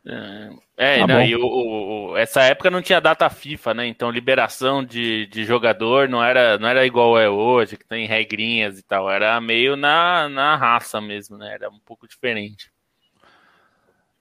É, 0.03 0.99
tá 0.99 1.07
não, 1.07 1.21
e 1.21 1.35
o, 1.35 1.45
o, 1.45 2.17
essa 2.17 2.41
época 2.41 2.71
não 2.71 2.81
tinha 2.81 2.99
data 2.99 3.29
FIFA, 3.29 3.73
né? 3.75 3.87
Então 3.87 4.09
liberação 4.09 4.83
de, 4.83 5.27
de 5.27 5.45
jogador 5.45 6.09
não 6.09 6.23
era, 6.23 6.57
não 6.57 6.67
era 6.67 6.85
igual 6.85 7.19
é 7.19 7.29
hoje, 7.29 7.77
que 7.77 7.85
tem 7.85 8.07
regrinhas 8.07 8.79
e 8.79 8.83
tal. 8.83 9.09
Era 9.09 9.39
meio 9.39 9.75
na, 9.75 10.27
na 10.27 10.55
raça 10.55 10.99
mesmo, 10.99 11.37
né? 11.37 11.53
Era 11.53 11.69
um 11.69 11.79
pouco 11.85 12.07
diferente. 12.07 12.71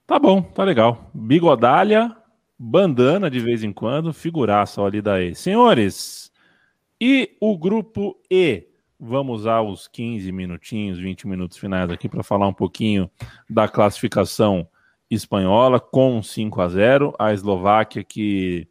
Tá 0.05 0.19
bom, 0.19 0.41
tá 0.41 0.63
legal. 0.63 1.09
Bigodalha, 1.13 2.15
bandana 2.59 3.29
de 3.29 3.39
vez 3.39 3.63
em 3.63 3.73
quando, 3.73 4.13
figuraça 4.13 4.83
ali 4.83 5.01
daí. 5.01 5.33
Senhores, 5.33 6.31
e 6.99 7.35
o 7.39 7.57
grupo 7.57 8.19
E? 8.29 8.67
Vamos 8.99 9.39
usar 9.41 9.61
os 9.61 9.87
15 9.87 10.31
minutinhos, 10.31 10.99
20 10.99 11.27
minutos 11.27 11.57
finais 11.57 11.89
aqui 11.89 12.07
para 12.07 12.21
falar 12.21 12.47
um 12.47 12.53
pouquinho 12.53 13.09
da 13.49 13.67
classificação 13.67 14.67
espanhola 15.15 15.79
com 15.79 16.23
5 16.23 16.61
a 16.61 16.69
0 16.69 17.13
a 17.19 17.33
Eslováquia 17.33 18.03
que 18.03 18.67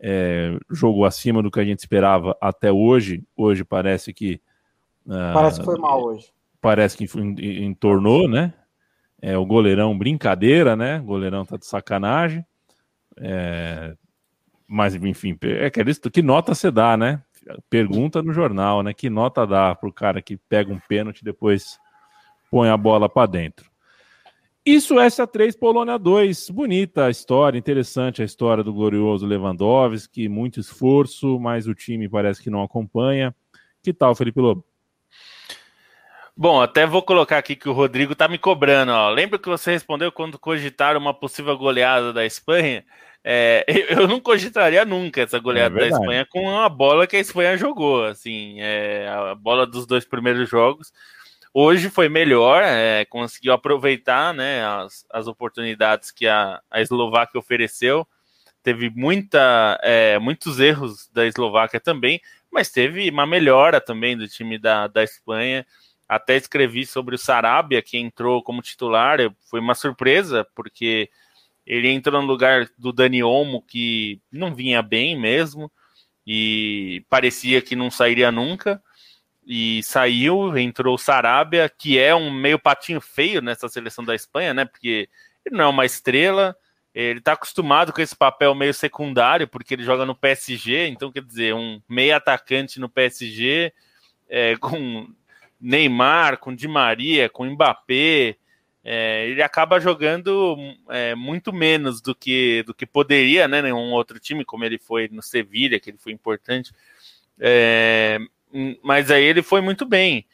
é, 0.00 0.58
jogou 0.70 1.04
acima 1.04 1.42
do 1.42 1.50
que 1.50 1.60
a 1.60 1.64
gente 1.64 1.78
esperava 1.78 2.36
até 2.40 2.70
hoje. 2.70 3.24
Hoje 3.36 3.64
parece 3.64 4.12
que. 4.12 4.40
Uh, 5.06 5.32
parece 5.32 5.58
que 5.60 5.64
foi 5.64 5.78
mal 5.78 6.02
hoje. 6.02 6.30
Parece 6.60 6.96
que 6.96 7.06
entornou, 7.62 8.28
né? 8.28 8.52
É, 9.20 9.36
o 9.36 9.46
goleirão 9.46 9.96
brincadeira, 9.96 10.76
né? 10.76 11.00
O 11.00 11.04
goleirão 11.04 11.44
tá 11.44 11.56
de 11.56 11.66
sacanagem. 11.66 12.44
É, 13.16 13.96
mas, 14.66 14.94
enfim, 14.94 15.36
é 15.42 15.70
que, 15.70 16.10
que 16.10 16.22
nota 16.22 16.54
você 16.54 16.70
dá, 16.70 16.96
né? 16.96 17.22
Pergunta 17.70 18.22
no 18.22 18.32
jornal, 18.32 18.82
né? 18.82 18.92
Que 18.92 19.08
nota 19.08 19.46
dá 19.46 19.74
pro 19.74 19.92
cara 19.92 20.20
que 20.20 20.36
pega 20.36 20.72
um 20.72 20.78
pênalti 20.78 21.20
e 21.20 21.24
depois 21.24 21.78
põe 22.50 22.68
a 22.68 22.76
bola 22.76 23.08
para 23.08 23.26
dentro. 23.26 23.67
Isso 24.64 24.96
SA3 24.96 25.58
Polônia 25.58 25.98
2. 25.98 26.50
Bonita 26.50 27.06
a 27.06 27.10
história, 27.10 27.58
interessante 27.58 28.22
a 28.22 28.24
história 28.24 28.62
do 28.62 28.72
glorioso 28.72 29.26
Lewandowski, 29.26 30.28
muito 30.28 30.60
esforço, 30.60 31.38
mas 31.38 31.66
o 31.66 31.74
time 31.74 32.08
parece 32.08 32.42
que 32.42 32.50
não 32.50 32.62
acompanha. 32.62 33.34
Que 33.82 33.92
tal, 33.92 34.14
Felipe 34.14 34.40
Lobo? 34.40 34.64
Bom, 36.36 36.60
até 36.60 36.86
vou 36.86 37.02
colocar 37.02 37.38
aqui 37.38 37.56
que 37.56 37.68
o 37.68 37.72
Rodrigo 37.72 38.14
tá 38.14 38.28
me 38.28 38.38
cobrando. 38.38 38.92
Ó. 38.92 39.10
Lembra 39.10 39.38
que 39.38 39.48
você 39.48 39.72
respondeu 39.72 40.12
quando 40.12 40.38
cogitaram 40.38 41.00
uma 41.00 41.12
possível 41.12 41.56
goleada 41.58 42.12
da 42.12 42.24
Espanha? 42.24 42.84
É, 43.24 43.64
eu 43.90 44.06
não 44.06 44.20
cogitaria 44.20 44.84
nunca 44.84 45.22
essa 45.22 45.38
goleada 45.38 45.76
é 45.76 45.80
da 45.80 45.88
Espanha 45.88 46.26
com 46.30 46.48
a 46.56 46.68
bola 46.68 47.06
que 47.06 47.16
a 47.16 47.20
Espanha 47.20 47.56
jogou. 47.56 48.04
Assim, 48.04 48.60
é, 48.60 49.08
a 49.08 49.34
bola 49.34 49.66
dos 49.66 49.86
dois 49.86 50.04
primeiros 50.04 50.48
jogos 50.48 50.92
Hoje 51.52 51.88
foi 51.88 52.08
melhor, 52.08 52.62
é, 52.62 53.04
conseguiu 53.06 53.52
aproveitar 53.52 54.34
né, 54.34 54.64
as, 54.64 55.06
as 55.10 55.26
oportunidades 55.26 56.10
que 56.10 56.26
a, 56.26 56.60
a 56.70 56.80
Eslováquia 56.80 57.38
ofereceu. 57.38 58.06
Teve 58.62 58.90
muita, 58.90 59.78
é, 59.82 60.18
muitos 60.18 60.60
erros 60.60 61.08
da 61.08 61.26
Eslováquia 61.26 61.80
também, 61.80 62.20
mas 62.52 62.70
teve 62.70 63.08
uma 63.10 63.26
melhora 63.26 63.80
também 63.80 64.16
do 64.16 64.28
time 64.28 64.58
da, 64.58 64.86
da 64.86 65.02
Espanha. 65.02 65.66
Até 66.06 66.36
escrevi 66.36 66.84
sobre 66.84 67.14
o 67.14 67.18
Sarabia, 67.18 67.82
que 67.82 67.98
entrou 67.98 68.42
como 68.42 68.62
titular. 68.62 69.18
Foi 69.50 69.60
uma 69.60 69.74
surpresa, 69.74 70.46
porque 70.54 71.10
ele 71.66 71.88
entrou 71.88 72.20
no 72.20 72.26
lugar 72.26 72.68
do 72.76 72.92
Dani 72.92 73.22
Olmo, 73.22 73.62
que 73.62 74.20
não 74.30 74.54
vinha 74.54 74.82
bem 74.82 75.18
mesmo, 75.18 75.70
e 76.26 77.04
parecia 77.08 77.62
que 77.62 77.76
não 77.76 77.90
sairia 77.90 78.30
nunca 78.30 78.82
e 79.50 79.82
saiu, 79.82 80.58
entrou 80.58 80.94
o 80.94 80.98
Sarabia, 80.98 81.70
que 81.70 81.98
é 81.98 82.14
um 82.14 82.30
meio 82.30 82.58
patinho 82.58 83.00
feio 83.00 83.40
nessa 83.40 83.66
seleção 83.66 84.04
da 84.04 84.14
Espanha, 84.14 84.52
né? 84.52 84.66
Porque 84.66 85.08
ele 85.42 85.56
não 85.56 85.64
é 85.64 85.68
uma 85.68 85.86
estrela, 85.86 86.54
ele 86.94 87.18
tá 87.18 87.32
acostumado 87.32 87.90
com 87.90 88.02
esse 88.02 88.14
papel 88.14 88.54
meio 88.54 88.74
secundário, 88.74 89.48
porque 89.48 89.72
ele 89.72 89.84
joga 89.84 90.04
no 90.04 90.14
PSG, 90.14 90.88
então 90.88 91.10
quer 91.10 91.22
dizer, 91.22 91.54
um 91.54 91.80
meio 91.88 92.14
atacante 92.14 92.78
no 92.78 92.90
PSG, 92.90 93.72
é, 94.28 94.54
com 94.60 95.08
Neymar, 95.58 96.36
com 96.36 96.54
Di 96.54 96.68
Maria, 96.68 97.30
com 97.30 97.46
Mbappé, 97.46 98.36
é, 98.84 99.28
ele 99.28 99.42
acaba 99.42 99.80
jogando 99.80 100.56
é, 100.90 101.14
muito 101.14 101.54
menos 101.54 102.02
do 102.02 102.14
que 102.14 102.62
do 102.64 102.74
que 102.74 102.84
poderia, 102.84 103.48
né? 103.48 103.66
Em 103.66 103.72
um 103.72 103.92
outro 103.92 104.20
time, 104.20 104.44
como 104.44 104.64
ele 104.64 104.78
foi 104.78 105.08
no 105.08 105.22
Sevilha, 105.22 105.80
que 105.80 105.88
ele 105.88 105.98
foi 105.98 106.12
importante. 106.12 106.70
É, 107.40 108.18
mas 108.82 109.10
aí 109.10 109.24
ele 109.24 109.42
foi 109.42 109.60
muito 109.60 109.84
bem, 109.84 110.26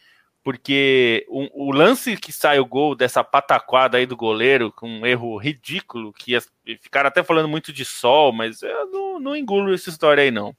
porque 0.42 1.24
o, 1.28 1.68
o, 1.68 1.72
lance 1.72 2.16
que 2.16 2.30
sai 2.30 2.58
o 2.58 2.66
gol 2.66 2.94
dessa 2.94 3.24
pataquada 3.24 3.96
aí 3.96 4.06
do 4.06 4.16
goleiro, 4.16 4.70
com 4.70 4.88
um 4.88 5.06
erro 5.06 5.36
ridículo, 5.38 6.12
que 6.12 6.36
as, 6.36 6.46
ficaram 6.80 7.08
até 7.08 7.22
falando 7.22 7.48
muito 7.48 7.72
de 7.72 7.84
sol, 7.84 8.32
mas 8.32 8.62
eu 8.62 8.90
não, 8.90 9.20
não 9.20 9.36
engulo 9.36 9.72
essa 9.72 9.88
história 9.88 10.22
aí 10.22 10.30
não. 10.30 10.54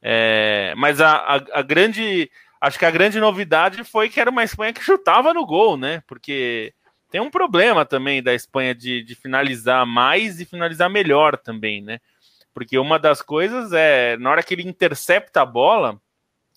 É, 0.00 0.72
mas 0.76 1.00
a, 1.00 1.16
a, 1.16 1.34
a, 1.52 1.62
grande, 1.62 2.30
acho 2.60 2.78
que 2.78 2.84
a 2.84 2.90
grande 2.90 3.20
novidade 3.20 3.84
foi 3.84 4.08
que 4.08 4.20
era 4.20 4.30
uma 4.30 4.44
Espanha 4.44 4.72
que 4.72 4.82
chutava 4.82 5.34
no 5.34 5.44
gol, 5.44 5.76
né? 5.76 6.02
Porque 6.06 6.72
tem 7.10 7.20
um 7.20 7.30
problema 7.30 7.84
também 7.84 8.22
da 8.22 8.34
Espanha 8.34 8.74
de, 8.74 9.02
de 9.02 9.14
finalizar 9.14 9.84
mais 9.84 10.40
e 10.40 10.44
finalizar 10.44 10.88
melhor 10.88 11.36
também, 11.36 11.82
né? 11.82 11.98
Porque 12.54 12.78
uma 12.78 12.98
das 12.98 13.20
coisas 13.20 13.72
é, 13.72 14.16
na 14.16 14.30
hora 14.30 14.42
que 14.42 14.54
ele 14.54 14.66
intercepta 14.66 15.42
a 15.42 15.46
bola, 15.46 16.00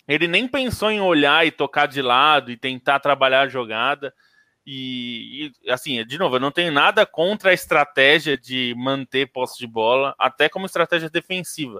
ele 0.09 0.27
nem 0.27 0.47
pensou 0.47 0.89
em 0.89 0.99
olhar 0.99 1.45
e 1.45 1.51
tocar 1.51 1.85
de 1.85 2.01
lado 2.01 2.49
e 2.49 2.57
tentar 2.57 2.99
trabalhar 2.99 3.41
a 3.41 3.47
jogada. 3.47 4.11
E, 4.65 5.51
e, 5.63 5.71
assim, 5.71 6.03
de 6.03 6.17
novo, 6.17 6.37
eu 6.37 6.39
não 6.39 6.51
tenho 6.51 6.71
nada 6.71 7.05
contra 7.05 7.51
a 7.51 7.53
estratégia 7.53 8.35
de 8.35 8.73
manter 8.75 9.27
posse 9.27 9.59
de 9.59 9.67
bola, 9.67 10.15
até 10.17 10.49
como 10.49 10.65
estratégia 10.65 11.11
defensiva. 11.11 11.79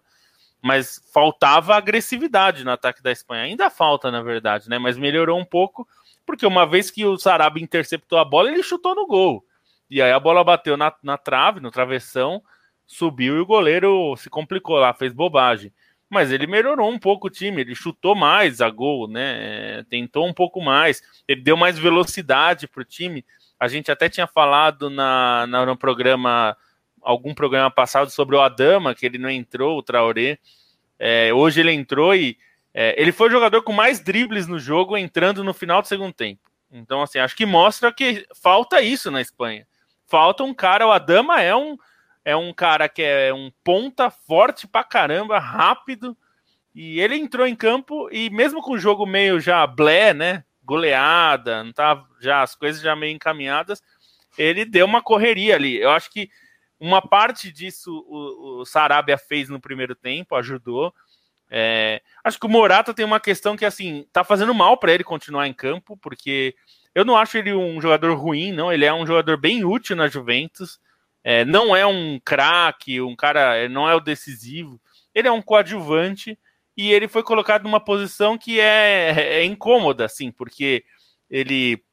Mas 0.61 1.01
faltava 1.11 1.75
agressividade 1.75 2.63
no 2.63 2.69
ataque 2.69 3.01
da 3.01 3.11
Espanha. 3.11 3.45
Ainda 3.45 3.67
falta, 3.67 4.11
na 4.11 4.21
verdade, 4.21 4.69
né? 4.69 4.77
Mas 4.77 4.95
melhorou 4.95 5.39
um 5.39 5.45
pouco, 5.45 5.87
porque 6.23 6.45
uma 6.45 6.67
vez 6.67 6.91
que 6.91 7.03
o 7.03 7.17
Sarabia 7.17 7.63
interceptou 7.63 8.19
a 8.19 8.25
bola, 8.25 8.51
ele 8.51 8.61
chutou 8.61 8.93
no 8.93 9.07
gol. 9.07 9.43
E 9.89 10.03
aí 10.03 10.11
a 10.11 10.19
bola 10.19 10.43
bateu 10.43 10.77
na, 10.77 10.93
na 11.01 11.17
trave, 11.17 11.59
no 11.59 11.71
travessão, 11.71 12.43
subiu 12.85 13.37
e 13.37 13.39
o 13.39 13.45
goleiro 13.45 14.15
se 14.17 14.29
complicou 14.29 14.77
lá, 14.77 14.93
fez 14.93 15.13
bobagem 15.13 15.73
mas 16.09 16.31
ele 16.31 16.47
melhorou 16.47 16.89
um 16.89 16.97
pouco 16.97 17.27
o 17.27 17.29
time, 17.29 17.61
ele 17.61 17.75
chutou 17.75 18.15
mais 18.15 18.61
a 18.61 18.69
gol, 18.69 19.07
né? 19.07 19.83
Tentou 19.89 20.27
um 20.27 20.33
pouco 20.33 20.59
mais, 20.59 21.01
ele 21.27 21.41
deu 21.41 21.55
mais 21.55 21.77
velocidade 21.77 22.67
para 22.67 22.81
o 22.81 22.85
time. 22.85 23.23
A 23.59 23.67
gente 23.67 23.91
até 23.91 24.09
tinha 24.09 24.25
falado 24.25 24.89
na, 24.89 25.45
na, 25.45 25.65
no 25.65 25.77
programa, 25.77 26.57
algum 27.01 27.33
programa 27.33 27.69
passado, 27.69 28.09
sobre 28.09 28.35
o 28.35 28.41
Adama, 28.41 28.95
que 28.95 29.05
ele 29.05 29.17
não 29.17 29.29
entrou, 29.29 29.77
o 29.77 29.83
Traoré. 29.83 30.39
É, 30.97 31.31
hoje 31.33 31.59
ele 31.59 31.71
entrou 31.71 32.15
e 32.15 32.37
é, 32.73 32.99
ele 32.99 33.11
foi 33.11 33.27
o 33.27 33.31
jogador 33.31 33.61
com 33.61 33.73
mais 33.73 33.99
dribles 33.99 34.47
no 34.47 34.59
jogo, 34.59 34.97
entrando 34.97 35.43
no 35.43 35.53
final 35.53 35.81
do 35.81 35.87
segundo 35.87 36.13
tempo. 36.13 36.41
Então, 36.71 37.01
assim, 37.01 37.19
acho 37.19 37.35
que 37.35 37.45
mostra 37.45 37.91
que 37.91 38.25
falta 38.41 38.81
isso 38.81 39.11
na 39.11 39.21
Espanha. 39.21 39.67
Falta 40.05 40.43
um 40.43 40.53
cara, 40.53 40.87
o 40.87 40.91
Adama 40.91 41.41
é 41.41 41.55
um 41.55 41.77
é 42.29 42.35
um 42.35 42.53
cara 42.53 42.87
que 42.87 43.01
é 43.01 43.33
um 43.33 43.51
ponta 43.63 44.11
forte 44.11 44.67
pra 44.67 44.83
caramba, 44.83 45.39
rápido. 45.39 46.15
E 46.75 46.99
ele 46.99 47.15
entrou 47.15 47.47
em 47.47 47.55
campo 47.55 48.07
e 48.11 48.29
mesmo 48.29 48.61
com 48.61 48.73
o 48.73 48.79
jogo 48.79 49.05
meio 49.05 49.39
já 49.39 49.65
blé, 49.65 50.13
né? 50.13 50.43
Goleada, 50.63 51.63
não 51.63 51.73
tá 51.73 52.03
já 52.21 52.43
as 52.43 52.53
coisas 52.53 52.81
já 52.81 52.95
meio 52.95 53.15
encaminhadas, 53.15 53.81
ele 54.37 54.63
deu 54.63 54.85
uma 54.85 55.01
correria 55.01 55.55
ali. 55.55 55.81
Eu 55.81 55.89
acho 55.89 56.11
que 56.11 56.29
uma 56.79 57.01
parte 57.01 57.51
disso 57.51 58.05
o, 58.07 58.61
o 58.61 58.65
Sarabia 58.65 59.17
fez 59.17 59.49
no 59.49 59.59
primeiro 59.59 59.95
tempo, 59.95 60.35
ajudou. 60.35 60.93
É, 61.49 61.99
acho 62.23 62.39
que 62.39 62.45
o 62.45 62.49
Morata 62.49 62.93
tem 62.93 63.03
uma 63.03 63.19
questão 63.19 63.57
que 63.57 63.65
assim 63.65 64.05
tá 64.13 64.23
fazendo 64.23 64.53
mal 64.53 64.77
para 64.77 64.93
ele 64.93 65.03
continuar 65.03 65.47
em 65.47 65.53
campo, 65.53 65.97
porque 65.97 66.55
eu 66.93 67.03
não 67.03 67.17
acho 67.17 67.39
ele 67.39 67.51
um 67.53 67.81
jogador 67.81 68.13
ruim, 68.13 68.51
não. 68.51 68.71
Ele 68.71 68.85
é 68.85 68.93
um 68.93 69.07
jogador 69.07 69.35
bem 69.35 69.65
útil 69.65 69.95
na 69.95 70.07
Juventus. 70.07 70.79
É, 71.31 71.45
não 71.45 71.75
é 71.75 71.85
um 71.85 72.19
craque, 72.19 72.99
um 72.99 73.15
cara, 73.15 73.69
não 73.69 73.87
é 73.87 73.93
o 73.93 73.99
decisivo. 73.99 74.81
Ele 75.13 75.27
é 75.27 75.31
um 75.31 75.43
coadjuvante 75.43 76.39
e 76.75 76.91
ele 76.91 77.07
foi 77.07 77.21
colocado 77.21 77.65
numa 77.65 77.79
posição 77.79 78.35
que 78.35 78.59
é, 78.59 79.11
é 79.11 79.43
incômoda, 79.43 80.05
assim, 80.05 80.31
porque 80.31 80.83
ele 81.29 81.83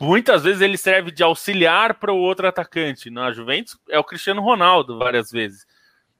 muitas 0.00 0.42
vezes 0.42 0.60
ele 0.60 0.76
serve 0.76 1.12
de 1.12 1.22
auxiliar 1.22 1.94
para 2.00 2.12
o 2.12 2.18
outro 2.18 2.48
atacante. 2.48 3.10
Na 3.10 3.30
Juventus 3.30 3.78
é 3.88 3.96
o 3.96 4.02
Cristiano 4.02 4.42
Ronaldo 4.42 4.98
várias 4.98 5.30
vezes. 5.30 5.64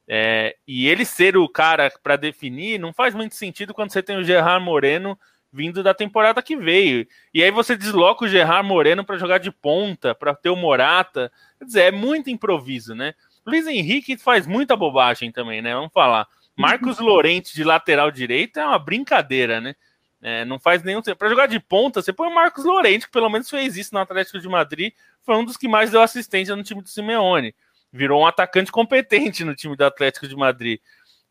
É, 0.07 0.55
e 0.65 0.87
ele 0.87 1.05
ser 1.05 1.37
o 1.37 1.49
cara 1.49 1.93
para 2.05 2.15
definir 2.15 2.79
não 2.79 2.93
faz 2.93 3.17
muito 3.17 3.35
sentido 3.35 3.75
quando 3.75 3.91
você 3.91 4.01
tem 4.01 4.17
o 4.17 4.23
Gerard 4.23 4.65
Moreno 4.65 5.19
vindo 5.55 5.85
da 5.85 5.95
temporada 5.95 6.43
que 6.43 6.57
veio. 6.57 7.07
E 7.33 7.41
aí 7.41 7.51
você 7.53 7.77
desloca 7.77 8.25
o 8.25 8.29
Gerard 8.29 8.67
Moreno 8.67 9.05
para 9.05 9.17
jogar 9.17 9.39
de 9.39 9.53
ponta, 9.53 10.13
para 10.13 10.35
ter 10.35 10.51
o 10.51 10.57
Morata. 10.57 11.31
Quer 11.57 11.65
dizer, 11.65 11.81
é 11.83 11.91
muito 11.93 12.29
improviso, 12.29 12.93
né? 12.93 13.15
Luiz 13.47 13.65
Henrique 13.69 14.17
faz 14.17 14.49
muita 14.49 14.75
bobagem 14.75 15.31
também, 15.31 15.63
né? 15.63 15.73
Vamos 15.73 15.93
falar. 15.93 16.27
Marcos 16.57 16.99
Lorente 16.99 17.55
de 17.55 17.63
lateral 17.63 18.11
direito 18.11 18.59
é 18.59 18.67
uma 18.67 18.81
brincadeira, 18.81 19.61
né? 19.61 19.77
É, 20.21 20.45
não 20.45 20.59
faz 20.59 20.83
nenhum 20.83 21.03
Para 21.03 21.29
jogar 21.29 21.47
de 21.47 21.61
ponta, 21.61 22.03
você 22.03 22.13
põe 22.13 22.27
o 22.27 22.35
Marcos 22.35 22.65
Lorente, 22.65 23.07
que 23.07 23.13
pelo 23.13 23.29
menos 23.29 23.49
fez 23.49 23.77
isso 23.77 23.95
no 23.95 24.01
Atlético 24.01 24.41
de 24.41 24.49
Madrid, 24.49 24.93
foi 25.23 25.37
um 25.37 25.45
dos 25.45 25.57
que 25.57 25.69
mais 25.69 25.91
deu 25.91 26.01
assistência 26.01 26.57
no 26.57 26.65
time 26.65 26.83
do 26.83 26.89
Simeone. 26.89 27.55
Virou 27.93 28.23
um 28.23 28.27
atacante 28.27 28.73
competente 28.73 29.45
no 29.45 29.55
time 29.55 29.77
do 29.77 29.85
Atlético 29.85 30.27
de 30.27 30.35
Madrid. 30.35 30.81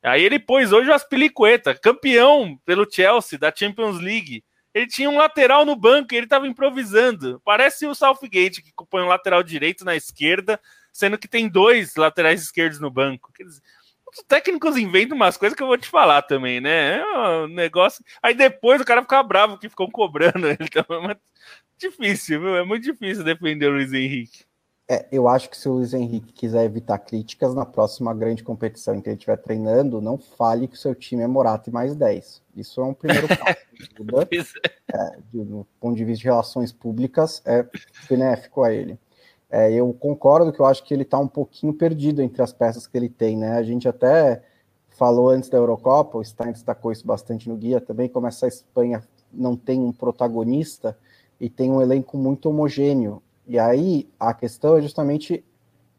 Aí 0.03 0.23
ele 0.23 0.37
pôs 0.37 0.71
hoje 0.73 0.89
o 0.89 0.93
Aspilicueta, 0.93 1.73
campeão 1.73 2.59
pelo 2.65 2.89
Chelsea 2.89 3.39
da 3.39 3.53
Champions 3.55 3.99
League. 3.99 4.43
Ele 4.73 4.87
tinha 4.87 5.09
um 5.09 5.17
lateral 5.17 5.65
no 5.65 5.75
banco 5.75 6.13
e 6.13 6.17
ele 6.17 6.25
estava 6.25 6.47
improvisando. 6.47 7.41
Parece 7.45 7.85
o 7.85 7.95
Southgate, 7.95 8.61
que 8.61 8.71
põe 8.89 9.03
um 9.03 9.07
lateral 9.07 9.41
direito 9.43 9.85
na 9.85 9.95
esquerda, 9.95 10.59
sendo 10.91 11.17
que 11.17 11.27
tem 11.27 11.47
dois 11.47 11.95
laterais 11.95 12.41
esquerdos 12.41 12.79
no 12.79 12.89
banco. 12.89 13.31
Quer 13.33 13.43
dizer, 13.43 13.61
os 14.11 14.23
técnicos 14.27 14.77
inventam 14.77 15.15
umas 15.15 15.37
coisas 15.37 15.55
que 15.55 15.63
eu 15.63 15.67
vou 15.67 15.77
te 15.77 15.87
falar 15.87 16.21
também, 16.23 16.59
né? 16.59 16.99
É 16.99 17.05
um 17.43 17.47
negócio. 17.47 18.03
Aí 18.21 18.33
depois 18.33 18.81
o 18.81 18.85
cara 18.85 19.01
fica 19.01 19.23
bravo 19.23 19.57
que 19.57 19.69
ficam 19.69 19.89
cobrando 19.89 20.45
ele 20.49 20.67
também. 20.69 21.01
Mas 21.01 21.17
difícil, 21.77 22.41
viu? 22.41 22.55
É 22.55 22.63
muito 22.63 22.83
difícil 22.83 23.23
defender 23.23 23.67
o 23.67 23.73
Luiz 23.73 23.93
Henrique. 23.93 24.45
É, 24.89 25.07
eu 25.11 25.29
acho 25.29 25.49
que 25.49 25.57
se 25.57 25.69
o 25.69 25.73
Luiz 25.73 25.93
Henrique 25.93 26.33
quiser 26.33 26.65
evitar 26.65 26.97
críticas 26.99 27.55
na 27.55 27.65
próxima 27.65 28.13
grande 28.13 28.43
competição 28.43 28.93
em 28.93 29.01
que 29.01 29.09
ele 29.09 29.15
estiver 29.15 29.37
treinando, 29.37 30.01
não 30.01 30.17
fale 30.17 30.67
que 30.67 30.75
o 30.75 30.79
seu 30.79 30.93
time 30.93 31.23
é 31.23 31.27
Morata 31.27 31.69
e 31.69 31.73
mais 31.73 31.95
10. 31.95 32.41
Isso 32.55 32.81
é 32.81 32.83
um 32.83 32.93
primeiro 32.93 33.27
passo. 33.39 33.61
é, 34.93 35.17
do 35.31 35.65
ponto 35.79 35.95
de 35.95 36.03
vista 36.03 36.21
de 36.21 36.25
relações 36.25 36.71
públicas, 36.71 37.41
é 37.45 37.65
benéfico 38.09 38.61
a 38.61 38.73
ele. 38.73 38.99
É, 39.49 39.71
eu 39.71 39.93
concordo 39.93 40.51
que 40.51 40.59
eu 40.59 40.65
acho 40.65 40.83
que 40.83 40.93
ele 40.93 41.03
está 41.03 41.17
um 41.17 41.27
pouquinho 41.27 41.73
perdido 41.73 42.21
entre 42.21 42.41
as 42.41 42.51
peças 42.51 42.85
que 42.85 42.97
ele 42.97 43.07
tem, 43.07 43.37
né? 43.37 43.51
A 43.51 43.63
gente 43.63 43.87
até 43.87 44.43
falou 44.89 45.29
antes 45.29 45.49
da 45.49 45.57
Eurocopa, 45.57 46.17
o 46.17 46.23
Stein 46.23 46.51
destacou 46.51 46.91
isso 46.91 47.05
bastante 47.05 47.47
no 47.47 47.55
guia 47.55 47.79
também, 47.79 48.09
como 48.09 48.27
essa 48.27 48.47
Espanha 48.47 49.03
não 49.31 49.55
tem 49.55 49.79
um 49.79 49.91
protagonista 49.91 50.97
e 51.39 51.49
tem 51.49 51.71
um 51.71 51.81
elenco 51.81 52.17
muito 52.17 52.49
homogêneo. 52.49 53.21
E 53.47 53.59
aí 53.59 54.09
a 54.19 54.33
questão 54.33 54.77
é 54.77 54.81
justamente 54.81 55.43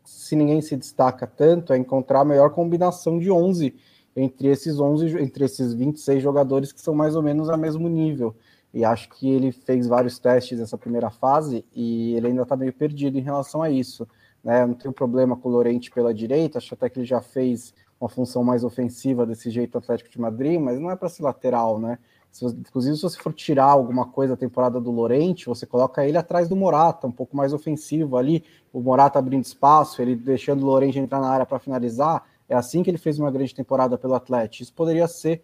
se 0.04 0.36
ninguém 0.36 0.60
se 0.60 0.76
destaca 0.76 1.26
tanto, 1.26 1.72
é 1.72 1.78
encontrar 1.78 2.20
a 2.20 2.24
melhor 2.24 2.50
combinação 2.50 3.18
de 3.18 3.30
11 3.30 3.74
entre 4.16 4.48
esses 4.48 4.78
11, 4.78 5.18
entre 5.20 5.44
esses 5.44 5.74
26 5.74 6.22
jogadores 6.22 6.72
que 6.72 6.80
são 6.80 6.94
mais 6.94 7.16
ou 7.16 7.22
menos 7.22 7.48
a 7.48 7.56
mesmo 7.56 7.88
nível. 7.88 8.36
E 8.72 8.84
acho 8.84 9.08
que 9.08 9.30
ele 9.30 9.52
fez 9.52 9.86
vários 9.86 10.18
testes 10.18 10.58
nessa 10.58 10.76
primeira 10.76 11.10
fase 11.10 11.64
e 11.74 12.14
ele 12.14 12.28
ainda 12.28 12.42
está 12.42 12.56
meio 12.56 12.72
perdido 12.72 13.18
em 13.18 13.22
relação 13.22 13.62
a 13.62 13.70
isso. 13.70 14.06
Né? 14.42 14.66
Não 14.66 14.74
tem 14.74 14.90
um 14.90 14.94
problema 14.94 15.36
com 15.36 15.48
o 15.48 15.52
Lorente 15.52 15.90
pela 15.90 16.12
direita, 16.12 16.58
acho 16.58 16.74
até 16.74 16.88
que 16.88 16.98
ele 16.98 17.06
já 17.06 17.20
fez 17.20 17.72
uma 18.00 18.08
função 18.08 18.44
mais 18.44 18.64
ofensiva 18.64 19.24
desse 19.24 19.50
jeito 19.50 19.78
Atlético 19.78 20.10
de 20.10 20.20
Madrid, 20.20 20.60
mas 20.60 20.78
não 20.78 20.90
é 20.90 20.96
para 20.96 21.08
ser 21.08 21.22
lateral, 21.22 21.78
né? 21.78 21.98
Inclusive, 22.42 22.96
se 22.96 23.02
você 23.02 23.18
for 23.18 23.32
tirar 23.32 23.66
alguma 23.66 24.06
coisa 24.06 24.34
da 24.34 24.36
temporada 24.36 24.80
do 24.80 24.90
Lorente, 24.90 25.46
você 25.46 25.64
coloca 25.66 26.06
ele 26.06 26.18
atrás 26.18 26.48
do 26.48 26.56
Morata, 26.56 27.06
um 27.06 27.12
pouco 27.12 27.36
mais 27.36 27.52
ofensivo 27.52 28.16
ali, 28.16 28.42
o 28.72 28.80
Morata 28.80 29.18
abrindo 29.18 29.44
espaço, 29.44 30.02
ele 30.02 30.16
deixando 30.16 30.62
o 30.62 30.66
Lorente 30.66 30.98
entrar 30.98 31.20
na 31.20 31.28
área 31.28 31.46
para 31.46 31.58
finalizar. 31.58 32.24
É 32.48 32.54
assim 32.54 32.82
que 32.82 32.90
ele 32.90 32.98
fez 32.98 33.18
uma 33.18 33.30
grande 33.30 33.54
temporada 33.54 33.96
pelo 33.96 34.14
Atlético. 34.14 34.64
Isso 34.64 34.72
poderia 34.72 35.06
ser 35.06 35.42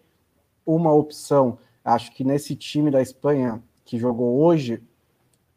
uma 0.65 0.93
opção. 0.93 1.57
Acho 1.83 2.11
que 2.11 2.23
nesse 2.23 2.55
time 2.55 2.91
da 2.91 3.01
Espanha 3.01 3.63
que 3.85 3.97
jogou 3.97 4.41
hoje, 4.41 4.81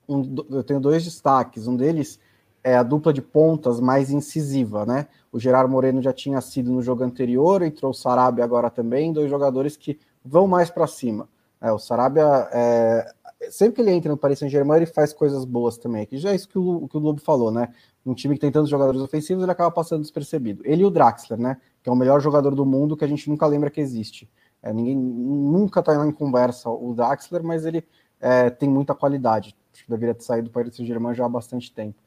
um, 0.09 0.23
eu 0.51 0.63
tenho 0.63 0.81
dois 0.81 1.05
destaques. 1.05 1.67
Um 1.67 1.77
deles 1.77 2.19
é 2.63 2.77
a 2.77 2.83
dupla 2.83 3.13
de 3.13 3.21
pontas 3.21 3.79
mais 3.79 4.11
incisiva, 4.11 4.87
né? 4.87 5.07
O 5.31 5.39
Gerard 5.39 5.71
Moreno 5.71 6.01
já 6.01 6.13
tinha 6.13 6.41
sido 6.41 6.73
no 6.73 6.81
jogo 6.81 7.05
anterior, 7.05 7.63
entrou 7.63 7.91
o 7.91 7.95
Sarabia 7.95 8.43
agora 8.43 8.71
também, 8.71 9.13
dois 9.13 9.29
jogadores 9.29 9.77
que 9.77 9.99
vão 10.25 10.47
mais 10.49 10.71
para 10.71 10.87
cima. 10.87 11.29
É, 11.61 11.71
o 11.73 11.79
Sarabia, 11.79 12.49
é, 12.53 13.13
sempre 13.51 13.77
que 13.77 13.81
ele 13.83 13.91
entra 13.91 14.11
no 14.11 14.17
Paris 14.17 14.39
Saint-Germain, 14.39 14.79
ele 14.79 14.87
faz 14.87 15.13
coisas 15.13 15.45
boas 15.45 15.77
também, 15.77 16.07
que 16.07 16.19
já 16.19 16.31
é 16.31 16.35
isso 16.35 16.49
que 16.49 16.59
o, 16.59 16.89
que 16.89 16.97
o 16.97 17.01
Lobo 17.01 17.21
falou, 17.21 17.51
né? 17.51 17.73
Um 18.05 18.15
time 18.15 18.35
que 18.35 18.41
tem 18.41 18.53
tantos 18.53 18.71
jogadores 18.71 19.01
ofensivos, 19.01 19.43
ele 19.43 19.53
acaba 19.53 19.71
passando 19.71 20.03
despercebido. 20.03 20.63
Ele 20.65 20.83
e 20.83 20.85
o 20.85 20.91
Draxler, 20.91 21.39
né? 21.39 21.57
Que 21.83 21.89
é 21.89 21.93
o 21.93 21.97
melhor 21.97 22.21
jogador 22.21 22.55
do 22.55 22.67
mundo 22.67 22.97
que 22.97 23.05
a 23.05 23.09
gente 23.09 23.29
nunca 23.29 23.47
lembra 23.47 23.71
que 23.71 23.81
existe. 23.81 24.29
É, 24.63 24.73
ninguém 24.73 24.97
nunca 24.97 25.81
está 25.81 25.95
em 26.07 26.13
conversa 26.13 26.69
o 26.69 26.95
Draxler, 26.95 27.43
mas 27.43 27.65
ele 27.65 27.85
é, 28.21 28.51
tem 28.51 28.69
muita 28.69 28.95
qualidade. 28.95 29.57
Deveria 29.89 30.15
ter 30.15 30.23
saído 30.23 30.49
do 30.49 30.53
Paris 30.53 30.77
Saint-Germain 30.77 31.15
já 31.15 31.25
há 31.25 31.29
bastante 31.29 31.73
tempo. 31.73 31.99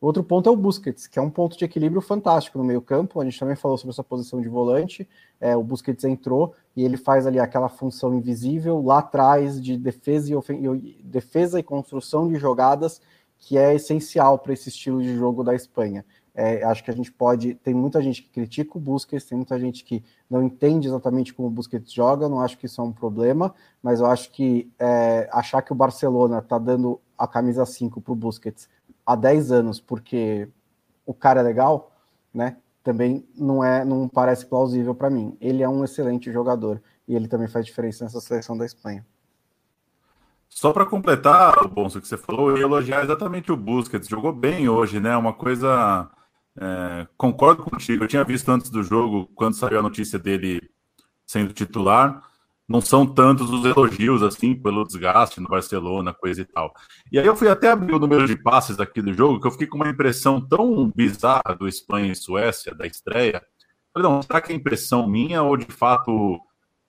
Outro 0.00 0.24
ponto 0.24 0.48
é 0.48 0.52
o 0.52 0.56
Busquets, 0.56 1.06
que 1.06 1.18
é 1.18 1.22
um 1.22 1.28
ponto 1.28 1.58
de 1.58 1.64
equilíbrio 1.64 2.00
fantástico 2.00 2.56
no 2.56 2.64
meio-campo. 2.64 3.20
A 3.20 3.24
gente 3.24 3.38
também 3.38 3.54
falou 3.54 3.76
sobre 3.76 3.92
essa 3.92 4.02
posição 4.02 4.40
de 4.40 4.48
volante. 4.48 5.06
É, 5.38 5.54
o 5.54 5.62
Busquets 5.62 6.04
entrou 6.04 6.54
e 6.74 6.82
ele 6.82 6.96
faz 6.96 7.26
ali 7.26 7.38
aquela 7.38 7.68
função 7.68 8.14
invisível 8.14 8.82
lá 8.82 9.00
atrás 9.00 9.62
de 9.62 9.76
defesa 9.76 10.32
e, 10.32 11.02
defesa 11.04 11.60
e 11.60 11.62
construção 11.62 12.28
de 12.28 12.36
jogadas, 12.36 13.02
que 13.36 13.58
é 13.58 13.74
essencial 13.74 14.38
para 14.38 14.54
esse 14.54 14.70
estilo 14.70 15.02
de 15.02 15.14
jogo 15.14 15.44
da 15.44 15.54
Espanha. 15.54 16.02
É, 16.34 16.64
acho 16.64 16.82
que 16.82 16.90
a 16.90 16.94
gente 16.94 17.12
pode. 17.12 17.54
Tem 17.56 17.74
muita 17.74 18.00
gente 18.00 18.22
que 18.22 18.30
critica 18.30 18.78
o 18.78 18.80
Busquets, 18.80 19.26
tem 19.26 19.36
muita 19.36 19.58
gente 19.58 19.84
que 19.84 20.02
não 20.30 20.42
entende 20.42 20.88
exatamente 20.88 21.34
como 21.34 21.48
o 21.48 21.50
Busquets 21.50 21.92
joga. 21.92 22.26
Não 22.26 22.40
acho 22.40 22.56
que 22.56 22.64
isso 22.64 22.80
é 22.80 22.84
um 22.84 22.92
problema, 22.92 23.54
mas 23.82 24.00
eu 24.00 24.06
acho 24.06 24.30
que 24.30 24.70
é, 24.78 25.28
achar 25.30 25.60
que 25.60 25.72
o 25.72 25.74
Barcelona 25.74 26.38
está 26.38 26.58
dando 26.58 26.98
a 27.18 27.26
camisa 27.26 27.66
5 27.66 28.00
para 28.00 28.12
o 28.12 28.16
Busquets 28.16 28.66
há 29.04 29.14
10 29.14 29.52
anos 29.52 29.80
porque 29.80 30.48
o 31.06 31.14
cara 31.14 31.40
é 31.40 31.42
legal, 31.42 31.92
né? 32.32 32.56
Também 32.82 33.26
não 33.36 33.62
é, 33.62 33.84
não 33.84 34.08
parece 34.08 34.46
plausível 34.46 34.94
para 34.94 35.10
mim. 35.10 35.36
Ele 35.40 35.62
é 35.62 35.68
um 35.68 35.84
excelente 35.84 36.32
jogador 36.32 36.80
e 37.06 37.14
ele 37.14 37.28
também 37.28 37.48
faz 37.48 37.66
diferença 37.66 38.04
nessa 38.04 38.20
seleção 38.20 38.56
da 38.56 38.64
Espanha. 38.64 39.04
Só 40.48 40.72
para 40.72 40.84
completar, 40.84 41.64
o 41.64 41.68
Bonso, 41.68 42.00
que 42.00 42.08
você 42.08 42.16
falou, 42.16 42.50
eu 42.50 42.58
ia 42.58 42.62
elogiar 42.64 43.04
exatamente 43.04 43.52
o 43.52 43.56
Busquets. 43.56 44.08
Jogou 44.08 44.32
bem 44.32 44.68
hoje, 44.68 44.98
né? 44.98 45.16
Uma 45.16 45.32
coisa. 45.32 46.10
É, 46.60 47.06
concordo 47.16 47.62
contigo. 47.62 48.02
Eu 48.04 48.08
tinha 48.08 48.24
visto 48.24 48.50
antes 48.50 48.68
do 48.68 48.82
jogo, 48.82 49.30
quando 49.34 49.54
saiu 49.54 49.78
a 49.78 49.82
notícia 49.82 50.18
dele 50.18 50.60
sendo 51.24 51.52
titular, 51.52 52.29
não 52.70 52.80
são 52.80 53.04
tantos 53.04 53.50
os 53.50 53.64
elogios 53.64 54.22
assim 54.22 54.54
pelo 54.54 54.84
desgaste 54.84 55.40
no 55.40 55.48
Barcelona, 55.48 56.14
coisa 56.14 56.42
e 56.42 56.44
tal. 56.44 56.72
E 57.10 57.18
aí 57.18 57.26
eu 57.26 57.34
fui 57.34 57.48
até 57.48 57.68
abrir 57.68 57.92
o 57.92 57.98
número 57.98 58.28
de 58.28 58.40
passes 58.40 58.78
aqui 58.78 59.02
do 59.02 59.12
jogo, 59.12 59.40
que 59.40 59.46
eu 59.48 59.50
fiquei 59.50 59.66
com 59.66 59.74
uma 59.74 59.88
impressão 59.88 60.40
tão 60.40 60.88
bizarra 60.94 61.52
do 61.58 61.66
Espanha 61.66 62.12
e 62.12 62.14
Suécia, 62.14 62.72
da 62.72 62.86
estreia. 62.86 63.42
Falei, 63.92 64.08
não, 64.08 64.22
será 64.22 64.40
que 64.40 64.52
é 64.52 64.54
impressão 64.54 65.08
minha 65.08 65.42
ou 65.42 65.56
de 65.56 65.64
fato 65.64 66.40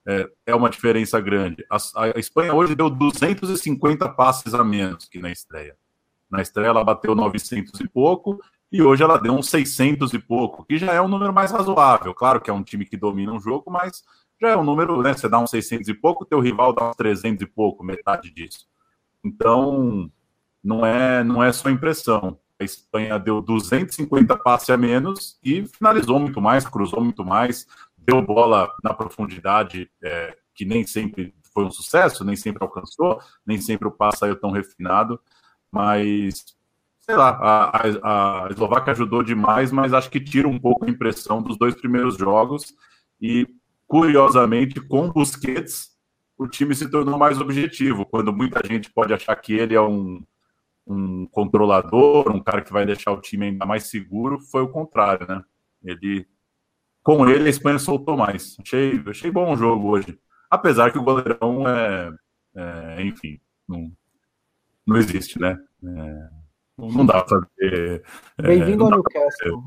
é, 0.08 0.30
é 0.46 0.54
uma 0.54 0.70
diferença 0.70 1.20
grande? 1.20 1.66
A, 1.68 1.78
a, 2.04 2.20
Espanha 2.20 2.54
hoje 2.54 2.76
deu 2.76 2.88
250 2.88 4.08
passes 4.10 4.54
a 4.54 4.64
menos 4.64 5.10
que 5.10 5.18
na 5.18 5.32
estreia. 5.32 5.76
Na 6.30 6.44
estreia 6.44 6.68
ela 6.68 6.84
bateu 6.84 7.16
900 7.16 7.80
e 7.80 7.90
pouco, 7.90 8.40
e 8.72 8.84
hoje 8.84 9.02
ela 9.02 9.18
deu 9.18 9.34
uns 9.34 9.50
600 9.50 10.14
e 10.14 10.20
pouco, 10.20 10.64
que 10.64 10.78
já 10.78 10.94
é 10.94 11.02
um 11.02 11.08
número 11.08 11.34
mais 11.34 11.50
razoável. 11.50 12.14
Claro 12.14 12.40
que 12.40 12.52
é 12.52 12.54
um 12.54 12.62
time 12.62 12.86
que 12.86 12.96
domina 12.96 13.34
um 13.34 13.40
jogo, 13.40 13.72
mas 13.72 14.04
já 14.42 14.50
é 14.50 14.58
um 14.58 14.64
número, 14.64 15.02
né? 15.02 15.14
Você 15.14 15.30
dá 15.30 15.40
uns 15.40 15.52
600 15.52 15.88
e 15.88 15.94
pouco, 15.94 16.26
teu 16.26 16.40
rival 16.40 16.74
dá 16.74 16.90
uns 16.90 16.96
300 16.96 17.44
e 17.44 17.46
pouco, 17.46 17.84
metade 17.84 18.32
disso. 18.32 18.68
Então, 19.24 20.12
não 20.64 20.86
é, 20.86 21.24
não 21.24 21.44
é 21.44 21.52
só 21.54 21.70
impressão. 21.70 22.40
A 22.60 22.64
Espanha 22.64 23.20
deu 23.20 23.42
250 23.42 24.36
passes 24.38 24.70
a 24.70 24.78
menos 24.78 25.40
e 25.44 25.66
finalizou 25.68 26.20
muito 26.20 26.42
mais, 26.42 26.68
cruzou 26.68 27.02
muito 27.04 27.24
mais, 27.24 27.68
deu 27.98 28.22
bola 28.22 28.72
na 28.84 28.94
profundidade, 28.94 29.90
é, 30.04 30.36
que 30.56 30.66
nem 30.66 30.86
sempre 30.86 31.34
foi 31.54 31.66
um 31.66 31.72
sucesso, 31.72 32.24
nem 32.24 32.36
sempre 32.36 32.64
alcançou, 32.64 33.20
nem 33.46 33.60
sempre 33.60 33.88
o 33.88 33.92
passe 33.92 34.20
saiu 34.20 34.36
tão 34.36 34.52
refinado, 34.52 35.20
mas 35.72 36.46
sei 37.02 37.16
lá, 37.16 37.30
a, 37.30 37.78
a, 37.78 38.46
a 38.46 38.50
Eslováquia 38.50 38.94
ajudou 38.94 39.24
demais, 39.24 39.72
mas 39.72 39.94
acho 39.94 40.10
que 40.10 40.20
tira 40.20 40.48
um 40.48 40.60
pouco 40.60 40.86
a 40.86 40.90
impressão 40.90 41.42
dos 41.42 41.58
dois 41.58 41.76
primeiros 41.76 42.16
jogos 42.16 42.74
e 43.20 43.48
Curiosamente, 43.92 44.80
com 44.80 45.12
Busquets, 45.12 45.90
o 46.38 46.48
time 46.48 46.74
se 46.74 46.90
tornou 46.90 47.20
mais 47.20 47.42
objetivo, 47.42 48.06
quando 48.06 48.32
muita 48.32 48.66
gente 48.66 48.90
pode 48.90 49.14
achar 49.14 49.36
que 49.36 49.52
ele 49.52 49.76
é 49.76 49.82
um, 49.82 50.24
um 50.88 51.28
controlador, 51.28 52.32
um 52.32 52.42
cara 52.42 52.62
que 52.62 52.72
vai 52.72 52.86
deixar 52.86 53.12
o 53.12 53.20
time 53.20 53.48
ainda 53.48 53.66
mais 53.66 53.90
seguro, 53.90 54.40
foi 54.40 54.62
o 54.62 54.70
contrário, 54.70 55.28
né? 55.28 55.44
Ele, 55.84 56.26
com 57.04 57.28
ele, 57.28 57.48
a 57.48 57.50
Espanha 57.50 57.78
soltou 57.78 58.16
mais. 58.16 58.56
Achei, 58.62 59.04
achei 59.08 59.30
bom 59.30 59.52
o 59.52 59.58
jogo 59.58 59.90
hoje. 59.90 60.18
Apesar 60.50 60.90
que 60.94 60.98
o 60.98 61.04
goleirão 61.04 61.68
é, 61.68 62.14
é 62.56 63.04
enfim, 63.04 63.42
não, 63.68 63.92
não 64.88 64.96
existe, 64.96 65.38
né? 65.38 65.60
É, 65.84 66.30
não 66.78 67.06
dá 67.06 67.26
pra 67.26 67.42
fazer. 67.42 68.06
É, 68.38 68.42
Bem-vindo 68.42 68.86
ao 68.86 68.92
Newcastle. 68.92 69.62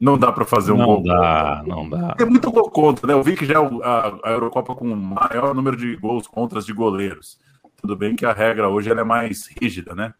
Não 0.00 0.16
dá 0.16 0.30
para 0.30 0.44
fazer 0.44 0.72
um 0.72 0.76
não 0.76 0.86
gol. 0.86 1.02
Dá, 1.02 1.62
não 1.66 1.88
dá. 1.88 2.14
É 2.18 2.24
muito 2.24 2.50
gol 2.52 2.70
contra, 2.70 3.06
né? 3.06 3.14
Eu 3.14 3.22
vi 3.22 3.36
que 3.36 3.44
já 3.44 3.54
é 3.54 3.56
a, 3.56 4.18
a 4.24 4.30
Eurocopa 4.30 4.74
com 4.74 4.92
o 4.92 4.96
maior 4.96 5.52
número 5.54 5.76
de 5.76 5.96
gols 5.96 6.26
contras 6.26 6.64
de 6.64 6.72
goleiros. 6.72 7.38
Tudo 7.80 7.96
bem 7.96 8.14
que 8.14 8.24
a 8.24 8.32
regra 8.32 8.68
hoje 8.68 8.90
ela 8.90 9.00
é 9.00 9.04
mais 9.04 9.48
rígida, 9.48 9.94
né? 9.94 10.14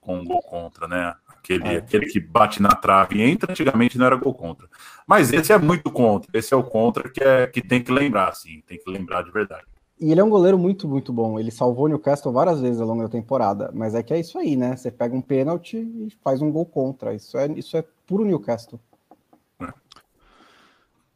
Com 0.00 0.24
gol 0.24 0.42
contra, 0.42 0.86
né? 0.86 1.14
Aquele, 1.28 1.68
é. 1.68 1.76
aquele 1.76 2.06
que 2.06 2.20
bate 2.20 2.62
na 2.62 2.70
trave 2.70 3.16
e 3.16 3.22
entra, 3.22 3.50
antigamente 3.50 3.98
não 3.98 4.06
era 4.06 4.16
gol 4.16 4.34
contra. 4.34 4.68
Mas 5.06 5.32
esse 5.32 5.52
é 5.52 5.58
muito 5.58 5.90
contra. 5.90 6.30
Esse 6.32 6.54
é 6.54 6.56
o 6.56 6.62
contra 6.62 7.10
que, 7.10 7.22
é, 7.22 7.46
que 7.46 7.60
tem 7.60 7.82
que 7.82 7.92
lembrar, 7.92 8.34
sim. 8.34 8.62
Tem 8.66 8.78
que 8.78 8.90
lembrar 8.90 9.22
de 9.22 9.32
verdade. 9.32 9.64
E 10.00 10.10
ele 10.10 10.20
é 10.20 10.24
um 10.24 10.30
goleiro 10.30 10.58
muito, 10.58 10.88
muito 10.88 11.12
bom. 11.12 11.38
Ele 11.38 11.50
salvou 11.50 11.84
o 11.86 11.88
Newcastle 11.88 12.32
várias 12.32 12.60
vezes 12.60 12.80
ao 12.80 12.86
longo 12.86 13.02
da 13.02 13.08
temporada. 13.08 13.70
Mas 13.74 13.94
é 13.94 14.02
que 14.02 14.14
é 14.14 14.20
isso 14.20 14.38
aí, 14.38 14.56
né? 14.56 14.76
Você 14.76 14.90
pega 14.90 15.14
um 15.14 15.20
pênalti 15.20 15.76
e 15.76 16.08
faz 16.22 16.40
um 16.40 16.50
gol 16.50 16.66
contra. 16.66 17.14
Isso 17.14 17.36
é, 17.36 17.46
isso 17.52 17.76
é 17.76 17.84
puro 18.06 18.24
Newcastle. 18.24 18.80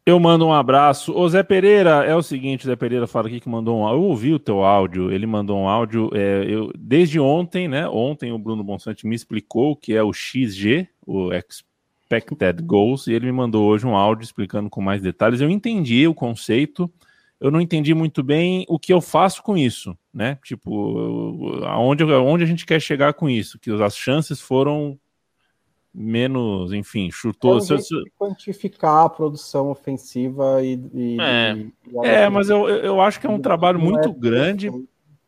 Eu 0.05 0.19
mando 0.19 0.45
um 0.45 0.53
abraço. 0.53 1.13
O 1.13 1.29
Zé 1.29 1.43
Pereira, 1.43 2.03
é 2.03 2.15
o 2.15 2.21
seguinte, 2.23 2.65
Zé 2.65 2.75
Pereira 2.75 3.05
fala 3.05 3.27
aqui 3.27 3.39
que 3.39 3.49
mandou 3.49 3.79
um 3.79 3.89
Eu 3.89 4.01
ouvi 4.01 4.33
o 4.33 4.39
teu 4.39 4.63
áudio, 4.63 5.11
ele 5.11 5.27
mandou 5.27 5.59
um 5.59 5.67
áudio. 5.67 6.09
É, 6.13 6.45
eu, 6.47 6.71
desde 6.77 7.19
ontem, 7.19 7.67
né? 7.67 7.87
Ontem 7.87 8.31
o 8.31 8.39
Bruno 8.39 8.63
Bonsante 8.63 9.05
me 9.05 9.15
explicou 9.15 9.71
o 9.71 9.75
que 9.75 9.93
é 9.93 10.01
o 10.01 10.11
XG, 10.11 10.87
o 11.05 11.29
Expected 11.31 12.63
Goals, 12.63 13.07
e 13.07 13.13
ele 13.13 13.27
me 13.27 13.31
mandou 13.31 13.67
hoje 13.67 13.85
um 13.85 13.95
áudio 13.95 14.23
explicando 14.23 14.69
com 14.69 14.81
mais 14.81 15.01
detalhes. 15.01 15.41
Eu 15.41 15.49
entendi 15.49 16.07
o 16.07 16.13
conceito, 16.13 16.91
eu 17.39 17.51
não 17.51 17.61
entendi 17.61 17.93
muito 17.93 18.23
bem 18.23 18.65
o 18.67 18.79
que 18.79 18.91
eu 18.91 19.01
faço 19.01 19.43
com 19.43 19.55
isso, 19.55 19.95
né? 20.13 20.37
Tipo, 20.43 21.63
aonde, 21.65 22.03
aonde 22.03 22.43
a 22.43 22.47
gente 22.47 22.65
quer 22.65 22.81
chegar 22.81 23.13
com 23.13 23.29
isso, 23.29 23.59
que 23.59 23.71
as 23.71 23.95
chances 23.95 24.41
foram 24.41 24.97
menos, 25.93 26.71
enfim, 26.73 27.09
chutou. 27.11 27.53
É 27.53 27.55
um 27.57 27.61
se... 27.61 27.95
quantificar 28.17 29.05
a 29.05 29.09
produção 29.09 29.69
ofensiva 29.69 30.63
e. 30.63 30.79
e 30.93 31.17
é, 31.19 31.53
e, 31.53 31.73
e 31.91 32.07
é 32.07 32.29
mas 32.29 32.49
eu, 32.49 32.67
eu 32.69 33.01
acho 33.01 33.19
que 33.19 33.27
é 33.27 33.29
um 33.29 33.39
trabalho 33.39 33.79
muito 33.79 34.09
é 34.09 34.13
grande. 34.13 34.67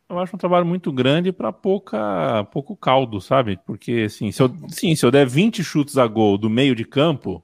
Eu 0.09 0.20
acho 0.20 0.36
um 0.36 0.39
trabalho 0.39 0.66
muito 0.66 0.91
grande 0.91 1.32
para 1.32 1.53
pouca 1.53 2.45
pouco 2.51 2.76
caldo, 2.76 3.22
sabe? 3.22 3.57
Porque 3.66 4.03
assim, 4.07 4.32
se 4.32 4.41
eu, 4.41 4.53
sim, 4.68 4.93
se 4.93 5.05
eu 5.05 5.12
der 5.12 5.26
20 5.26 5.64
chutes 5.64 5.97
a 5.97 6.05
gol 6.05 6.38
do 6.38 6.49
meio 6.49 6.76
de 6.76 6.84
campo, 6.84 7.43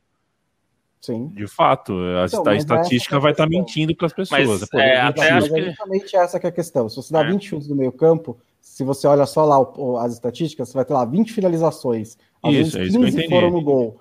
Sim. 0.99 1.27
De 1.27 1.47
fato, 1.47 1.93
a, 1.93 2.25
então, 2.25 2.47
a 2.47 2.55
estatística 2.55 3.19
vai 3.19 3.31
estar 3.31 3.45
tá 3.45 3.49
mentindo 3.49 3.95
para 3.95 4.07
as 4.07 4.13
pessoas. 4.13 4.67
Mas, 4.73 4.73
é, 4.73 4.99
até 4.99 5.31
acho 5.31 5.53
que... 5.53 5.59
exatamente 5.59 6.15
essa 6.17 6.39
que 6.39 6.45
é 6.45 6.49
a 6.49 6.51
questão. 6.51 6.89
Se 6.89 6.97
você 6.97 7.13
dá 7.13 7.21
é. 7.21 7.31
20 7.31 7.47
chutes 7.47 7.67
no 7.69 7.75
meio 7.75 7.93
campo, 7.93 8.37
se 8.67 8.83
você 8.83 9.07
olha 9.07 9.25
só 9.25 9.45
lá 9.45 9.59
o, 9.59 9.97
as 9.97 10.13
estatísticas, 10.13 10.69
você 10.69 10.75
vai 10.75 10.85
ter 10.85 10.93
lá 10.93 11.05
20 11.05 11.31
finalizações. 11.33 12.17
Às 12.43 12.53
isso, 12.53 12.77
vezes 12.77 12.95
15 12.95 13.23
é 13.23 13.29
foram 13.29 13.49
no 13.49 13.61
gol. 13.61 13.99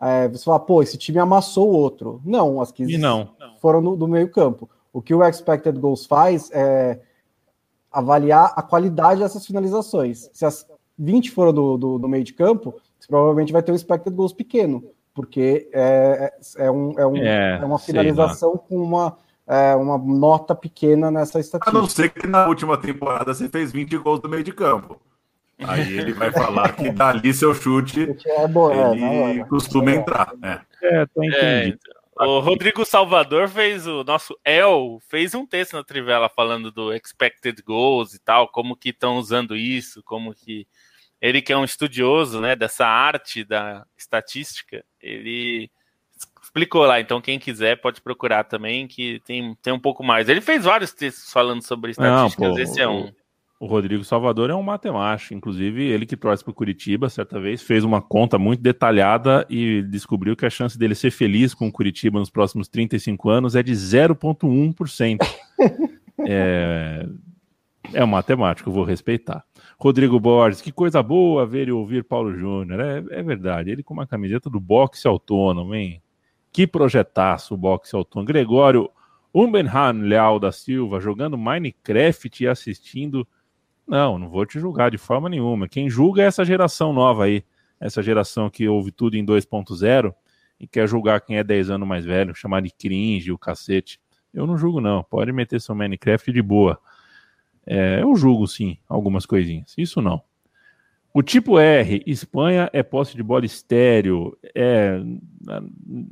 É, 0.00 0.26
você 0.28 0.44
fala, 0.44 0.58
pô, 0.58 0.82
esse 0.82 0.96
time 0.96 1.18
amassou 1.18 1.68
o 1.68 1.76
outro. 1.76 2.20
Não, 2.24 2.60
as 2.60 2.72
15 2.72 2.96
não. 2.96 3.30
foram 3.60 3.80
no, 3.80 3.96
do 3.96 4.08
meio 4.08 4.28
campo. 4.30 4.68
O 4.92 5.02
que 5.02 5.14
o 5.14 5.22
Expected 5.22 5.78
Goals 5.78 6.06
faz 6.06 6.50
é 6.52 6.98
avaliar 7.92 8.52
a 8.56 8.62
qualidade 8.62 9.20
dessas 9.20 9.46
finalizações. 9.46 10.30
Se 10.32 10.44
as 10.44 10.66
20 10.98 11.30
foram 11.30 11.52
do, 11.52 11.76
do, 11.76 11.98
do 11.98 12.08
meio 12.08 12.24
de 12.24 12.32
campo, 12.32 12.74
você 12.98 13.06
provavelmente 13.06 13.52
vai 13.52 13.62
ter 13.62 13.70
um 13.70 13.76
Expected 13.76 14.16
Goals 14.16 14.32
pequeno, 14.32 14.84
porque 15.14 15.68
é, 15.72 16.32
é, 16.56 16.66
é 16.66 16.70
um, 16.70 16.98
é, 16.98 17.06
um, 17.06 17.16
é, 17.16 17.60
é 17.60 17.64
uma 17.64 17.78
finalização 17.78 18.56
com 18.56 18.76
uma 18.76 19.16
é, 19.48 19.74
uma 19.74 19.96
nota 19.96 20.54
pequena 20.54 21.10
nessa 21.10 21.40
estatística. 21.40 21.76
A 21.76 21.80
não 21.80 21.88
ser 21.88 22.10
que 22.10 22.26
na 22.26 22.46
última 22.46 22.76
temporada 22.76 23.32
você 23.32 23.48
fez 23.48 23.72
20 23.72 23.96
gols 23.96 24.20
do 24.20 24.28
meio 24.28 24.44
de 24.44 24.52
campo. 24.52 25.00
Aí 25.60 25.98
ele 25.98 26.12
vai 26.12 26.30
falar 26.30 26.72
que 26.76 26.90
dali 26.90 27.34
seu 27.34 27.52
chute 27.52 28.14
é 28.24 28.46
bom, 28.46 28.70
é, 28.70 28.92
ele 28.92 29.40
é, 29.40 29.44
costuma 29.44 29.90
entrar. 29.90 30.32
É, 30.42 30.60
é 30.82 31.06
tô 31.06 31.24
entendido. 31.24 31.78
É, 32.20 32.24
o 32.24 32.40
Rodrigo 32.40 32.84
Salvador 32.84 33.48
fez 33.48 33.86
o 33.86 34.04
nosso 34.04 34.38
El 34.44 35.00
fez 35.08 35.34
um 35.34 35.46
texto 35.46 35.74
na 35.74 35.84
Trivela 35.84 36.28
falando 36.28 36.70
do 36.70 36.92
expected 36.92 37.60
goals 37.62 38.14
e 38.14 38.20
tal, 38.20 38.48
como 38.48 38.76
que 38.76 38.90
estão 38.90 39.16
usando 39.16 39.56
isso, 39.56 40.02
como 40.04 40.34
que 40.34 40.66
ele 41.20 41.42
que 41.42 41.52
é 41.52 41.56
um 41.56 41.64
estudioso, 41.64 42.40
né, 42.40 42.54
dessa 42.54 42.86
arte 42.86 43.44
da 43.44 43.84
estatística, 43.96 44.84
ele 45.00 45.70
explicou 46.58 46.84
lá. 46.84 47.00
Então 47.00 47.20
quem 47.20 47.38
quiser 47.38 47.80
pode 47.80 48.00
procurar 48.00 48.44
também, 48.44 48.86
que 48.86 49.20
tem, 49.24 49.56
tem 49.62 49.72
um 49.72 49.78
pouco 49.78 50.02
mais. 50.02 50.28
Ele 50.28 50.40
fez 50.40 50.64
vários 50.64 50.92
textos 50.92 51.32
falando 51.32 51.62
sobre 51.62 51.92
estatísticas. 51.92 52.48
Não, 52.48 52.54
pô, 52.54 52.60
esse 52.60 52.80
é 52.80 52.88
um. 52.88 53.10
O 53.60 53.66
Rodrigo 53.66 54.04
Salvador 54.04 54.50
é 54.50 54.54
um 54.54 54.62
matemático, 54.62 55.34
inclusive 55.34 55.82
ele 55.82 56.06
que 56.06 56.16
torce 56.16 56.44
para 56.44 56.52
o 56.52 56.54
Curitiba, 56.54 57.08
certa 57.08 57.40
vez 57.40 57.60
fez 57.60 57.82
uma 57.82 58.00
conta 58.00 58.38
muito 58.38 58.62
detalhada 58.62 59.44
e 59.50 59.82
descobriu 59.82 60.36
que 60.36 60.46
a 60.46 60.50
chance 60.50 60.78
dele 60.78 60.94
ser 60.94 61.10
feliz 61.10 61.54
com 61.54 61.66
o 61.66 61.72
Curitiba 61.72 62.20
nos 62.20 62.30
próximos 62.30 62.68
35 62.68 63.28
anos 63.28 63.56
é 63.56 63.62
de 63.62 63.72
0,1%. 63.72 65.18
é, 66.24 67.04
é 67.92 68.04
um 68.04 68.06
matemático, 68.06 68.70
vou 68.70 68.84
respeitar. 68.84 69.44
Rodrigo 69.76 70.20
Borges, 70.20 70.60
que 70.60 70.70
coisa 70.70 71.02
boa 71.02 71.44
ver 71.44 71.66
e 71.66 71.72
ouvir 71.72 72.04
Paulo 72.04 72.32
Júnior. 72.38 72.78
É, 72.78 73.04
é 73.10 73.22
verdade, 73.24 73.70
ele 73.72 73.82
com 73.82 73.92
uma 73.92 74.06
camiseta 74.06 74.48
do 74.48 74.60
boxe 74.60 75.08
autônomo, 75.08 75.74
hein? 75.74 76.00
Que 76.52 76.66
projetaço 76.66 77.54
o 77.54 77.56
boxe 77.56 77.94
autônomo. 77.94 78.26
Gregório 78.26 78.90
Umbenhan 79.32 80.02
Leal 80.02 80.38
da 80.38 80.50
Silva 80.50 81.00
jogando 81.00 81.36
Minecraft 81.36 82.42
e 82.42 82.48
assistindo 82.48 83.26
não, 83.88 84.18
não 84.18 84.28
vou 84.28 84.44
te 84.44 84.60
julgar 84.60 84.90
de 84.90 84.98
forma 84.98 85.30
nenhuma. 85.30 85.66
Quem 85.66 85.88
julga 85.88 86.22
é 86.22 86.26
essa 86.26 86.44
geração 86.44 86.92
nova 86.92 87.24
aí, 87.24 87.42
essa 87.80 88.02
geração 88.02 88.50
que 88.50 88.68
ouve 88.68 88.92
tudo 88.92 89.16
em 89.16 89.24
2.0 89.24 90.14
e 90.60 90.66
quer 90.66 90.86
julgar 90.86 91.22
quem 91.22 91.38
é 91.38 91.44
10 91.44 91.70
anos 91.70 91.88
mais 91.88 92.04
velho, 92.04 92.34
chamar 92.34 92.60
de 92.60 92.70
cringe, 92.70 93.32
o 93.32 93.38
cacete. 93.38 93.98
Eu 94.34 94.46
não 94.46 94.58
julgo, 94.58 94.78
não. 94.78 95.02
Pode 95.02 95.32
meter 95.32 95.58
seu 95.58 95.74
Minecraft 95.74 96.30
de 96.30 96.42
boa. 96.42 96.78
É, 97.66 98.02
eu 98.02 98.14
julgo, 98.14 98.46
sim, 98.46 98.76
algumas 98.86 99.24
coisinhas. 99.24 99.74
Isso 99.78 100.02
não. 100.02 100.22
O 101.12 101.22
tipo 101.22 101.58
R, 101.58 102.02
Espanha 102.06 102.68
é 102.72 102.82
posse 102.82 103.16
de 103.16 103.22
bola 103.22 103.46
estéreo. 103.46 104.36
É 104.54 105.00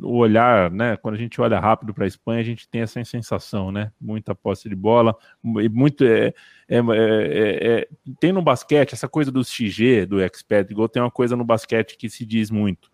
o 0.03 0.17
olhar, 0.17 0.71
né? 0.71 0.97
Quando 0.97 1.15
a 1.15 1.19
gente 1.19 1.41
olha 1.41 1.61
rápido 1.61 1.93
para 1.93 2.05
a 2.05 2.09
Espanha, 2.09 2.41
a 2.41 2.45
gente 2.45 2.69
tem 2.69 2.81
essa 2.81 3.05
sensação, 3.05 3.71
né? 3.71 3.93
Muita 4.01 4.35
posse 4.35 4.69
de 4.69 4.75
bola, 4.75 5.15
muito 5.43 6.05
é, 6.05 6.33
é, 6.69 6.79
é, 6.79 6.79
é, 6.79 7.89
tem 8.19 8.33
no 8.33 8.41
basquete 8.41 8.95
essa 8.95 9.09
coisa 9.09 9.31
do 9.31 9.45
XG, 9.45 10.07
do 10.07 10.21
expert 10.21 10.73
goal, 10.73 10.89
tem 10.89 11.03
uma 11.03 11.11
coisa 11.11 11.37
no 11.37 11.45
basquete 11.45 11.97
que 11.97 12.09
se 12.09 12.25
diz 12.25 12.51
muito, 12.51 12.91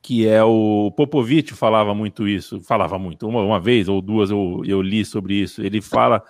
que 0.00 0.26
é 0.26 0.42
o 0.42 0.90
Popovich 0.96 1.52
falava 1.52 1.94
muito 1.94 2.26
isso, 2.26 2.60
falava 2.60 2.98
muito, 2.98 3.28
uma, 3.28 3.42
uma 3.42 3.60
vez 3.60 3.88
ou 3.88 4.00
duas 4.00 4.30
eu, 4.30 4.62
eu 4.64 4.80
li 4.80 5.04
sobre 5.04 5.34
isso. 5.34 5.62
Ele 5.62 5.82
fala 5.82 6.22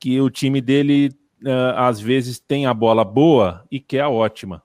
que 0.00 0.20
o 0.20 0.28
time 0.28 0.60
dele 0.60 1.10
uh, 1.42 1.76
às 1.76 2.00
vezes 2.00 2.38
tem 2.38 2.66
a 2.66 2.74
bola 2.74 3.04
boa 3.04 3.64
e 3.70 3.80
quer 3.80 4.00
a 4.00 4.08
ótima. 4.08 4.62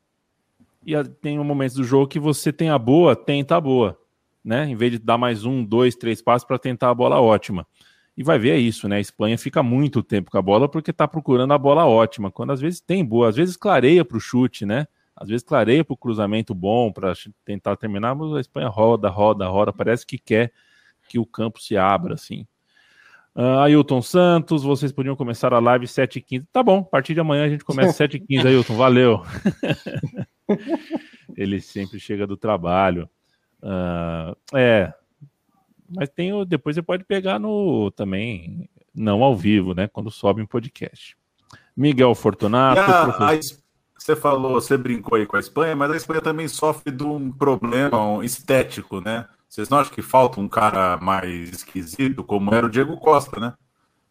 E 0.86 1.02
tem 1.22 1.40
um 1.40 1.44
momento 1.44 1.76
do 1.76 1.84
jogo 1.84 2.08
que 2.08 2.20
você 2.20 2.52
tem 2.52 2.70
a 2.70 2.78
boa, 2.78 3.16
tenta 3.16 3.56
a 3.56 3.62
boa, 3.62 3.98
né? 4.44 4.68
Em 4.68 4.76
vez 4.76 4.92
de 4.92 5.00
dar 5.00 5.18
mais 5.18 5.46
um, 5.46 5.64
dois, 5.64 5.96
três 5.96 6.22
passos 6.22 6.46
para 6.46 6.60
tentar 6.60 6.90
a 6.90 6.94
bola 6.94 7.22
ótima. 7.22 7.66
E 8.16 8.24
vai 8.24 8.38
ver 8.38 8.52
é 8.52 8.58
isso, 8.58 8.88
né? 8.88 8.98
A 8.98 9.00
Espanha 9.00 9.38
fica 9.38 9.64
muito 9.64 10.04
tempo 10.04 10.30
com 10.30 10.38
a 10.38 10.42
bola 10.42 10.70
porque 10.70 10.92
está 10.92 11.08
procurando 11.08 11.54
a 11.54 11.58
bola 11.58 11.86
ótima, 11.86 12.30
quando 12.30 12.52
às 12.52 12.62
vezes 12.62 12.80
tem 12.80 13.04
boa, 13.04 13.30
às 13.30 13.36
vezes 13.36 13.58
clareia 13.58 14.06
para 14.06 14.18
o 14.18 14.20
chute, 14.20 14.66
né? 14.66 14.86
Às 15.16 15.30
vezes 15.30 15.44
clareia 15.44 15.84
para 15.84 15.94
o 15.94 15.98
cruzamento 15.98 16.54
bom 16.54 16.92
para 16.92 17.14
tentar 17.46 17.76
terminar, 17.78 18.14
mas 18.14 18.34
a 18.34 18.42
Espanha 18.42 18.68
roda, 18.68 19.10
roda, 19.10 19.48
roda, 19.48 19.72
parece 19.72 20.06
que 20.06 20.18
quer 20.18 20.52
que 21.08 21.18
o 21.18 21.26
campo 21.26 21.62
se 21.62 21.78
abra, 21.78 22.16
assim. 22.16 22.46
Uh, 23.36 23.60
Ailton 23.62 24.02
Santos, 24.02 24.64
vocês 24.64 24.92
podiam 24.92 25.16
começar 25.16 25.54
a 25.54 25.60
live 25.60 25.88
7h15. 25.88 26.46
Tá 26.52 26.62
bom, 26.62 26.80
a 26.80 26.84
partir 26.84 27.14
de 27.14 27.20
amanhã 27.20 27.46
a 27.46 27.50
gente 27.50 27.64
começa 27.64 28.08
7h15, 28.08 28.46
Ailton, 28.46 28.76
valeu. 28.76 29.24
Ele 31.36 31.60
sempre 31.60 32.00
chega 32.00 32.28
do 32.28 32.38
trabalho. 32.38 33.10
Uh, 33.62 34.36
é, 34.56 34.94
mas 35.90 36.10
tem 36.10 36.34
o, 36.34 36.46
depois 36.46 36.76
você 36.76 36.82
pode 36.82 37.04
pegar 37.04 37.40
no 37.40 37.92
também, 37.92 38.70
não 38.94 39.24
ao 39.24 39.36
vivo, 39.36 39.74
né? 39.74 39.88
Quando 39.88 40.12
sobe 40.12 40.42
um 40.42 40.46
podcast. 40.46 41.18
Miguel 41.76 42.14
Fortunato. 42.14 42.80
A, 42.80 43.32
a, 43.32 43.40
você 43.98 44.16
falou, 44.16 44.54
você 44.54 44.78
brincou 44.78 45.18
aí 45.18 45.26
com 45.26 45.38
a 45.38 45.40
Espanha, 45.40 45.76
mas 45.76 45.92
a 45.92 45.96
Espanha 45.96 46.22
também 46.22 46.48
sofre 46.48 46.92
de 46.92 47.04
um 47.04 47.32
problema 47.32 48.24
estético, 48.24 49.00
né? 49.00 49.28
Vocês 49.54 49.70
não 49.70 49.78
acham 49.78 49.94
que 49.94 50.02
falta 50.02 50.42
um 50.42 50.50
cara 50.50 50.98
mais 50.98 51.52
esquisito, 51.52 52.24
como 52.24 52.52
era 52.56 52.66
o 52.66 52.70
Diego 52.70 52.98
Costa, 52.98 53.40
né? 53.40 53.54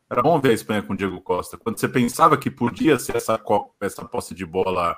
Era 0.09 0.23
bom 0.23 0.41
ver 0.41 0.51
a 0.51 0.53
Espanha 0.53 0.83
com 0.83 0.93
o 0.93 0.97
Diego 0.97 1.21
Costa. 1.21 1.59
Quando 1.59 1.81
você 1.81 1.89
pensava 1.89 2.37
que 2.37 2.49
podia 2.49 2.97
ser 2.97 3.17
essa, 3.17 3.43
essa 3.81 4.05
posse 4.05 4.37
de 4.37 4.47
bola 4.47 4.97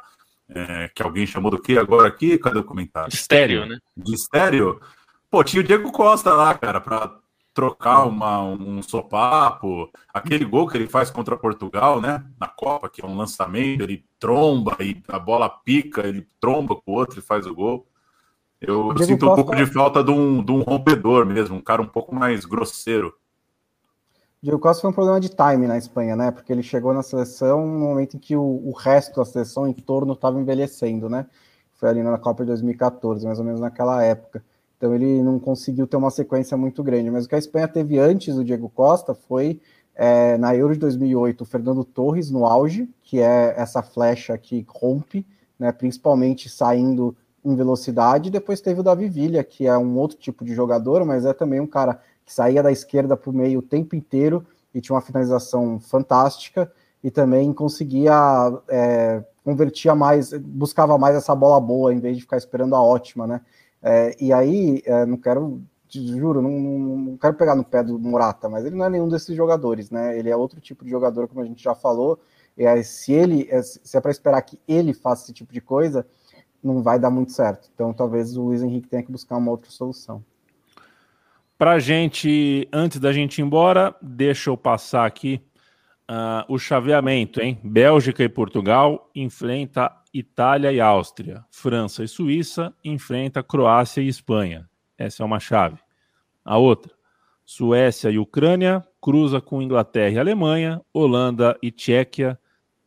é, 0.51 0.91
que 0.95 1.03
alguém 1.03 1.27
chamou 1.27 1.51
do 1.51 1.59
quê 1.59 1.79
agora 1.79 2.09
aqui? 2.09 2.37
Cadê 2.37 2.59
o 2.59 2.65
comentário? 2.65 3.09
Estéreo, 3.09 3.65
né? 3.65 3.79
De 3.97 4.15
estéreo? 4.15 4.83
Pô, 5.31 5.43
tinha 5.43 5.63
o 5.63 5.65
Diego 5.65 5.91
Costa 5.91 6.35
lá, 6.35 6.53
cara, 6.53 6.79
para 6.79 7.19
trocar 7.55 8.05
uma, 8.05 8.43
um 8.43 8.83
sopapo. 8.83 9.91
Aquele 10.13 10.45
gol 10.45 10.69
que 10.69 10.77
ele 10.77 10.89
faz 10.89 11.11
contra 11.11 11.39
Portugal, 11.39 12.03
né? 12.03 12.23
Na 12.39 12.49
Copa, 12.49 12.91
que 12.91 13.03
é 13.03 13.07
um 13.07 13.17
lançamento, 13.17 13.83
ele 13.83 14.05
tromba 14.19 14.77
e 14.81 15.03
a 15.09 15.19
bola 15.19 15.49
pica, 15.49 16.07
ele 16.07 16.29
tromba 16.39 16.77
com 16.77 16.93
o 16.93 16.97
outro 16.97 17.19
e 17.19 17.23
faz 17.23 17.47
o 17.47 17.55
gol. 17.55 17.89
Eu 18.61 18.97
sinto 18.99 19.31
um 19.31 19.35
pouco 19.35 19.55
de 19.55 19.67
falta 19.67 20.03
de 20.03 20.11
um, 20.11 20.43
de 20.43 20.53
um 20.53 20.63
rompedor 20.63 21.27
mesmo, 21.27 21.57
um 21.57 21.61
cara 21.61 21.83
um 21.83 21.87
pouco 21.87 22.15
mais 22.15 22.45
grosseiro. 22.45 23.15
Diego 24.45 24.59
Costa 24.59 24.83
foi 24.83 24.91
um 24.91 24.95
problema 24.95 25.19
de 25.19 25.31
time 25.31 25.67
na 25.67 25.79
Espanha, 25.79 26.15
né? 26.15 26.31
Porque 26.31 26.53
ele 26.53 26.63
chegou 26.63 26.93
na 26.93 27.03
seleção 27.03 27.67
no 27.67 27.79
momento 27.79 28.17
em 28.17 28.21
que 28.21 28.37
o, 28.37 28.43
o 28.43 28.73
resto 28.73 29.17
da 29.17 29.25
seleção 29.25 29.67
em 29.67 29.73
torno 29.73 30.13
estava 30.13 30.39
envelhecendo, 30.39 31.09
né? 31.09 31.27
Foi 31.73 31.89
ali 31.89 32.03
na 32.03 32.19
Copa 32.19 32.43
de 32.43 32.49
2014, 32.49 33.25
mais 33.25 33.39
ou 33.39 33.45
menos 33.45 33.59
naquela 33.59 34.03
época. 34.03 34.45
Então 34.77 34.95
ele 34.95 35.23
não 35.23 35.39
conseguiu 35.39 35.87
ter 35.87 35.97
uma 35.97 36.11
sequência 36.11 36.59
muito 36.59 36.83
grande. 36.83 37.11
Mas 37.11 37.25
o 37.25 37.29
que 37.29 37.35
a 37.35 37.39
Espanha 37.39 37.67
teve 37.67 37.99
antes 37.99 38.35
do 38.35 38.45
Diego 38.45 38.69
Costa 38.69 39.15
foi 39.15 39.63
é, 39.95 40.37
na 40.37 40.55
Euro 40.55 40.75
de 40.75 40.81
2008 40.81 41.41
o 41.41 41.47
Fernando 41.47 41.83
Torres 41.83 42.31
no 42.31 42.45
auge, 42.45 42.87
que 43.03 43.21
é 43.21 43.55
essa 43.57 43.83
flecha 43.83 44.37
que 44.37 44.63
rompe, 44.69 45.27
né? 45.59 45.73
Principalmente 45.73 46.51
saindo 46.51 47.17
em 47.45 47.55
velocidade. 47.55 48.31
Depois 48.31 48.61
teve 48.61 48.81
o 48.81 48.83
Davi 48.83 49.09
Villa, 49.09 49.45
que 49.45 49.67
é 49.67 49.77
um 49.77 49.97
outro 49.97 50.17
tipo 50.17 50.45
de 50.45 50.55
jogador, 50.55 51.05
mas 51.05 51.25
é 51.25 51.33
também 51.33 51.61
um 51.61 51.67
cara 51.67 52.01
que 52.25 52.33
saía 52.33 52.63
da 52.63 52.73
esquerda 52.73 53.17
para 53.17 53.31
o 53.31 53.35
meio 53.35 53.59
o 53.59 53.63
tempo 53.63 53.95
inteiro 53.95 54.47
e 54.75 54.81
tinha 54.81 54.95
uma 54.95 55.03
finalização 55.03 55.79
fantástica 55.79 56.73
e 57.03 57.11
também 57.11 57.53
conseguia 57.53 58.15
é, 58.69 59.23
convertia 59.45 59.95
mais, 59.95 60.33
buscava 60.33 60.97
mais 60.97 61.15
essa 61.15 61.35
bola 61.35 61.61
boa 61.61 61.93
em 61.93 62.01
vez 62.01 62.17
de 62.17 62.23
ficar 62.23 62.39
esperando 62.39 62.75
a 62.75 62.83
ótima, 62.83 63.27
né? 63.27 63.43
É, 63.83 64.17
e 64.19 64.33
aí, 64.33 64.83
é, 64.87 65.05
não 65.05 65.19
quero, 65.19 65.61
juro, 65.91 66.41
não, 66.41 66.51
não, 66.51 67.17
quero 67.19 67.35
pegar 67.35 67.55
no 67.55 67.63
pé 67.63 67.83
do 67.83 67.99
Morata, 67.99 68.49
mas 68.49 68.65
ele 68.65 68.75
não 68.75 68.87
é 68.87 68.89
nenhum 68.89 69.09
desses 69.09 69.37
jogadores, 69.37 69.91
né? 69.91 70.19
Ele 70.19 70.31
é 70.31 70.37
outro 70.37 70.59
tipo 70.59 70.83
de 70.83 70.91
jogador, 70.91 71.29
como 71.29 71.43
a 71.43 71.45
gente 71.45 71.63
já 71.63 71.75
falou. 71.75 72.19
Se 72.85 73.13
ele, 73.13 73.47
é, 73.51 73.61
se 73.63 73.97
é 73.97 74.01
para 74.01 74.11
esperar 74.11 74.41
que 74.41 74.59
ele 74.67 74.95
faça 74.95 75.25
esse 75.25 75.33
tipo 75.35 75.53
de 75.53 75.61
coisa, 75.61 76.07
não 76.65 76.83
vai 76.83 76.99
dar 76.99 77.11
muito 77.11 77.33
certo. 77.33 77.71
Então, 77.75 77.93
talvez 77.93 78.37
o 78.37 78.43
Luiz 78.43 78.63
Henrique 78.63 78.89
tenha 78.89 79.03
que 79.03 79.13
buscar 79.13 79.37
uma 79.37 79.51
outra 79.51 79.71
solução. 79.71 80.25
Para 81.57 81.79
gente, 81.79 82.69
antes 82.73 82.99
da 82.99 83.13
gente 83.13 83.39
ir 83.39 83.43
embora, 83.43 83.95
deixa 84.03 84.51
eu 84.51 84.57
passar 84.57 85.07
aqui 85.07 85.41
uh, 86.11 86.53
o 86.53 86.59
chaveamento, 86.59 87.41
hein? 87.41 87.61
Bélgica 87.63 88.25
e 88.25 88.29
Portugal 88.29 89.11
enfrenta 89.15 89.95
Itália 90.13 90.73
e 90.73 90.81
Áustria. 90.81 91.45
França 91.51 92.03
e 92.03 92.09
Suíça 92.09 92.75
enfrenta 92.83 93.43
Croácia 93.43 94.01
e 94.01 94.09
Espanha. 94.09 94.69
Essa 94.99 95.23
é 95.23 95.27
uma 95.27 95.39
chave. 95.39 95.79
A 96.45 96.59
outra, 96.59 96.93
Suécia 97.45 98.11
e 98.11 98.19
Ucrânia 98.19 98.85
cruza 99.01 99.41
com 99.41 99.63
Inglaterra 99.63 100.17
e 100.17 100.19
Alemanha. 100.19 100.81
Holanda 100.93 101.57
e 101.63 101.71
Tchequia 101.71 102.39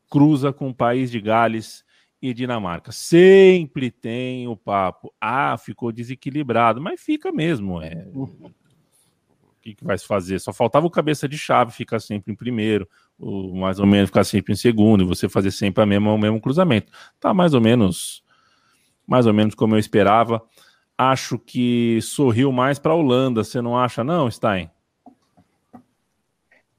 cruza 0.09 0.51
com 0.51 0.69
o 0.69 0.75
País 0.75 1.11
de 1.11 1.19
Gales 1.19 1.83
e 2.21 2.33
Dinamarca. 2.33 2.91
Sempre 2.91 3.91
tem 3.91 4.47
o 4.47 4.55
papo. 4.55 5.13
Ah, 5.19 5.57
ficou 5.57 5.91
desequilibrado, 5.91 6.81
mas 6.81 7.01
fica 7.01 7.31
mesmo. 7.31 7.81
É... 7.81 8.07
O 8.13 8.29
que, 9.61 9.75
que 9.75 9.83
vai 9.83 9.97
se 9.97 10.07
fazer? 10.07 10.39
Só 10.39 10.53
faltava 10.53 10.85
o 10.85 10.91
cabeça 10.91 11.27
de 11.27 11.37
chave 11.37 11.71
ficar 11.71 11.99
sempre 11.99 12.31
em 12.31 12.35
primeiro, 12.35 12.87
o, 13.19 13.55
mais 13.55 13.79
ou 13.79 13.85
menos 13.85 14.09
ficar 14.09 14.23
sempre 14.23 14.53
em 14.53 14.55
segundo, 14.55 15.03
e 15.03 15.07
você 15.07 15.27
fazer 15.27 15.51
sempre 15.51 15.83
a 15.83 15.85
mesma, 15.85 16.13
o 16.13 16.17
mesmo 16.17 16.39
cruzamento. 16.39 16.91
Tá 17.19 17.33
mais 17.33 17.53
ou 17.53 17.59
menos, 17.59 18.23
mais 19.05 19.25
ou 19.25 19.33
menos 19.33 19.53
como 19.55 19.75
eu 19.75 19.79
esperava. 19.79 20.41
Acho 20.97 21.37
que 21.37 21.99
sorriu 22.01 22.51
mais 22.51 22.79
para 22.79 22.93
a 22.93 22.95
Holanda, 22.95 23.43
você 23.43 23.61
não 23.61 23.77
acha, 23.77 24.03
não, 24.03 24.31
Stein? 24.31 24.69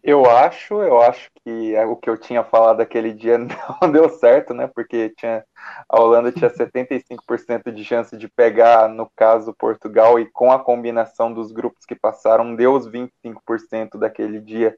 Eu 0.03 0.25
acho, 0.31 0.81
eu 0.83 1.03
acho 1.03 1.29
que 1.45 1.75
é 1.75 1.85
o 1.85 1.97
que 1.97 2.09
eu 2.09 2.17
tinha 2.17 2.45
falado 2.45 2.81
aquele 2.81 3.13
dia 3.13 3.37
não 3.83 3.91
deu 3.91 4.09
certo, 4.09 4.55
né? 4.55 4.69
Porque 4.69 5.11
tinha, 5.11 5.45
a 5.89 6.01
Holanda 6.01 6.31
tinha 6.31 6.49
75% 6.49 7.73
de 7.73 7.85
chance 7.85 8.17
de 8.17 8.29
pegar, 8.29 8.89
no 8.89 9.11
caso, 9.17 9.53
Portugal, 9.59 10.19
e 10.19 10.27
com 10.31 10.53
a 10.53 10.59
combinação 10.59 11.33
dos 11.33 11.51
grupos 11.51 11.85
que 11.85 11.97
passaram, 11.97 12.55
deu 12.55 12.75
os 12.75 12.89
25% 12.89 13.99
daquele 13.99 14.41
dia, 14.41 14.77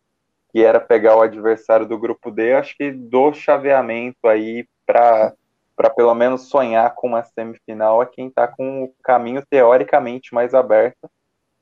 que 0.50 0.64
era 0.64 0.80
pegar 0.80 1.16
o 1.16 1.22
adversário 1.22 1.86
do 1.86 1.98
grupo 1.98 2.30
D. 2.30 2.54
Acho 2.54 2.74
que 2.76 2.90
do 2.90 3.32
chaveamento 3.32 4.26
aí 4.26 4.66
para 4.86 5.34
para 5.76 5.88
pelo 5.88 6.14
menos 6.14 6.50
sonhar 6.50 6.94
com 6.94 7.08
uma 7.08 7.22
semifinal 7.22 8.02
é 8.02 8.06
quem 8.06 8.26
está 8.26 8.46
com 8.46 8.84
o 8.84 8.94
caminho 9.02 9.42
teoricamente 9.48 10.34
mais 10.34 10.52
aberto 10.52 11.10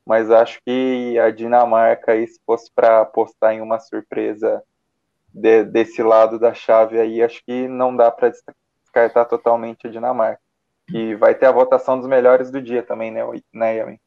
mas 0.09 0.31
acho 0.31 0.59
que 0.65 1.19
a 1.19 1.31
Dinamarca 1.31 2.13
aí, 2.13 2.27
se 2.27 2.41
fosse 2.47 2.73
para 2.75 3.03
apostar 3.03 3.53
em 3.53 3.61
uma 3.61 3.79
surpresa 3.79 4.63
de, 5.29 5.65
desse 5.65 6.03
lado 6.03 6.39
da 6.39 6.55
chave 6.55 6.99
aí, 6.99 7.23
acho 7.23 7.45
que 7.45 7.69
não 7.69 7.95
dá 7.95 8.11
para 8.11 8.33
descartar 8.83 9.27
totalmente 9.27 9.87
a 9.87 9.91
Dinamarca. 9.91 10.41
E 10.91 11.15
vai 11.15 11.35
ter 11.35 11.45
a 11.45 11.53
votação 11.53 11.99
dos 11.99 12.09
melhores 12.09 12.51
do 12.51 12.63
dia 12.63 12.83
também, 12.83 13.11
né, 13.11 13.21
né 13.53 13.77
Yamin? 13.77 13.99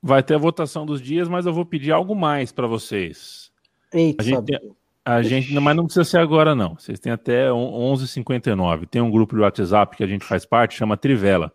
Vai 0.00 0.22
ter 0.22 0.36
a 0.36 0.38
votação 0.38 0.86
dos 0.86 1.02
dias, 1.02 1.28
mas 1.28 1.44
eu 1.44 1.52
vou 1.52 1.66
pedir 1.66 1.90
algo 1.90 2.14
mais 2.14 2.52
para 2.52 2.68
vocês. 2.68 3.50
Eita, 3.92 4.22
a 4.22 4.24
gente, 4.24 4.76
a 5.04 5.22
gente, 5.22 5.52
mas 5.58 5.74
não 5.74 5.86
precisa 5.86 6.04
ser 6.04 6.18
agora, 6.18 6.54
não. 6.54 6.76
Vocês 6.76 7.00
têm 7.00 7.10
até 7.10 7.48
11h59. 7.48 8.86
Tem 8.86 9.02
um 9.02 9.10
grupo 9.10 9.34
de 9.34 9.42
WhatsApp 9.42 9.96
que 9.96 10.04
a 10.04 10.06
gente 10.06 10.24
faz 10.24 10.46
parte, 10.46 10.76
chama 10.76 10.96
Trivela. 10.96 11.52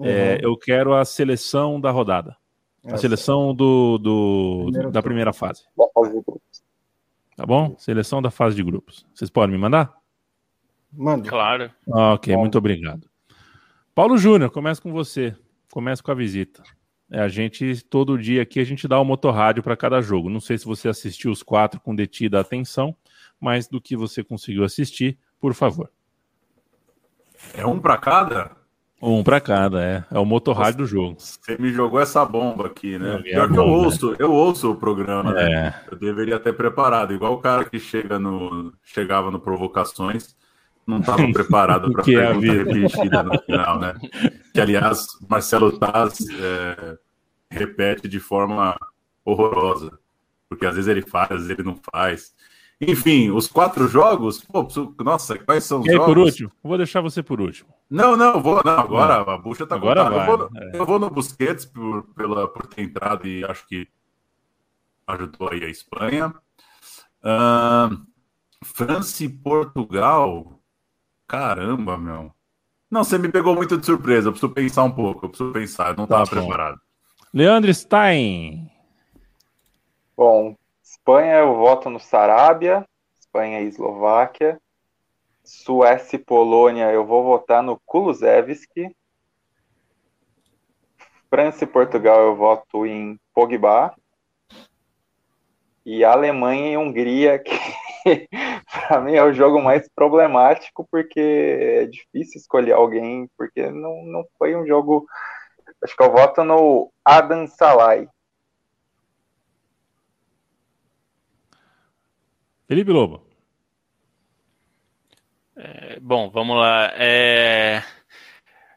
É, 0.00 0.02
uhum. 0.02 0.06
É, 0.06 0.38
eu 0.42 0.56
quero 0.56 0.94
a 0.94 1.04
seleção 1.04 1.80
da 1.80 1.90
rodada. 1.90 2.36
A 2.84 2.96
seleção 2.96 3.54
do, 3.54 3.98
do 3.98 4.70
da 4.90 5.02
primeira 5.02 5.32
fase. 5.32 5.64
Tá 7.36 7.44
bom? 7.44 7.76
Seleção 7.76 8.22
da 8.22 8.30
fase 8.30 8.56
de 8.56 8.62
grupos. 8.62 9.06
Vocês 9.14 9.30
podem 9.30 9.54
me 9.54 9.60
mandar? 9.60 9.94
Manda. 10.92 11.28
Claro. 11.28 11.70
Ok, 11.86 12.34
bom. 12.34 12.40
muito 12.40 12.56
obrigado. 12.56 13.08
Paulo 13.94 14.16
Júnior, 14.16 14.50
começa 14.50 14.80
com 14.80 14.92
você. 14.92 15.36
Começa 15.70 16.02
com 16.02 16.10
a 16.10 16.14
visita. 16.14 16.62
É, 17.10 17.20
a 17.20 17.28
gente, 17.28 17.84
todo 17.84 18.18
dia 18.18 18.42
aqui, 18.42 18.60
a 18.60 18.64
gente 18.64 18.88
dá 18.88 18.98
o 18.98 19.02
um 19.02 19.04
motorrádio 19.04 19.62
para 19.62 19.76
cada 19.76 20.00
jogo. 20.00 20.30
Não 20.30 20.40
sei 20.40 20.56
se 20.56 20.64
você 20.64 20.88
assistiu 20.88 21.30
os 21.30 21.42
quatro 21.42 21.80
com 21.80 21.94
detida 21.94 22.40
atenção, 22.40 22.96
mas 23.40 23.68
do 23.68 23.80
que 23.80 23.96
você 23.96 24.24
conseguiu 24.24 24.64
assistir, 24.64 25.18
por 25.40 25.54
favor. 25.54 25.90
É 27.54 27.66
um 27.66 27.78
para 27.78 27.96
cada? 27.98 28.57
Um 29.00 29.22
para 29.22 29.40
cada, 29.40 29.80
é. 29.80 30.04
É 30.10 30.18
o 30.18 30.24
motorrádio 30.24 30.78
do 30.78 30.86
jogo. 30.86 31.16
Você 31.18 31.56
me 31.56 31.72
jogou 31.72 32.00
essa 32.00 32.24
bomba 32.24 32.66
aqui, 32.66 32.98
né? 32.98 33.16
É 33.16 33.22
Pior 33.22 33.50
que 33.50 33.58
eu 33.58 33.64
ouço, 33.64 34.16
eu 34.18 34.32
ouço 34.32 34.72
o 34.72 34.76
programa, 34.76 35.32
né? 35.32 35.42
é. 35.42 35.48
né? 35.48 35.82
Eu 35.90 35.96
deveria 35.96 36.40
ter 36.40 36.52
preparado, 36.52 37.14
igual 37.14 37.34
o 37.34 37.38
cara 37.38 37.64
que 37.64 37.78
chega 37.78 38.18
no, 38.18 38.72
chegava 38.82 39.30
no 39.30 39.38
Provocações, 39.38 40.36
não 40.84 40.98
estava 40.98 41.22
preparado 41.32 41.92
para 41.92 42.02
é 42.02 42.04
pergunta 42.04 42.46
é 42.46 42.50
repetida 42.50 43.22
no 43.22 43.38
final, 43.42 43.78
né? 43.78 43.94
Que, 44.52 44.60
aliás, 44.60 45.06
Marcelo 45.28 45.78
Taz 45.78 46.18
é, 46.40 46.98
repete 47.50 48.08
de 48.08 48.18
forma 48.18 48.76
horrorosa. 49.24 49.96
Porque 50.48 50.66
às 50.66 50.74
vezes 50.74 50.88
ele 50.88 51.02
faz, 51.02 51.30
às 51.30 51.36
vezes 51.42 51.50
ele 51.50 51.62
não 51.62 51.78
faz. 51.92 52.32
Enfim, 52.80 53.30
os 53.30 53.48
quatro 53.48 53.88
jogos. 53.88 54.40
Pô, 54.44 54.66
nossa, 55.02 55.36
quais 55.38 55.64
são 55.64 55.80
os 55.80 55.86
e 55.86 55.90
aí, 55.90 55.96
jogos? 55.96 56.14
por 56.14 56.18
último? 56.18 56.52
vou 56.62 56.76
deixar 56.76 57.00
você 57.00 57.22
por 57.22 57.40
último. 57.40 57.68
Não, 57.90 58.16
não, 58.16 58.40
vou. 58.40 58.62
Não, 58.64 58.78
agora 58.78 59.24
não. 59.24 59.32
a 59.32 59.38
bucha 59.38 59.66
tá 59.66 59.74
agora 59.74 60.08
vai, 60.08 60.30
eu, 60.30 60.38
vou, 60.38 60.50
é. 60.54 60.76
eu 60.76 60.86
vou 60.86 60.98
no 60.98 61.10
Busquets 61.10 61.64
por, 61.64 62.04
pela, 62.14 62.46
por 62.46 62.66
ter 62.66 62.82
entrado 62.82 63.26
e 63.26 63.44
acho 63.44 63.66
que 63.66 63.88
ajudou 65.08 65.50
aí 65.50 65.64
a 65.64 65.68
Espanha. 65.68 66.32
Uh, 67.20 68.00
França 68.62 69.24
e 69.24 69.28
Portugal. 69.28 70.60
Caramba, 71.26 71.98
meu. 71.98 72.32
Não, 72.90 73.02
você 73.02 73.18
me 73.18 73.28
pegou 73.28 73.54
muito 73.54 73.76
de 73.76 73.84
surpresa. 73.84 74.28
Eu 74.28 74.32
preciso 74.32 74.52
pensar 74.52 74.84
um 74.84 74.90
pouco. 74.90 75.26
Eu 75.26 75.30
preciso 75.30 75.52
pensar. 75.52 75.90
Eu 75.90 75.96
não 75.96 76.04
estava 76.04 76.24
tá 76.24 76.30
preparado. 76.30 76.80
Leandro 77.34 77.72
Stein. 77.74 78.70
Bom, 80.16 80.56
Espanha 81.08 81.36
eu 81.36 81.54
voto 81.56 81.88
no 81.88 81.98
Sarabia, 81.98 82.84
Espanha 83.18 83.62
e 83.62 83.66
Eslováquia. 83.66 84.60
Suécia 85.42 86.16
e 86.16 86.22
Polônia 86.22 86.92
eu 86.92 87.06
vou 87.06 87.24
votar 87.24 87.62
no 87.62 87.80
Kulusevski. 87.86 88.94
França 91.30 91.64
e 91.64 91.66
Portugal 91.66 92.20
eu 92.20 92.36
voto 92.36 92.84
em 92.84 93.18
Pogba. 93.32 93.94
E 95.82 96.04
Alemanha 96.04 96.72
e 96.72 96.76
Hungria, 96.76 97.38
que 97.38 97.58
para 98.70 99.00
mim 99.00 99.14
é 99.14 99.24
o 99.24 99.32
jogo 99.32 99.62
mais 99.62 99.88
problemático, 99.88 100.86
porque 100.90 101.20
é 101.58 101.86
difícil 101.86 102.38
escolher 102.38 102.72
alguém, 102.72 103.30
porque 103.34 103.70
não, 103.70 104.04
não 104.04 104.26
foi 104.38 104.54
um 104.54 104.66
jogo. 104.66 105.06
Acho 105.82 105.96
que 105.96 106.02
eu 106.02 106.12
voto 106.12 106.44
no 106.44 106.92
Adam 107.02 107.46
Salai. 107.46 108.06
Felipe 112.68 112.92
Lobo. 112.92 113.26
É, 115.56 115.98
bom, 116.00 116.28
vamos 116.28 116.54
lá. 116.54 116.92
É... 116.94 117.82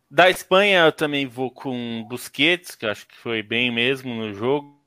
Da 0.09 0.29
Espanha 0.29 0.85
eu 0.85 0.93
também 0.93 1.27
vou 1.27 1.51
com 1.51 2.05
Busquets, 2.07 2.73
que 2.73 2.85
acho 2.85 3.05
que 3.05 3.17
foi 3.17 3.43
bem 3.43 3.69
mesmo 3.69 4.13
no 4.13 4.33
jogo. 4.33 4.79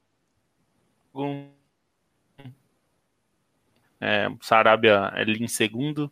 É, 4.01 4.27
Sarabia 4.41 5.11
ali 5.15 5.45
em 5.45 5.49
segundo. 5.49 6.11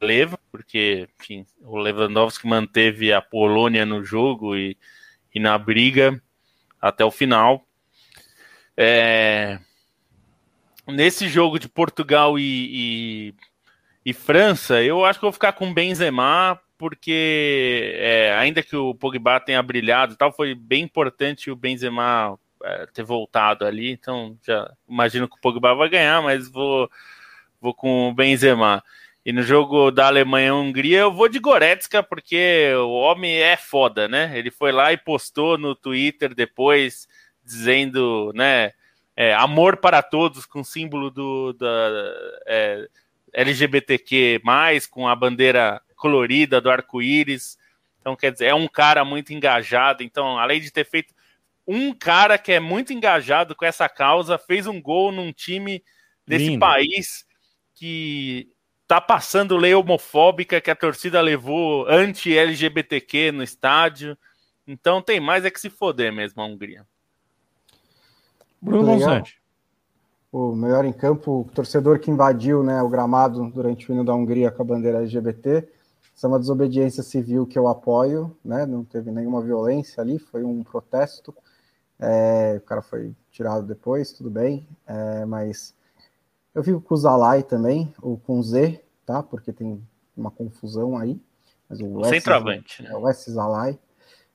Leva, 0.00 0.38
porque 0.50 1.06
enfim, 1.20 1.44
o 1.60 1.76
Lewandowski 1.76 2.46
manteve 2.46 3.12
a 3.12 3.20
Polônia 3.20 3.84
no 3.84 4.02
jogo 4.02 4.56
e, 4.56 4.74
e 5.34 5.38
na 5.38 5.58
briga 5.58 6.20
até 6.80 7.04
o 7.04 7.10
final. 7.10 7.66
É, 8.74 9.60
nesse 10.90 11.28
jogo 11.28 11.58
de 11.58 11.68
Portugal 11.68 12.38
e, 12.38 12.42
e, 12.42 13.34
e, 14.04 14.12
França, 14.12 14.82
eu 14.82 15.04
acho 15.04 15.18
que 15.18 15.24
vou 15.24 15.32
ficar 15.32 15.52
com 15.52 15.72
Benzema, 15.72 16.60
porque 16.78 17.94
é, 17.96 18.34
ainda 18.38 18.62
que 18.62 18.76
o 18.76 18.94
Pogba 18.94 19.40
tenha 19.40 19.62
brilhado 19.62 20.14
e 20.14 20.16
tal, 20.16 20.32
foi 20.32 20.54
bem 20.54 20.84
importante 20.84 21.50
o 21.50 21.56
Benzema 21.56 22.38
é, 22.62 22.86
ter 22.86 23.02
voltado 23.02 23.64
ali, 23.64 23.90
então 23.90 24.36
já 24.46 24.70
imagino 24.88 25.28
que 25.28 25.36
o 25.36 25.40
Pogba 25.40 25.74
vai 25.74 25.88
ganhar, 25.88 26.22
mas 26.22 26.50
vou, 26.50 26.90
vou 27.60 27.74
com 27.74 28.08
o 28.08 28.14
Benzema. 28.14 28.82
E 29.24 29.32
no 29.32 29.42
jogo 29.42 29.90
da 29.90 30.06
Alemanha-Hungria 30.06 31.00
eu 31.00 31.12
vou 31.12 31.28
de 31.28 31.38
Goretzka, 31.38 32.02
porque 32.02 32.72
o 32.76 32.90
homem 32.92 33.36
é 33.36 33.56
foda, 33.56 34.08
né? 34.08 34.32
Ele 34.34 34.50
foi 34.50 34.72
lá 34.72 34.92
e 34.92 34.96
postou 34.96 35.58
no 35.58 35.74
Twitter 35.74 36.34
depois, 36.34 37.06
dizendo, 37.44 38.32
né, 38.34 38.72
é, 39.16 39.34
amor 39.34 39.76
para 39.76 40.02
todos, 40.02 40.46
com 40.46 40.64
símbolo 40.64 41.10
do 41.10 41.52
da, 41.52 41.68
é, 42.46 42.88
LGBTQ, 43.32 44.40
com 44.90 45.06
a 45.06 45.14
bandeira 45.14 45.80
colorida 45.96 46.60
do 46.60 46.70
arco-íris. 46.70 47.58
Então, 48.00 48.16
quer 48.16 48.32
dizer, 48.32 48.46
é 48.46 48.54
um 48.54 48.66
cara 48.66 49.04
muito 49.04 49.32
engajado. 49.32 50.02
Então, 50.02 50.38
além 50.38 50.60
de 50.60 50.70
ter 50.70 50.84
feito 50.84 51.14
um 51.66 51.92
cara 51.92 52.38
que 52.38 52.52
é 52.52 52.60
muito 52.60 52.92
engajado 52.92 53.54
com 53.54 53.64
essa 53.64 53.88
causa, 53.88 54.38
fez 54.38 54.66
um 54.66 54.80
gol 54.80 55.12
num 55.12 55.32
time 55.32 55.84
desse 56.26 56.46
Lindo. 56.46 56.60
país 56.60 57.26
que 57.74 58.48
tá 58.86 59.00
passando 59.00 59.56
lei 59.56 59.74
homofóbica 59.74 60.60
que 60.60 60.70
a 60.70 60.74
torcida 60.74 61.20
levou 61.20 61.86
anti-LGBTQ 61.88 63.32
no 63.32 63.42
estádio. 63.42 64.18
Então 64.66 65.00
tem 65.00 65.20
mais 65.20 65.44
é 65.44 65.50
que 65.50 65.60
se 65.60 65.70
foder 65.70 66.12
mesmo 66.12 66.42
a 66.42 66.46
Hungria. 66.46 66.84
Bruno 68.60 68.86
Monsante. 68.86 69.40
O 70.32 70.54
melhor 70.54 70.84
em 70.84 70.92
campo, 70.92 71.40
o 71.40 71.52
torcedor 71.52 71.98
que 71.98 72.10
invadiu 72.10 72.62
né, 72.62 72.80
o 72.82 72.88
gramado 72.88 73.50
durante 73.50 73.90
o 73.90 73.94
hino 73.94 74.04
da 74.04 74.14
Hungria 74.14 74.50
com 74.50 74.62
a 74.62 74.64
bandeira 74.64 74.98
LGBT. 74.98 75.68
Isso 76.14 76.26
é 76.26 76.28
uma 76.28 76.38
desobediência 76.38 77.02
civil 77.02 77.46
que 77.46 77.58
eu 77.58 77.66
apoio, 77.66 78.36
né? 78.44 78.66
Não 78.66 78.84
teve 78.84 79.10
nenhuma 79.10 79.40
violência 79.40 80.02
ali, 80.02 80.18
foi 80.18 80.44
um 80.44 80.62
protesto. 80.62 81.34
É, 81.98 82.56
o 82.58 82.60
cara 82.60 82.82
foi 82.82 83.14
tirado 83.30 83.66
depois, 83.66 84.12
tudo 84.12 84.30
bem, 84.30 84.68
é, 84.86 85.24
mas 85.24 85.74
eu 86.54 86.62
fico 86.62 86.80
com 86.80 86.94
o 86.94 86.96
Zalai 86.96 87.42
também, 87.42 87.92
ou 88.00 88.18
com 88.18 88.42
Z, 88.42 88.82
tá? 89.04 89.22
Porque 89.22 89.52
tem 89.52 89.82
uma 90.16 90.30
confusão 90.30 90.96
aí. 90.96 91.20
Mas 91.68 91.80
o, 91.80 91.98
o 91.98 92.04
centroavante, 92.04 92.82
né? 92.82 92.90
É 92.90 92.96
o 92.96 93.08
S 93.08 93.30
Zalai 93.30 93.78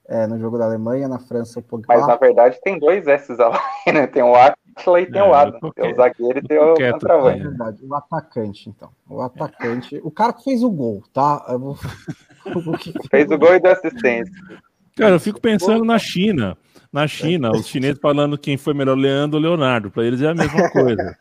é, 0.07 0.27
no 0.27 0.39
jogo 0.39 0.57
da 0.57 0.65
Alemanha, 0.65 1.07
na 1.07 1.19
França 1.19 1.59
o 1.59 1.63
Pogba. 1.63 1.87
Mas 1.87 2.07
na 2.07 2.15
verdade 2.15 2.59
tem 2.61 2.77
dois 2.77 3.07
S's 3.07 3.37
lá, 3.37 3.59
né? 3.87 4.07
Tem 4.07 4.21
o 4.21 4.35
Atila 4.35 5.01
e 5.01 5.05
tem 5.11 5.21
é, 5.21 5.23
o 5.23 5.33
Adam. 5.33 5.59
Tem 5.71 5.91
o 5.91 5.95
zagueiro 5.95 6.39
e 6.39 6.41
tem 6.43 6.59
o 6.59 6.75
centroavante. 6.75 7.39
É 7.39 7.43
verdade, 7.43 7.85
o 7.85 7.95
atacante, 7.95 8.69
então. 8.69 8.89
O 9.09 9.21
atacante. 9.21 9.99
O 10.03 10.11
cara 10.11 10.33
que 10.33 10.43
fez 10.43 10.63
o 10.63 10.69
gol, 10.69 11.03
tá? 11.11 11.45
Vou... 11.57 11.75
fez 13.09 13.29
o 13.31 13.37
gol 13.37 13.55
e 13.55 13.59
deu 13.59 13.71
assistência. 13.71 14.33
Cara, 14.95 15.15
eu 15.15 15.19
fico 15.19 15.41
pensando 15.41 15.83
na 15.83 15.97
China. 15.97 16.57
Na 16.93 17.07
China, 17.07 17.51
os 17.51 17.65
chineses 17.67 17.99
falando 17.99 18.37
quem 18.37 18.57
foi 18.57 18.73
melhor, 18.73 18.95
Leandro 18.95 19.37
ou 19.37 19.43
Leonardo. 19.43 19.89
Para 19.89 20.05
eles 20.05 20.21
é 20.21 20.29
a 20.29 20.35
mesma 20.35 20.69
coisa. 20.71 21.17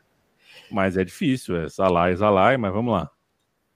mas 0.71 0.97
é 0.97 1.05
difícil, 1.05 1.57
é 1.57 1.69
Salah 1.69 2.11
e 2.11 2.17
Salah, 2.17 2.57
mas 2.59 2.73
vamos 2.73 2.93
lá. 2.93 3.11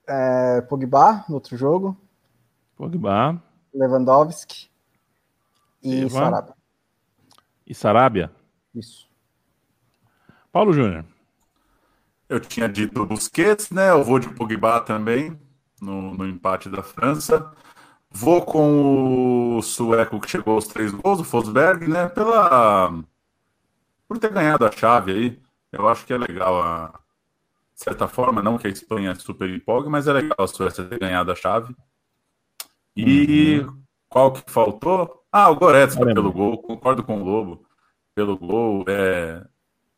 É, 0.07 0.61
Pogba, 0.61 1.25
no 1.27 1.35
outro 1.35 1.57
jogo. 1.57 1.97
Pogba. 2.77 3.41
Lewandowski. 3.73 4.68
E 5.81 6.01
Eva. 6.01 6.09
Sarabia. 6.09 6.55
E 7.65 7.75
Sarabia? 7.75 8.31
Isso. 8.73 9.09
Paulo 10.51 10.73
Júnior. 10.73 11.05
Eu 12.27 12.39
tinha 12.39 12.69
dito 12.69 13.05
Busquets, 13.05 13.71
né? 13.71 13.89
Eu 13.89 14.03
vou 14.03 14.19
de 14.19 14.29
Pogba 14.29 14.81
também, 14.81 15.39
no, 15.81 16.13
no 16.13 16.27
empate 16.27 16.69
da 16.69 16.83
França. 16.83 17.51
Vou 18.11 18.43
com 18.43 19.57
o 19.57 19.61
sueco 19.61 20.19
que 20.19 20.29
chegou 20.29 20.55
aos 20.55 20.67
três 20.67 20.91
gols, 20.91 21.19
o 21.19 21.23
Fosberg, 21.23 21.87
né? 21.87 22.09
Pela... 22.09 22.91
Por 24.07 24.17
ter 24.17 24.31
ganhado 24.31 24.65
a 24.65 24.71
chave 24.71 25.11
aí. 25.11 25.41
Eu 25.71 25.87
acho 25.87 26.05
que 26.05 26.13
é 26.13 26.17
legal 26.17 26.61
a... 26.61 26.99
De 27.73 27.83
certa 27.83 28.07
forma, 28.07 28.41
não 28.41 28.57
que 28.57 28.67
a 28.67 28.69
Espanha 28.69 29.15
super 29.15 29.49
empolgue, 29.49 29.89
mas 29.89 30.07
é 30.07 30.13
legal 30.13 30.37
a 30.39 30.47
Suécia 30.47 30.83
ter 30.83 30.99
ganhado 30.99 31.31
a 31.31 31.35
chave. 31.35 31.75
E 32.95 33.59
uhum. 33.59 33.81
qual 34.09 34.33
que 34.33 34.51
faltou? 34.51 35.18
Ah, 35.31 35.49
o 35.49 35.55
Goretzka 35.55 36.05
pelo 36.05 36.31
gol. 36.31 36.57
Concordo 36.57 37.03
com 37.03 37.21
o 37.21 37.23
Lobo. 37.23 37.65
Pelo 38.15 38.37
gol. 38.37 38.85
É, 38.87 39.45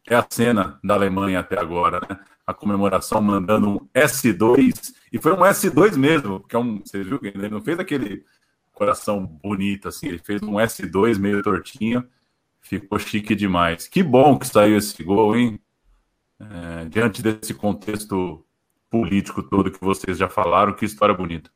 é 0.07 0.15
a 0.15 0.25
cena 0.29 0.79
da 0.83 0.95
Alemanha 0.95 1.39
até 1.39 1.59
agora, 1.59 2.01
né? 2.01 2.19
A 2.45 2.53
comemoração 2.53 3.21
mandando 3.21 3.69
um 3.69 3.87
S2. 3.93 4.93
E 5.11 5.19
foi 5.19 5.31
um 5.33 5.39
S2 5.39 5.95
mesmo, 5.95 6.41
que 6.41 6.55
é 6.55 6.59
um. 6.59 6.81
Você 6.83 7.03
viu 7.03 7.19
que 7.19 7.27
ele 7.27 7.49
não 7.49 7.61
fez 7.61 7.79
aquele 7.79 8.25
coração 8.71 9.25
bonito 9.25 9.87
assim, 9.87 10.07
ele 10.07 10.17
fez 10.17 10.41
um 10.41 10.53
S2 10.53 11.17
meio 11.19 11.41
tortinho. 11.41 12.07
Ficou 12.59 12.99
chique 12.99 13.35
demais. 13.35 13.87
Que 13.87 14.03
bom 14.03 14.37
que 14.37 14.47
saiu 14.47 14.77
esse 14.77 15.03
gol, 15.03 15.35
hein? 15.35 15.59
É, 16.39 16.85
diante 16.85 17.21
desse 17.21 17.53
contexto 17.53 18.45
político 18.89 19.41
todo 19.43 19.71
que 19.71 19.79
vocês 19.79 20.17
já 20.17 20.27
falaram, 20.27 20.73
que 20.73 20.85
história 20.85 21.13
bonita. 21.15 21.49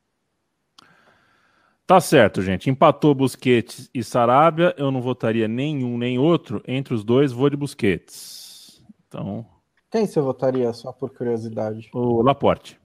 Tá 1.87 2.01
certo, 2.01 2.41
gente. 2.41 2.69
Empatou 2.69 3.13
Busquets 3.13 3.89
e 3.93 4.03
Sarabia. 4.03 4.73
Eu 4.77 4.91
não 4.91 5.01
votaria 5.01 5.47
nenhum 5.47 5.97
nem 5.97 6.17
outro. 6.17 6.61
Entre 6.67 6.93
os 6.93 7.03
dois, 7.03 7.31
vou 7.31 7.49
de 7.49 7.55
Busquets. 7.55 8.83
Então. 9.07 9.45
Quem 9.91 10.07
você 10.07 10.19
votaria, 10.19 10.73
só 10.73 10.91
por 10.91 11.11
curiosidade? 11.11 11.89
O 11.93 12.23
Laporte. 12.23 12.79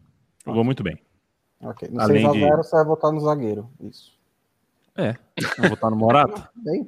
Jogou 0.47 0.63
muito 0.63 0.83
bem. 0.83 0.99
Ok. 1.63 1.89
No 1.91 2.01
Além 2.01 2.27
6x0 2.27 2.33
de... 2.33 2.57
você 2.57 2.77
vai 2.77 2.85
votar 2.85 3.13
no 3.13 3.21
zagueiro. 3.21 3.71
Isso. 3.81 4.19
É. 4.97 5.15
Vou 5.59 5.71
votar 5.71 5.91
no 5.91 5.97
Morata? 5.97 6.51
Bem. 6.57 6.87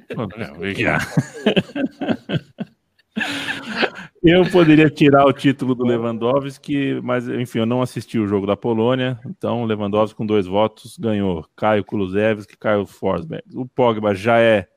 Já. 0.75 0.99
Eu 4.25 4.49
poderia 4.49 4.89
tirar 4.89 5.25
o 5.25 5.33
título 5.33 5.75
do 5.75 5.83
Lewandowski, 5.83 7.01
mas 7.03 7.27
enfim, 7.27 7.59
eu 7.59 7.65
não 7.65 7.81
assisti 7.81 8.17
o 8.17 8.25
jogo 8.25 8.47
da 8.47 8.55
Polônia, 8.55 9.19
então 9.25 9.65
Lewandowski 9.65 10.15
com 10.15 10.25
dois 10.25 10.45
votos 10.47 10.97
ganhou. 10.97 11.45
Caio 11.57 11.83
Kulusevski, 11.83 12.57
Caio 12.57 12.85
Forsberg. 12.85 13.43
O 13.53 13.67
Pogba 13.67 14.15
já 14.15 14.39
é 14.39 14.69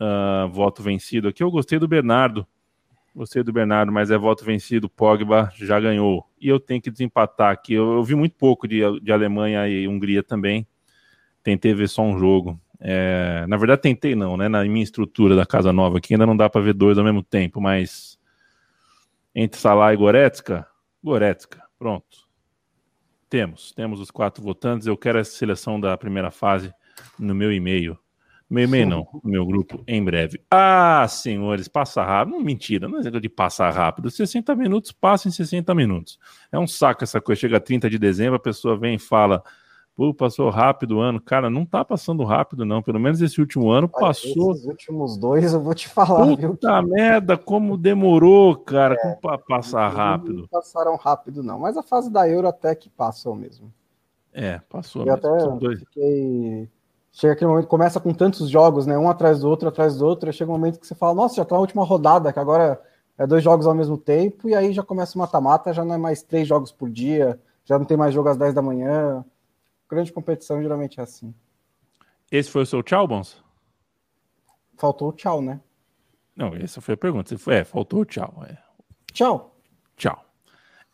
uh, 0.00 0.48
voto 0.48 0.82
vencido 0.82 1.28
aqui. 1.28 1.42
Eu 1.42 1.50
gostei 1.50 1.78
do 1.78 1.86
Bernardo, 1.86 2.46
gostei 3.14 3.42
do 3.42 3.52
Bernardo, 3.52 3.92
mas 3.92 4.10
é 4.10 4.16
voto 4.16 4.42
vencido. 4.42 4.88
Pogba 4.88 5.52
já 5.54 5.78
ganhou. 5.78 6.24
E 6.40 6.48
eu 6.48 6.58
tenho 6.58 6.80
que 6.80 6.90
desempatar 6.90 7.52
aqui. 7.52 7.74
Eu, 7.74 7.92
eu 7.92 8.02
vi 8.02 8.14
muito 8.14 8.36
pouco 8.36 8.66
de, 8.66 8.80
de 9.02 9.12
Alemanha 9.12 9.68
e 9.68 9.86
Hungria 9.86 10.22
também. 10.22 10.66
Tentei 11.42 11.74
ver 11.74 11.90
só 11.90 12.00
um 12.00 12.18
jogo. 12.18 12.58
É, 12.80 13.44
na 13.48 13.58
verdade, 13.58 13.82
tentei 13.82 14.14
não, 14.14 14.34
né? 14.38 14.48
Na 14.48 14.64
minha 14.64 14.82
estrutura 14.82 15.36
da 15.36 15.44
Casa 15.44 15.74
Nova 15.74 15.98
aqui 15.98 16.14
ainda 16.14 16.24
não 16.24 16.36
dá 16.36 16.48
para 16.48 16.62
ver 16.62 16.72
dois 16.72 16.96
ao 16.96 17.04
mesmo 17.04 17.22
tempo, 17.22 17.60
mas 17.60 18.17
entre 19.34 19.60
Salah 19.60 19.92
e 19.92 19.96
Goretzka, 19.96 20.66
Goretzka, 21.02 21.62
pronto. 21.78 22.28
Temos, 23.28 23.72
temos 23.72 24.00
os 24.00 24.10
quatro 24.10 24.42
votantes. 24.42 24.86
Eu 24.86 24.96
quero 24.96 25.18
essa 25.18 25.32
seleção 25.32 25.78
da 25.78 25.96
primeira 25.96 26.30
fase 26.30 26.72
no 27.18 27.34
meu 27.34 27.52
e-mail. 27.52 27.98
Meu 28.48 28.64
e-mail 28.64 28.88
não, 28.88 29.06
no 29.22 29.30
meu 29.30 29.44
grupo 29.44 29.84
em 29.86 30.02
breve. 30.02 30.40
Ah, 30.50 31.06
senhores, 31.06 31.68
passa 31.68 32.02
rápido. 32.02 32.34
Não, 32.34 32.42
mentira, 32.42 32.88
não 32.88 32.98
é 32.98 33.02
de 33.02 33.28
passar 33.28 33.70
rápido. 33.70 34.10
60 34.10 34.54
minutos 34.56 34.90
passa 34.90 35.28
em 35.28 35.30
60 35.30 35.74
minutos. 35.74 36.18
É 36.50 36.58
um 36.58 36.66
saco 36.66 37.04
essa 37.04 37.20
coisa. 37.20 37.42
Chega 37.42 37.60
30 37.60 37.90
de 37.90 37.98
dezembro, 37.98 38.36
a 38.36 38.40
pessoa 38.40 38.78
vem 38.78 38.94
e 38.94 38.98
fala: 38.98 39.42
Pô, 39.98 40.14
passou 40.14 40.48
rápido 40.48 40.98
o 40.98 41.00
ano. 41.00 41.20
Cara, 41.20 41.50
não 41.50 41.66
tá 41.66 41.84
passando 41.84 42.22
rápido, 42.22 42.64
não. 42.64 42.80
Pelo 42.80 43.00
menos 43.00 43.20
esse 43.20 43.40
último 43.40 43.68
ano 43.68 43.88
passou. 43.88 44.52
Esses 44.52 44.64
últimos 44.64 45.16
dois 45.16 45.52
eu 45.52 45.60
vou 45.60 45.74
te 45.74 45.88
falar, 45.88 46.24
Puta 46.24 46.40
viu? 46.40 46.50
Puta 46.50 46.82
merda, 46.82 47.36
como 47.36 47.76
demorou, 47.76 48.54
cara, 48.54 48.94
é, 48.94 49.14
pra 49.16 49.36
passar 49.36 49.88
rápido. 49.88 50.42
Não 50.42 50.46
passaram 50.46 50.94
rápido, 50.94 51.42
não. 51.42 51.58
Mas 51.58 51.76
a 51.76 51.82
fase 51.82 52.12
da 52.12 52.28
Euro 52.28 52.46
até 52.46 52.76
que 52.76 52.88
passou 52.88 53.34
mesmo. 53.34 53.72
É, 54.32 54.60
passou. 54.70 55.02
Eu 55.04 55.16
mesmo. 55.16 55.34
até 55.34 55.58
dois. 55.58 55.80
fiquei. 55.80 56.68
Chega 57.10 57.32
aquele 57.32 57.50
momento, 57.50 57.66
começa 57.66 57.98
com 57.98 58.14
tantos 58.14 58.48
jogos, 58.48 58.86
né? 58.86 58.96
Um 58.96 59.10
atrás 59.10 59.40
do 59.40 59.48
outro, 59.48 59.68
atrás 59.68 59.98
do 59.98 60.06
outro. 60.06 60.32
Chega 60.32 60.48
um 60.48 60.54
momento 60.54 60.78
que 60.78 60.86
você 60.86 60.94
fala, 60.94 61.12
nossa, 61.12 61.34
já 61.34 61.44
tá 61.44 61.56
na 61.56 61.60
última 61.60 61.82
rodada, 61.82 62.32
que 62.32 62.38
agora 62.38 62.80
é 63.18 63.26
dois 63.26 63.42
jogos 63.42 63.66
ao 63.66 63.74
mesmo 63.74 63.98
tempo, 63.98 64.48
e 64.48 64.54
aí 64.54 64.72
já 64.72 64.84
começa 64.84 65.16
o 65.16 65.18
mata-mata, 65.18 65.72
já 65.72 65.84
não 65.84 65.96
é 65.96 65.98
mais 65.98 66.22
três 66.22 66.46
jogos 66.46 66.70
por 66.70 66.88
dia, 66.88 67.36
já 67.64 67.76
não 67.76 67.84
tem 67.84 67.96
mais 67.96 68.14
jogo 68.14 68.28
às 68.28 68.36
10 68.36 68.54
da 68.54 68.62
manhã 68.62 69.24
grande 69.88 70.12
competição 70.12 70.60
geralmente 70.60 71.00
é 71.00 71.02
assim. 71.02 71.34
Esse 72.30 72.50
foi 72.50 72.62
o 72.62 72.66
seu 72.66 72.82
tchau, 72.82 73.06
Bons? 73.08 73.42
Faltou 74.76 75.08
o 75.08 75.12
tchau, 75.12 75.40
né? 75.40 75.60
Não, 76.36 76.54
essa 76.54 76.80
foi 76.80 76.94
a 76.94 76.96
pergunta. 76.96 77.36
Foi, 77.36 77.56
é, 77.56 77.64
faltou 77.64 78.00
o 78.00 78.04
tchau. 78.04 78.44
É. 78.48 78.56
Tchau. 79.12 79.56
Tchau. 79.96 80.24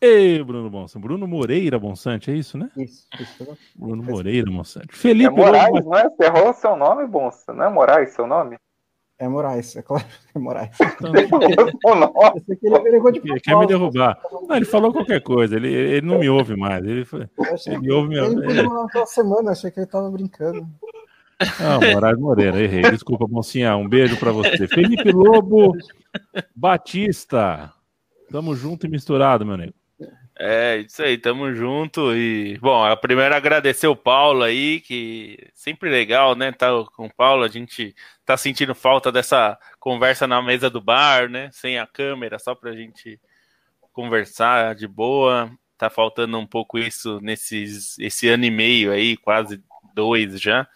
Ei, 0.01 0.43
Bruno 0.43 0.71
Bonsante. 0.71 1.03
Bruno 1.03 1.27
Moreira 1.27 1.79
Bonsante, 1.79 2.31
é 2.31 2.35
isso, 2.35 2.57
né? 2.57 2.71
Isso, 2.77 3.07
isso. 3.19 3.59
Bruno 3.75 4.03
Moreira 4.03 4.51
Bonsante. 4.51 4.95
Felipe. 4.95 5.27
É 5.27 5.31
Moraes, 5.31 5.75
Lobo... 5.75 5.91
não 5.91 5.99
é? 5.99 6.09
Você 6.09 6.25
errou 6.25 6.55
seu 6.55 6.77
nome, 6.77 7.07
Bonsa? 7.07 7.53
Não 7.53 7.65
é 7.65 7.71
Moraes 7.71 8.11
seu 8.11 8.27
nome? 8.27 8.57
É 9.17 9.29
Moraes, 9.29 9.77
é 9.77 9.83
claro, 9.83 10.05
é 10.35 10.39
Moraes. 10.39 10.77
Então, 10.81 11.13
ele 11.15 13.41
quer 13.41 13.57
me 13.57 13.67
derrubar. 13.67 14.19
Não, 14.49 14.57
ele 14.57 14.65
falou 14.65 14.93
qualquer 14.93 15.23
coisa, 15.23 15.57
ele, 15.57 15.73
ele 15.73 16.07
não 16.07 16.19
me 16.19 16.29
ouve 16.29 16.57
mais. 16.57 16.85
Ele, 16.85 17.05
foi, 17.05 17.29
ele 17.67 17.93
ouve 17.93 18.09
meu. 18.09 18.27
Ele 18.27 18.63
uma 18.63 19.07
semana, 19.07 19.53
achei 19.53 19.71
que 19.71 19.81
ele 19.81 19.87
tava 19.87 20.11
brincando. 20.11 20.67
Não, 21.61 21.93
Moraes 21.93 22.19
Moreira, 22.19 22.61
errei. 22.61 22.83
Desculpa, 22.83 23.27
mocinha. 23.29 23.77
Um 23.77 23.89
beijo 23.89 24.19
para 24.19 24.33
você. 24.33 24.67
Felipe 24.67 25.13
Lobo 25.13 25.73
Batista. 26.55 27.73
Tamo 28.31 28.55
junto 28.55 28.87
e 28.87 28.91
misturado, 28.91 29.45
meu 29.45 29.57
nego. 29.57 29.75
É, 30.37 30.79
isso 30.79 31.01
aí, 31.03 31.17
tamo 31.17 31.55
junto. 31.55 32.15
E, 32.15 32.59
bom, 32.59 32.85
a 32.85 32.97
primeira 32.97 33.37
agradecer 33.37 33.87
o 33.87 33.95
Paulo 33.95 34.43
aí, 34.43 34.81
que 34.81 35.39
sempre 35.55 35.89
legal, 35.89 36.35
né? 36.35 36.51
Tá 36.51 36.69
com 36.97 37.07
o 37.07 37.15
Paulo, 37.15 37.45
a 37.45 37.49
gente 37.49 37.95
tá 38.25 38.37
sentindo 38.37 38.75
falta 38.75 39.13
dessa 39.13 39.57
conversa 39.79 40.27
na 40.27 40.43
mesa 40.43 40.69
do 40.69 40.81
bar, 40.81 41.29
né? 41.29 41.51
Sem 41.53 41.79
a 41.79 41.87
câmera, 41.87 42.39
só 42.39 42.55
pra 42.55 42.73
gente 42.75 43.21
conversar 43.93 44.75
de 44.75 44.89
boa. 44.89 45.51
Tá 45.79 45.89
faltando 45.91 46.39
um 46.39 46.47
pouco 46.47 46.79
isso 46.79 47.21
nesses 47.21 47.99
esse 47.99 48.29
ano 48.29 48.45
e 48.45 48.51
meio 48.51 48.93
aí, 48.93 49.17
quase 49.17 49.63
dois 49.95 50.41
já. 50.41 50.67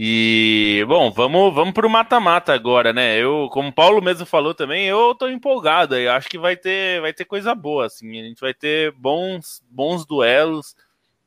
E, 0.00 0.84
bom, 0.86 1.10
vamos, 1.10 1.52
vamos 1.52 1.74
pro 1.74 1.90
mata-mata 1.90 2.54
agora, 2.54 2.92
né? 2.92 3.16
Eu, 3.18 3.48
como 3.50 3.70
o 3.70 3.72
Paulo 3.72 4.00
mesmo 4.00 4.24
falou 4.24 4.54
também, 4.54 4.86
eu 4.86 5.12
tô 5.12 5.26
empolgado 5.26 5.96
aí. 5.96 6.06
Acho 6.06 6.28
que 6.28 6.38
vai 6.38 6.56
ter, 6.56 7.00
vai 7.00 7.12
ter 7.12 7.24
coisa 7.24 7.52
boa, 7.52 7.86
assim. 7.86 8.20
A 8.20 8.22
gente 8.22 8.40
vai 8.40 8.54
ter 8.54 8.92
bons, 8.92 9.60
bons 9.68 10.06
duelos. 10.06 10.76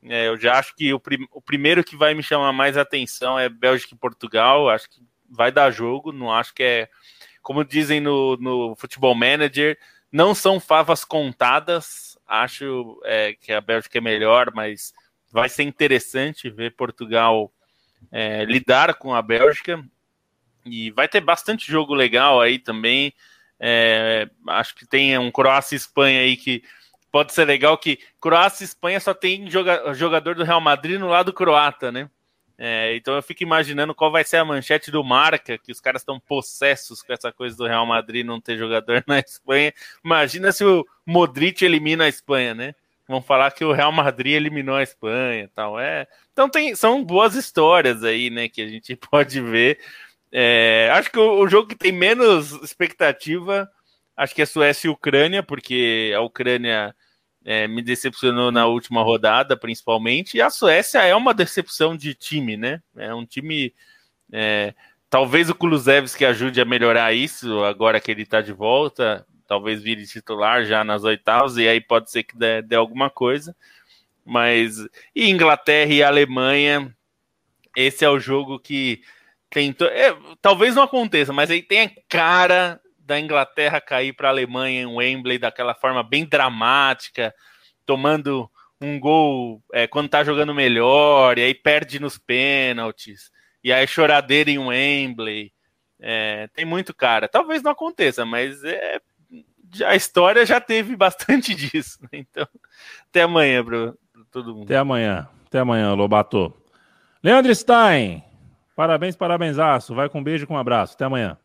É, 0.03 0.29
eu 0.29 0.37
já 0.37 0.57
acho 0.57 0.73
que 0.73 0.93
o, 0.93 0.99
prim, 1.01 1.27
o 1.33 1.41
primeiro 1.41 1.83
que 1.83 1.97
vai 1.97 2.13
me 2.13 2.23
chamar 2.23 2.53
mais 2.53 2.77
atenção 2.77 3.37
é 3.37 3.49
Bélgica 3.49 3.93
e 3.93 3.97
Portugal. 3.97 4.69
Acho 4.69 4.89
que 4.89 5.01
vai 5.29 5.51
dar 5.51 5.69
jogo. 5.69 6.13
Não 6.13 6.31
acho 6.31 6.53
que 6.53 6.63
é, 6.63 6.89
como 7.41 7.65
dizem 7.65 7.99
no, 7.99 8.37
no 8.37 8.73
Futebol 8.77 9.13
Manager, 9.13 9.77
não 10.09 10.33
são 10.33 10.61
favas 10.61 11.03
contadas. 11.03 12.17
Acho 12.25 13.01
é, 13.03 13.33
que 13.33 13.51
a 13.51 13.59
Bélgica 13.59 13.97
é 13.97 14.01
melhor, 14.01 14.53
mas 14.55 14.93
vai 15.29 15.49
ser 15.49 15.63
interessante 15.63 16.49
ver 16.49 16.73
Portugal 16.77 17.51
é, 18.11 18.45
lidar 18.45 18.95
com 18.95 19.13
a 19.13 19.21
Bélgica. 19.21 19.83
E 20.65 20.91
vai 20.91 21.07
ter 21.07 21.21
bastante 21.21 21.71
jogo 21.71 21.93
legal 21.93 22.39
aí 22.39 22.59
também. 22.59 23.13
É, 23.59 24.29
acho 24.47 24.75
que 24.75 24.87
tem 24.87 25.17
um 25.17 25.31
Croácia 25.31 25.75
e 25.75 25.77
Espanha 25.77 26.21
aí 26.21 26.37
que 26.37 26.63
pode 27.11 27.33
ser 27.33 27.45
legal 27.45 27.77
que 27.77 27.99
Croácia 28.19 28.63
e 28.63 28.65
Espanha 28.65 28.99
só 28.99 29.13
tem 29.13 29.49
joga, 29.49 29.93
jogador 29.93 30.35
do 30.35 30.43
Real 30.43 30.61
Madrid 30.61 30.99
no 30.99 31.07
lado 31.07 31.33
croata, 31.33 31.91
né? 31.91 32.09
É, 32.63 32.95
então 32.95 33.15
eu 33.15 33.23
fico 33.23 33.41
imaginando 33.41 33.95
qual 33.95 34.11
vai 34.11 34.23
ser 34.23 34.37
a 34.37 34.45
manchete 34.45 34.91
do 34.91 35.03
Marca, 35.03 35.57
que 35.57 35.71
os 35.71 35.81
caras 35.81 36.03
estão 36.03 36.19
possessos 36.19 37.01
com 37.01 37.11
essa 37.11 37.31
coisa 37.31 37.57
do 37.57 37.65
Real 37.65 37.87
Madrid 37.87 38.23
não 38.23 38.39
ter 38.39 38.55
jogador 38.55 39.03
na 39.07 39.19
Espanha. 39.19 39.73
Imagina 40.05 40.51
se 40.51 40.63
o 40.63 40.85
Modric 41.03 41.65
elimina 41.65 42.03
a 42.03 42.07
Espanha, 42.07 42.53
né? 42.53 42.75
Vão 43.11 43.21
falar 43.21 43.51
que 43.51 43.63
o 43.63 43.71
Real 43.73 43.91
Madrid 43.91 44.33
eliminou 44.33 44.75
a 44.75 44.83
Espanha 44.83 45.49
tal. 45.53 45.79
É, 45.79 46.07
então 46.31 46.49
tem, 46.49 46.73
são 46.75 47.03
boas 47.03 47.35
histórias 47.35 48.03
aí, 48.03 48.29
né, 48.29 48.49
que 48.49 48.61
a 48.61 48.67
gente 48.67 48.95
pode 49.11 49.39
ver. 49.41 49.79
É, 50.31 50.89
acho 50.93 51.11
que 51.11 51.19
o, 51.19 51.41
o, 51.41 51.47
jogo 51.47 51.67
que 51.67 51.75
tem 51.75 51.91
menos 51.91 52.53
expectativa, 52.63 53.69
acho 54.15 54.33
que 54.33 54.41
é 54.41 54.45
Suécia 54.45 54.87
e 54.87 54.91
Ucrânia, 54.91 55.43
porque 55.43 56.13
a 56.15 56.21
Ucrânia 56.21 56.95
é, 57.43 57.67
me 57.67 57.81
decepcionou 57.81 58.51
na 58.51 58.65
última 58.65 59.03
rodada, 59.03 59.57
principalmente, 59.57 60.37
e 60.37 60.41
a 60.41 60.49
Suécia 60.49 60.99
é 61.03 61.13
uma 61.15 61.33
decepção 61.33 61.97
de 61.97 62.15
time, 62.15 62.55
né? 62.55 62.81
É 62.95 63.13
um 63.13 63.25
time. 63.25 63.73
É, 64.31 64.73
talvez 65.09 65.49
o 65.49 65.55
Kulusevski 65.55 66.23
ajude 66.23 66.61
a 66.61 66.65
melhorar 66.65 67.13
isso 67.13 67.63
agora 67.65 67.99
que 67.99 68.09
ele 68.09 68.21
está 68.23 68.41
de 68.41 68.53
volta, 68.53 69.25
talvez 69.51 69.83
vire 69.83 70.07
titular 70.07 70.63
já 70.63 70.81
nas 70.81 71.03
oitavas, 71.03 71.57
e 71.57 71.67
aí 71.67 71.81
pode 71.81 72.09
ser 72.09 72.23
que 72.23 72.37
dê, 72.37 72.61
dê 72.61 72.77
alguma 72.77 73.09
coisa. 73.09 73.53
Mas. 74.23 74.77
E 75.13 75.29
Inglaterra 75.29 75.91
e 75.91 76.01
Alemanha, 76.01 76.95
esse 77.75 78.05
é 78.05 78.09
o 78.09 78.17
jogo 78.17 78.57
que 78.57 79.01
tem. 79.49 79.75
É, 79.81 80.15
talvez 80.41 80.73
não 80.73 80.83
aconteça, 80.83 81.33
mas 81.33 81.51
aí 81.51 81.61
tem 81.61 81.81
a 81.81 81.91
cara 82.07 82.79
da 82.97 83.19
Inglaterra 83.19 83.81
cair 83.81 84.13
para 84.13 84.29
a 84.29 84.31
Alemanha 84.31 84.83
em 84.83 84.85
Wembley 84.85 85.37
daquela 85.37 85.75
forma 85.75 86.01
bem 86.01 86.23
dramática, 86.23 87.35
tomando 87.85 88.49
um 88.79 88.97
gol 88.97 89.61
é, 89.73 89.85
quando 89.85 90.07
tá 90.07 90.23
jogando 90.23 90.55
melhor, 90.55 91.37
e 91.37 91.41
aí 91.41 91.53
perde 91.53 91.99
nos 91.99 92.17
pênaltis, 92.17 93.29
e 93.61 93.73
aí 93.73 93.85
choradeira 93.85 94.49
em 94.49 94.59
Wembley. 94.59 95.51
É, 95.99 96.47
tem 96.53 96.63
muito 96.63 96.93
cara. 96.93 97.27
Talvez 97.27 97.61
não 97.61 97.71
aconteça, 97.71 98.25
mas 98.25 98.63
é, 98.63 99.01
a 99.85 99.95
história 99.95 100.45
já 100.45 100.59
teve 100.59 100.95
bastante 100.95 101.53
disso. 101.55 101.99
Né? 102.03 102.09
Então, 102.19 102.47
até 103.09 103.21
amanhã, 103.21 103.63
para 103.63 103.93
todo 104.31 104.53
mundo. 104.53 104.65
Até 104.65 104.77
amanhã. 104.77 105.27
Até 105.47 105.59
amanhã, 105.59 105.93
Lobato. 105.93 106.53
Leandro 107.23 107.53
Stein, 107.53 108.23
parabéns, 108.75 109.15
parabenzaço. 109.15 109.93
Vai 109.93 110.09
com 110.09 110.19
um 110.19 110.23
beijo 110.23 110.47
com 110.47 110.55
um 110.55 110.57
abraço. 110.57 110.95
Até 110.95 111.05
amanhã. 111.05 111.37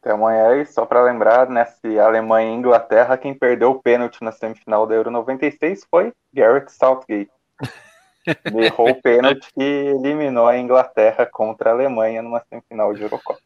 Até 0.00 0.12
amanhã. 0.12 0.60
E 0.60 0.66
só 0.66 0.86
para 0.86 1.02
lembrar, 1.02 1.48
nessa 1.48 1.76
né, 1.84 1.98
Alemanha 1.98 2.50
e 2.50 2.54
Inglaterra, 2.54 3.18
quem 3.18 3.34
perdeu 3.34 3.72
o 3.72 3.82
pênalti 3.82 4.22
na 4.22 4.30
semifinal 4.30 4.86
da 4.86 4.94
Euro 4.94 5.10
96 5.10 5.86
foi 5.90 6.12
Garrett 6.32 6.70
Southgate. 6.70 7.30
Errou 8.54 8.90
o 8.90 9.02
pênalti 9.02 9.48
que 9.54 9.62
eliminou 9.62 10.46
a 10.46 10.58
Inglaterra 10.58 11.26
contra 11.26 11.70
a 11.70 11.72
Alemanha 11.72 12.22
numa 12.22 12.40
semifinal 12.48 12.92
de 12.92 13.02
Eurocopa. 13.02 13.40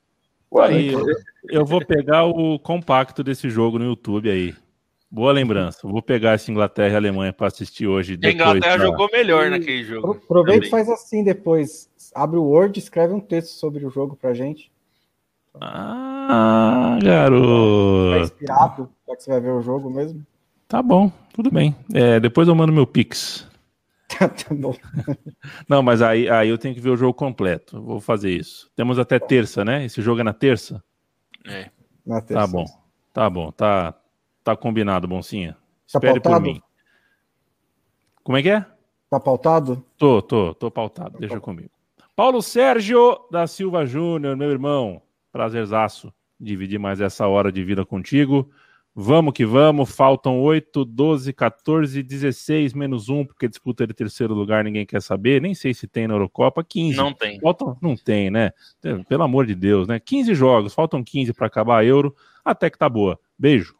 Aí, 0.59 0.93
eu 1.49 1.65
vou 1.65 1.85
pegar 1.85 2.25
o 2.25 2.59
compacto 2.59 3.23
desse 3.23 3.49
jogo 3.49 3.79
no 3.79 3.85
YouTube 3.85 4.31
aí. 4.31 4.55
Boa 5.11 5.33
lembrança. 5.33 5.89
Vou 5.89 6.03
pegar 6.03 6.33
essa 6.33 6.51
Inglaterra 6.51 6.95
e 6.95 6.97
Alemanha 6.97 7.33
para 7.33 7.49
assistir 7.49 7.87
hoje. 7.87 8.19
A 8.23 8.31
Inglaterra 8.31 8.77
pra... 8.77 8.87
jogou 8.87 9.09
melhor 9.13 9.47
e... 9.47 9.51
naquele 9.51 9.83
jogo. 9.83 10.13
Aproveita 10.13 10.67
e 10.67 10.71
faz 10.71 10.89
assim 10.89 11.25
depois. 11.25 11.89
Abre 12.15 12.39
o 12.39 12.45
Word, 12.45 12.79
escreve 12.79 13.13
um 13.13 13.21
texto 13.21 13.51
sobre 13.51 13.85
o 13.85 13.91
jogo 13.91 14.17
pra 14.17 14.35
gente. 14.35 14.71
Ah, 15.61 16.97
garoto. 17.03 18.11
Tá 18.15 18.21
inspirado, 18.21 18.91
já 19.09 19.17
que 19.17 19.23
você 19.23 19.31
vai 19.31 19.41
ver 19.41 19.51
o 19.51 19.63
jogo 19.63 19.91
mesmo. 19.91 20.25
Tá 20.69 20.81
bom, 20.81 21.11
tudo 21.33 21.51
bem. 21.51 21.75
É, 21.93 22.21
depois 22.21 22.47
eu 22.47 22.55
mando 22.55 22.73
meu 22.73 22.87
Pix. 22.87 23.50
Tá 24.19 24.55
bom. 24.55 24.75
Não, 25.69 25.83
mas 25.83 26.03
aí, 26.03 26.29
aí 26.29 26.49
eu 26.49 26.59
tenho 26.59 26.75
que 26.75 26.81
ver 26.81 26.91
o 26.91 26.97
jogo 26.97 27.15
completo. 27.15 27.81
Vou 27.83 28.01
fazer 28.01 28.31
isso. 28.31 28.71
Temos 28.75 28.99
até 28.99 29.19
terça, 29.19 29.65
né? 29.65 29.85
Esse 29.85 30.03
jogo 30.03 30.21
é 30.21 30.25
na 30.25 30.33
terça? 30.33 30.83
É. 31.47 31.71
Na 32.05 32.21
terça. 32.21 32.43
Tá 32.43 32.47
bom. 32.47 32.65
Tá 33.13 33.31
bom. 33.31 33.53
Tá, 33.53 33.95
tá 34.43 34.57
combinado, 34.57 35.07
Boncinha. 35.07 35.53
Tá 35.53 35.99
Espere 35.99 36.21
pautado? 36.21 36.45
por 36.45 36.53
mim. 36.53 36.63
Como 38.23 38.37
é 38.37 38.43
que 38.43 38.51
é? 38.51 38.67
Tá 39.09 39.19
pautado? 39.19 39.85
Tô, 39.97 40.23
tô, 40.23 40.55
tô 40.55 40.71
pautado. 40.71 41.19
Deixa 41.19 41.35
tá 41.35 41.41
comigo. 41.41 41.71
Paulo 42.15 42.43
Sérgio 42.43 43.19
da 43.31 43.47
Silva 43.47 43.87
Júnior, 43.87 44.37
meu 44.37 44.51
irmão. 44.51 45.03
Prazerzaço 45.33 46.13
dividir 46.41 46.79
mais 46.79 47.01
essa 47.01 47.27
hora 47.27 47.53
de 47.53 47.63
vida 47.63 47.85
contigo. 47.85 48.51
Vamos 48.95 49.33
que 49.33 49.47
vamos, 49.47 49.95
faltam 49.95 50.41
8, 50.41 50.85
12, 50.85 51.33
14, 51.33 52.03
16, 52.03 52.75
menos 52.75 53.09
1, 53.09 53.25
porque 53.25 53.49
disputa 53.49 53.87
de 53.87 53.95
terceiro 53.95 54.35
lugar 54.35 54.65
ninguém 54.65 54.85
quer 54.85 55.01
saber, 55.01 55.41
nem 55.41 55.55
sei 55.55 55.73
se 55.73 55.87
tem 55.87 56.09
na 56.09 56.15
Eurocopa, 56.15 56.65
15. 56.65 56.97
Não 56.97 57.15
tem. 57.15 57.39
Faltam, 57.39 57.77
não 57.81 57.97
tem, 57.97 58.31
né? 58.31 58.53
Pelo 59.09 59.23
amor 59.23 59.47
de 59.47 59.55
Deus, 59.55 59.87
né? 59.87 60.01
15 60.01 60.35
jogos, 60.35 60.75
faltam 60.75 61.05
15 61.05 61.33
para 61.33 61.47
acabar 61.47 61.79
a 61.79 61.85
Euro, 61.85 62.15
até 62.45 62.69
que 62.69 62.77
tá 62.77 62.89
boa. 62.89 63.19
Beijo. 63.39 63.77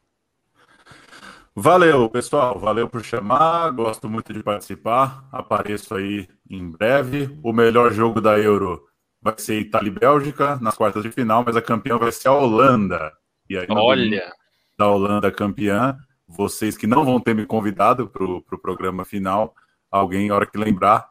Valeu, 1.57 2.09
pessoal, 2.09 2.59
valeu 2.59 2.89
por 2.89 3.05
chamar, 3.05 3.71
gosto 3.73 4.09
muito 4.09 4.33
de 4.33 4.43
participar, 4.43 5.29
apareço 5.33 5.97
aí 5.97 6.29
em 6.49 6.71
breve. 6.71 7.37
O 7.43 7.53
melhor 7.53 7.93
jogo 7.93 8.21
da 8.21 8.39
Euro 8.39 8.87
vai 9.21 9.35
ser 9.37 9.59
Itália 9.61 9.89
e 9.89 9.91
Bélgica 9.91 10.57
nas 10.63 10.77
quartas 10.77 11.03
de 11.03 11.11
final, 11.11 11.43
mas 11.45 11.57
a 11.57 11.63
campeã 11.63 11.99
vai 11.99 12.13
ser 12.13 12.29
a 12.29 12.33
Holanda. 12.33 13.13
E 13.49 13.59
aí, 13.59 13.67
Olha! 13.69 14.40
Da 14.81 14.89
Holanda 14.89 15.31
campeã, 15.31 15.95
vocês 16.27 16.75
que 16.75 16.87
não 16.87 17.05
vão 17.05 17.21
ter 17.21 17.35
me 17.35 17.45
convidado 17.45 18.09
para 18.09 18.25
o 18.25 18.41
pro 18.41 18.59
programa 18.59 19.05
final, 19.05 19.55
alguém, 19.91 20.31
hora 20.31 20.47
que 20.47 20.57
lembrar, 20.57 21.07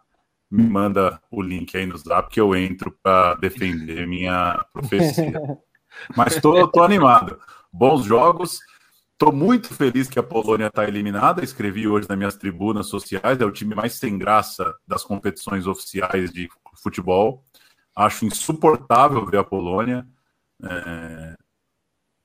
me 0.49 0.63
manda 0.63 1.21
o 1.29 1.39
link 1.39 1.77
aí 1.77 1.85
no 1.85 1.95
zap 1.95 2.33
que 2.33 2.41
eu 2.41 2.55
entro 2.55 2.97
para 3.03 3.35
defender 3.35 4.07
minha 4.07 4.65
profecia. 4.73 5.39
Mas 6.17 6.41
tô, 6.41 6.67
tô 6.67 6.81
animado. 6.81 7.39
Bons 7.71 8.05
jogos. 8.05 8.59
Tô 9.19 9.31
muito 9.31 9.71
feliz 9.71 10.09
que 10.09 10.17
a 10.17 10.23
Polônia 10.23 10.65
está 10.65 10.87
eliminada. 10.87 11.43
Escrevi 11.43 11.87
hoje 11.87 12.09
nas 12.09 12.17
minhas 12.17 12.37
tribunas 12.37 12.87
sociais. 12.87 13.39
É 13.39 13.45
o 13.45 13.51
time 13.51 13.75
mais 13.75 13.93
sem 13.93 14.17
graça 14.17 14.73
das 14.87 15.03
competições 15.03 15.67
oficiais 15.67 16.33
de 16.33 16.49
futebol. 16.81 17.45
Acho 17.95 18.25
insuportável 18.25 19.23
ver 19.27 19.37
a 19.37 19.43
Polônia. 19.43 20.07
É... 20.63 21.35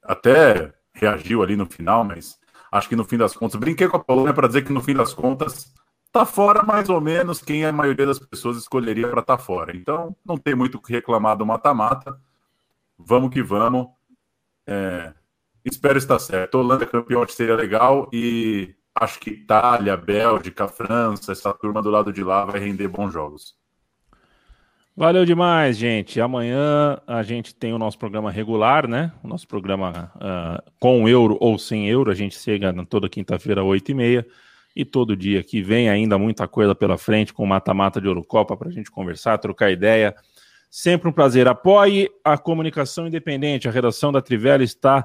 Até 0.02 0.72
reagiu 0.94 1.42
ali 1.42 1.56
no 1.56 1.66
final, 1.66 2.04
mas 2.04 2.38
acho 2.70 2.88
que 2.88 2.96
no 2.96 3.04
fim 3.04 3.18
das 3.18 3.36
contas, 3.36 3.58
brinquei 3.58 3.88
com 3.88 3.96
a 3.96 4.04
Polônia 4.04 4.32
para 4.32 4.46
dizer 4.46 4.64
que 4.64 4.72
no 4.72 4.80
fim 4.80 4.94
das 4.94 5.12
contas 5.12 5.74
tá 6.12 6.24
fora 6.24 6.62
mais 6.62 6.88
ou 6.88 7.00
menos 7.00 7.42
quem 7.42 7.64
a 7.64 7.72
maioria 7.72 8.06
das 8.06 8.20
pessoas 8.20 8.56
escolheria 8.56 9.08
para 9.08 9.20
estar 9.20 9.36
tá 9.36 9.42
fora. 9.42 9.76
Então 9.76 10.16
não 10.24 10.36
tem 10.36 10.54
muito 10.54 10.76
o 10.76 10.80
que 10.80 10.92
reclamar 10.92 11.36
do 11.36 11.44
mata-mata. 11.44 12.18
Vamos 12.96 13.30
que 13.30 13.42
vamos. 13.42 13.88
É... 14.66 15.12
Espero 15.64 15.98
estar 15.98 16.18
certo. 16.20 16.56
Holanda 16.56 16.86
campeão 16.86 17.26
seria 17.26 17.56
legal 17.56 18.08
e 18.12 18.74
acho 18.94 19.18
que 19.18 19.30
Itália, 19.30 19.96
Bélgica, 19.96 20.68
França, 20.68 21.32
essa 21.32 21.52
turma 21.52 21.82
do 21.82 21.90
lado 21.90 22.12
de 22.12 22.22
lá 22.22 22.44
vai 22.44 22.60
render 22.60 22.86
bons 22.86 23.12
jogos. 23.12 23.56
Valeu 24.96 25.24
demais, 25.24 25.76
gente. 25.76 26.20
Amanhã 26.20 27.00
a 27.04 27.20
gente 27.24 27.52
tem 27.52 27.72
o 27.72 27.78
nosso 27.78 27.98
programa 27.98 28.30
regular, 28.30 28.86
né? 28.86 29.10
O 29.24 29.28
nosso 29.28 29.46
programa 29.48 30.12
uh, 30.14 30.70
com 30.78 31.08
euro 31.08 31.36
ou 31.40 31.58
sem 31.58 31.88
euro. 31.88 32.12
A 32.12 32.14
gente 32.14 32.38
chega 32.38 32.72
toda 32.86 33.08
quinta-feira, 33.08 33.60
8h30. 33.62 34.24
E 34.76 34.84
todo 34.84 35.16
dia 35.16 35.42
que 35.42 35.60
vem 35.60 35.88
ainda 35.88 36.16
muita 36.16 36.46
coisa 36.46 36.76
pela 36.76 36.96
frente 36.96 37.32
com 37.32 37.44
mata-mata 37.44 38.00
de 38.00 38.06
Eurocopa 38.06 38.56
para 38.56 38.68
a 38.68 38.72
gente 38.72 38.88
conversar, 38.88 39.38
trocar 39.38 39.72
ideia. 39.72 40.14
Sempre 40.70 41.08
um 41.08 41.12
prazer. 41.12 41.48
Apoie 41.48 42.08
a 42.22 42.38
comunicação 42.38 43.08
independente. 43.08 43.68
A 43.68 43.72
redação 43.72 44.12
da 44.12 44.22
Trivela 44.22 44.62
está 44.62 45.04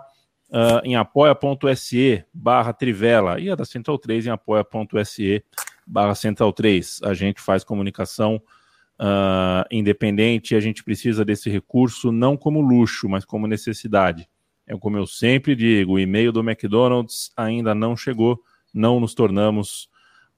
uh, 0.50 0.82
em 0.84 0.98
apoia.se 0.98 2.24
barra 2.32 2.74
Trivela 2.74 3.40
e 3.40 3.50
a 3.50 3.56
da 3.56 3.66
Central 3.66 3.98
3 3.98 4.28
em 4.28 4.30
apoia.se 4.30 5.44
barra 5.86 6.14
Central 6.14 6.54
3. 6.54 7.02
A 7.04 7.16
gente 7.16 7.42
faz 7.42 7.64
comunicação 7.64 8.34
independente 8.34 8.59
uh, 9.00 9.66
independente, 9.72 10.56
a 10.56 10.60
gente 10.60 10.84
precisa 10.84 11.24
desse 11.24 11.50
recurso 11.50 12.12
não 12.12 12.36
como 12.36 12.62
luxo, 12.62 13.08
mas 13.08 13.24
como 13.24 13.48
necessidade. 13.48 14.30
É 14.68 14.78
como 14.78 14.98
eu 14.98 15.08
sempre 15.08 15.56
digo, 15.56 15.94
o 15.94 16.00
e-mail 16.00 16.32
do 16.32 16.42
McDonald's 16.42 17.32
ainda 17.36 17.74
não 17.74 17.96
chegou, 17.96 18.40
não 18.74 19.00
nos 19.00 19.16
tornamos 19.16 19.90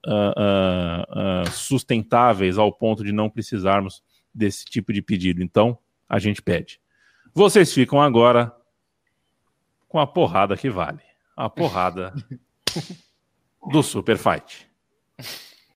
uh, 0.06 1.44
uh, 1.44 1.50
sustentáveis 1.50 2.56
ao 2.56 2.72
ponto 2.72 3.04
de 3.04 3.12
não 3.12 3.28
precisarmos 3.28 4.02
desse 4.34 4.64
tipo 4.64 4.92
de 4.92 5.02
pedido. 5.02 5.42
Então, 5.42 5.76
a 6.08 6.18
gente 6.18 6.40
pede. 6.40 6.80
Vocês 7.34 7.72
ficam 7.72 8.00
agora 8.00 8.54
com 9.88 9.98
a 9.98 10.06
porrada 10.06 10.56
que 10.56 10.70
vale. 10.70 11.02
A 11.36 11.50
porrada 11.50 12.14
do 13.70 13.82
Super 13.82 14.16
Fight. 14.16 14.66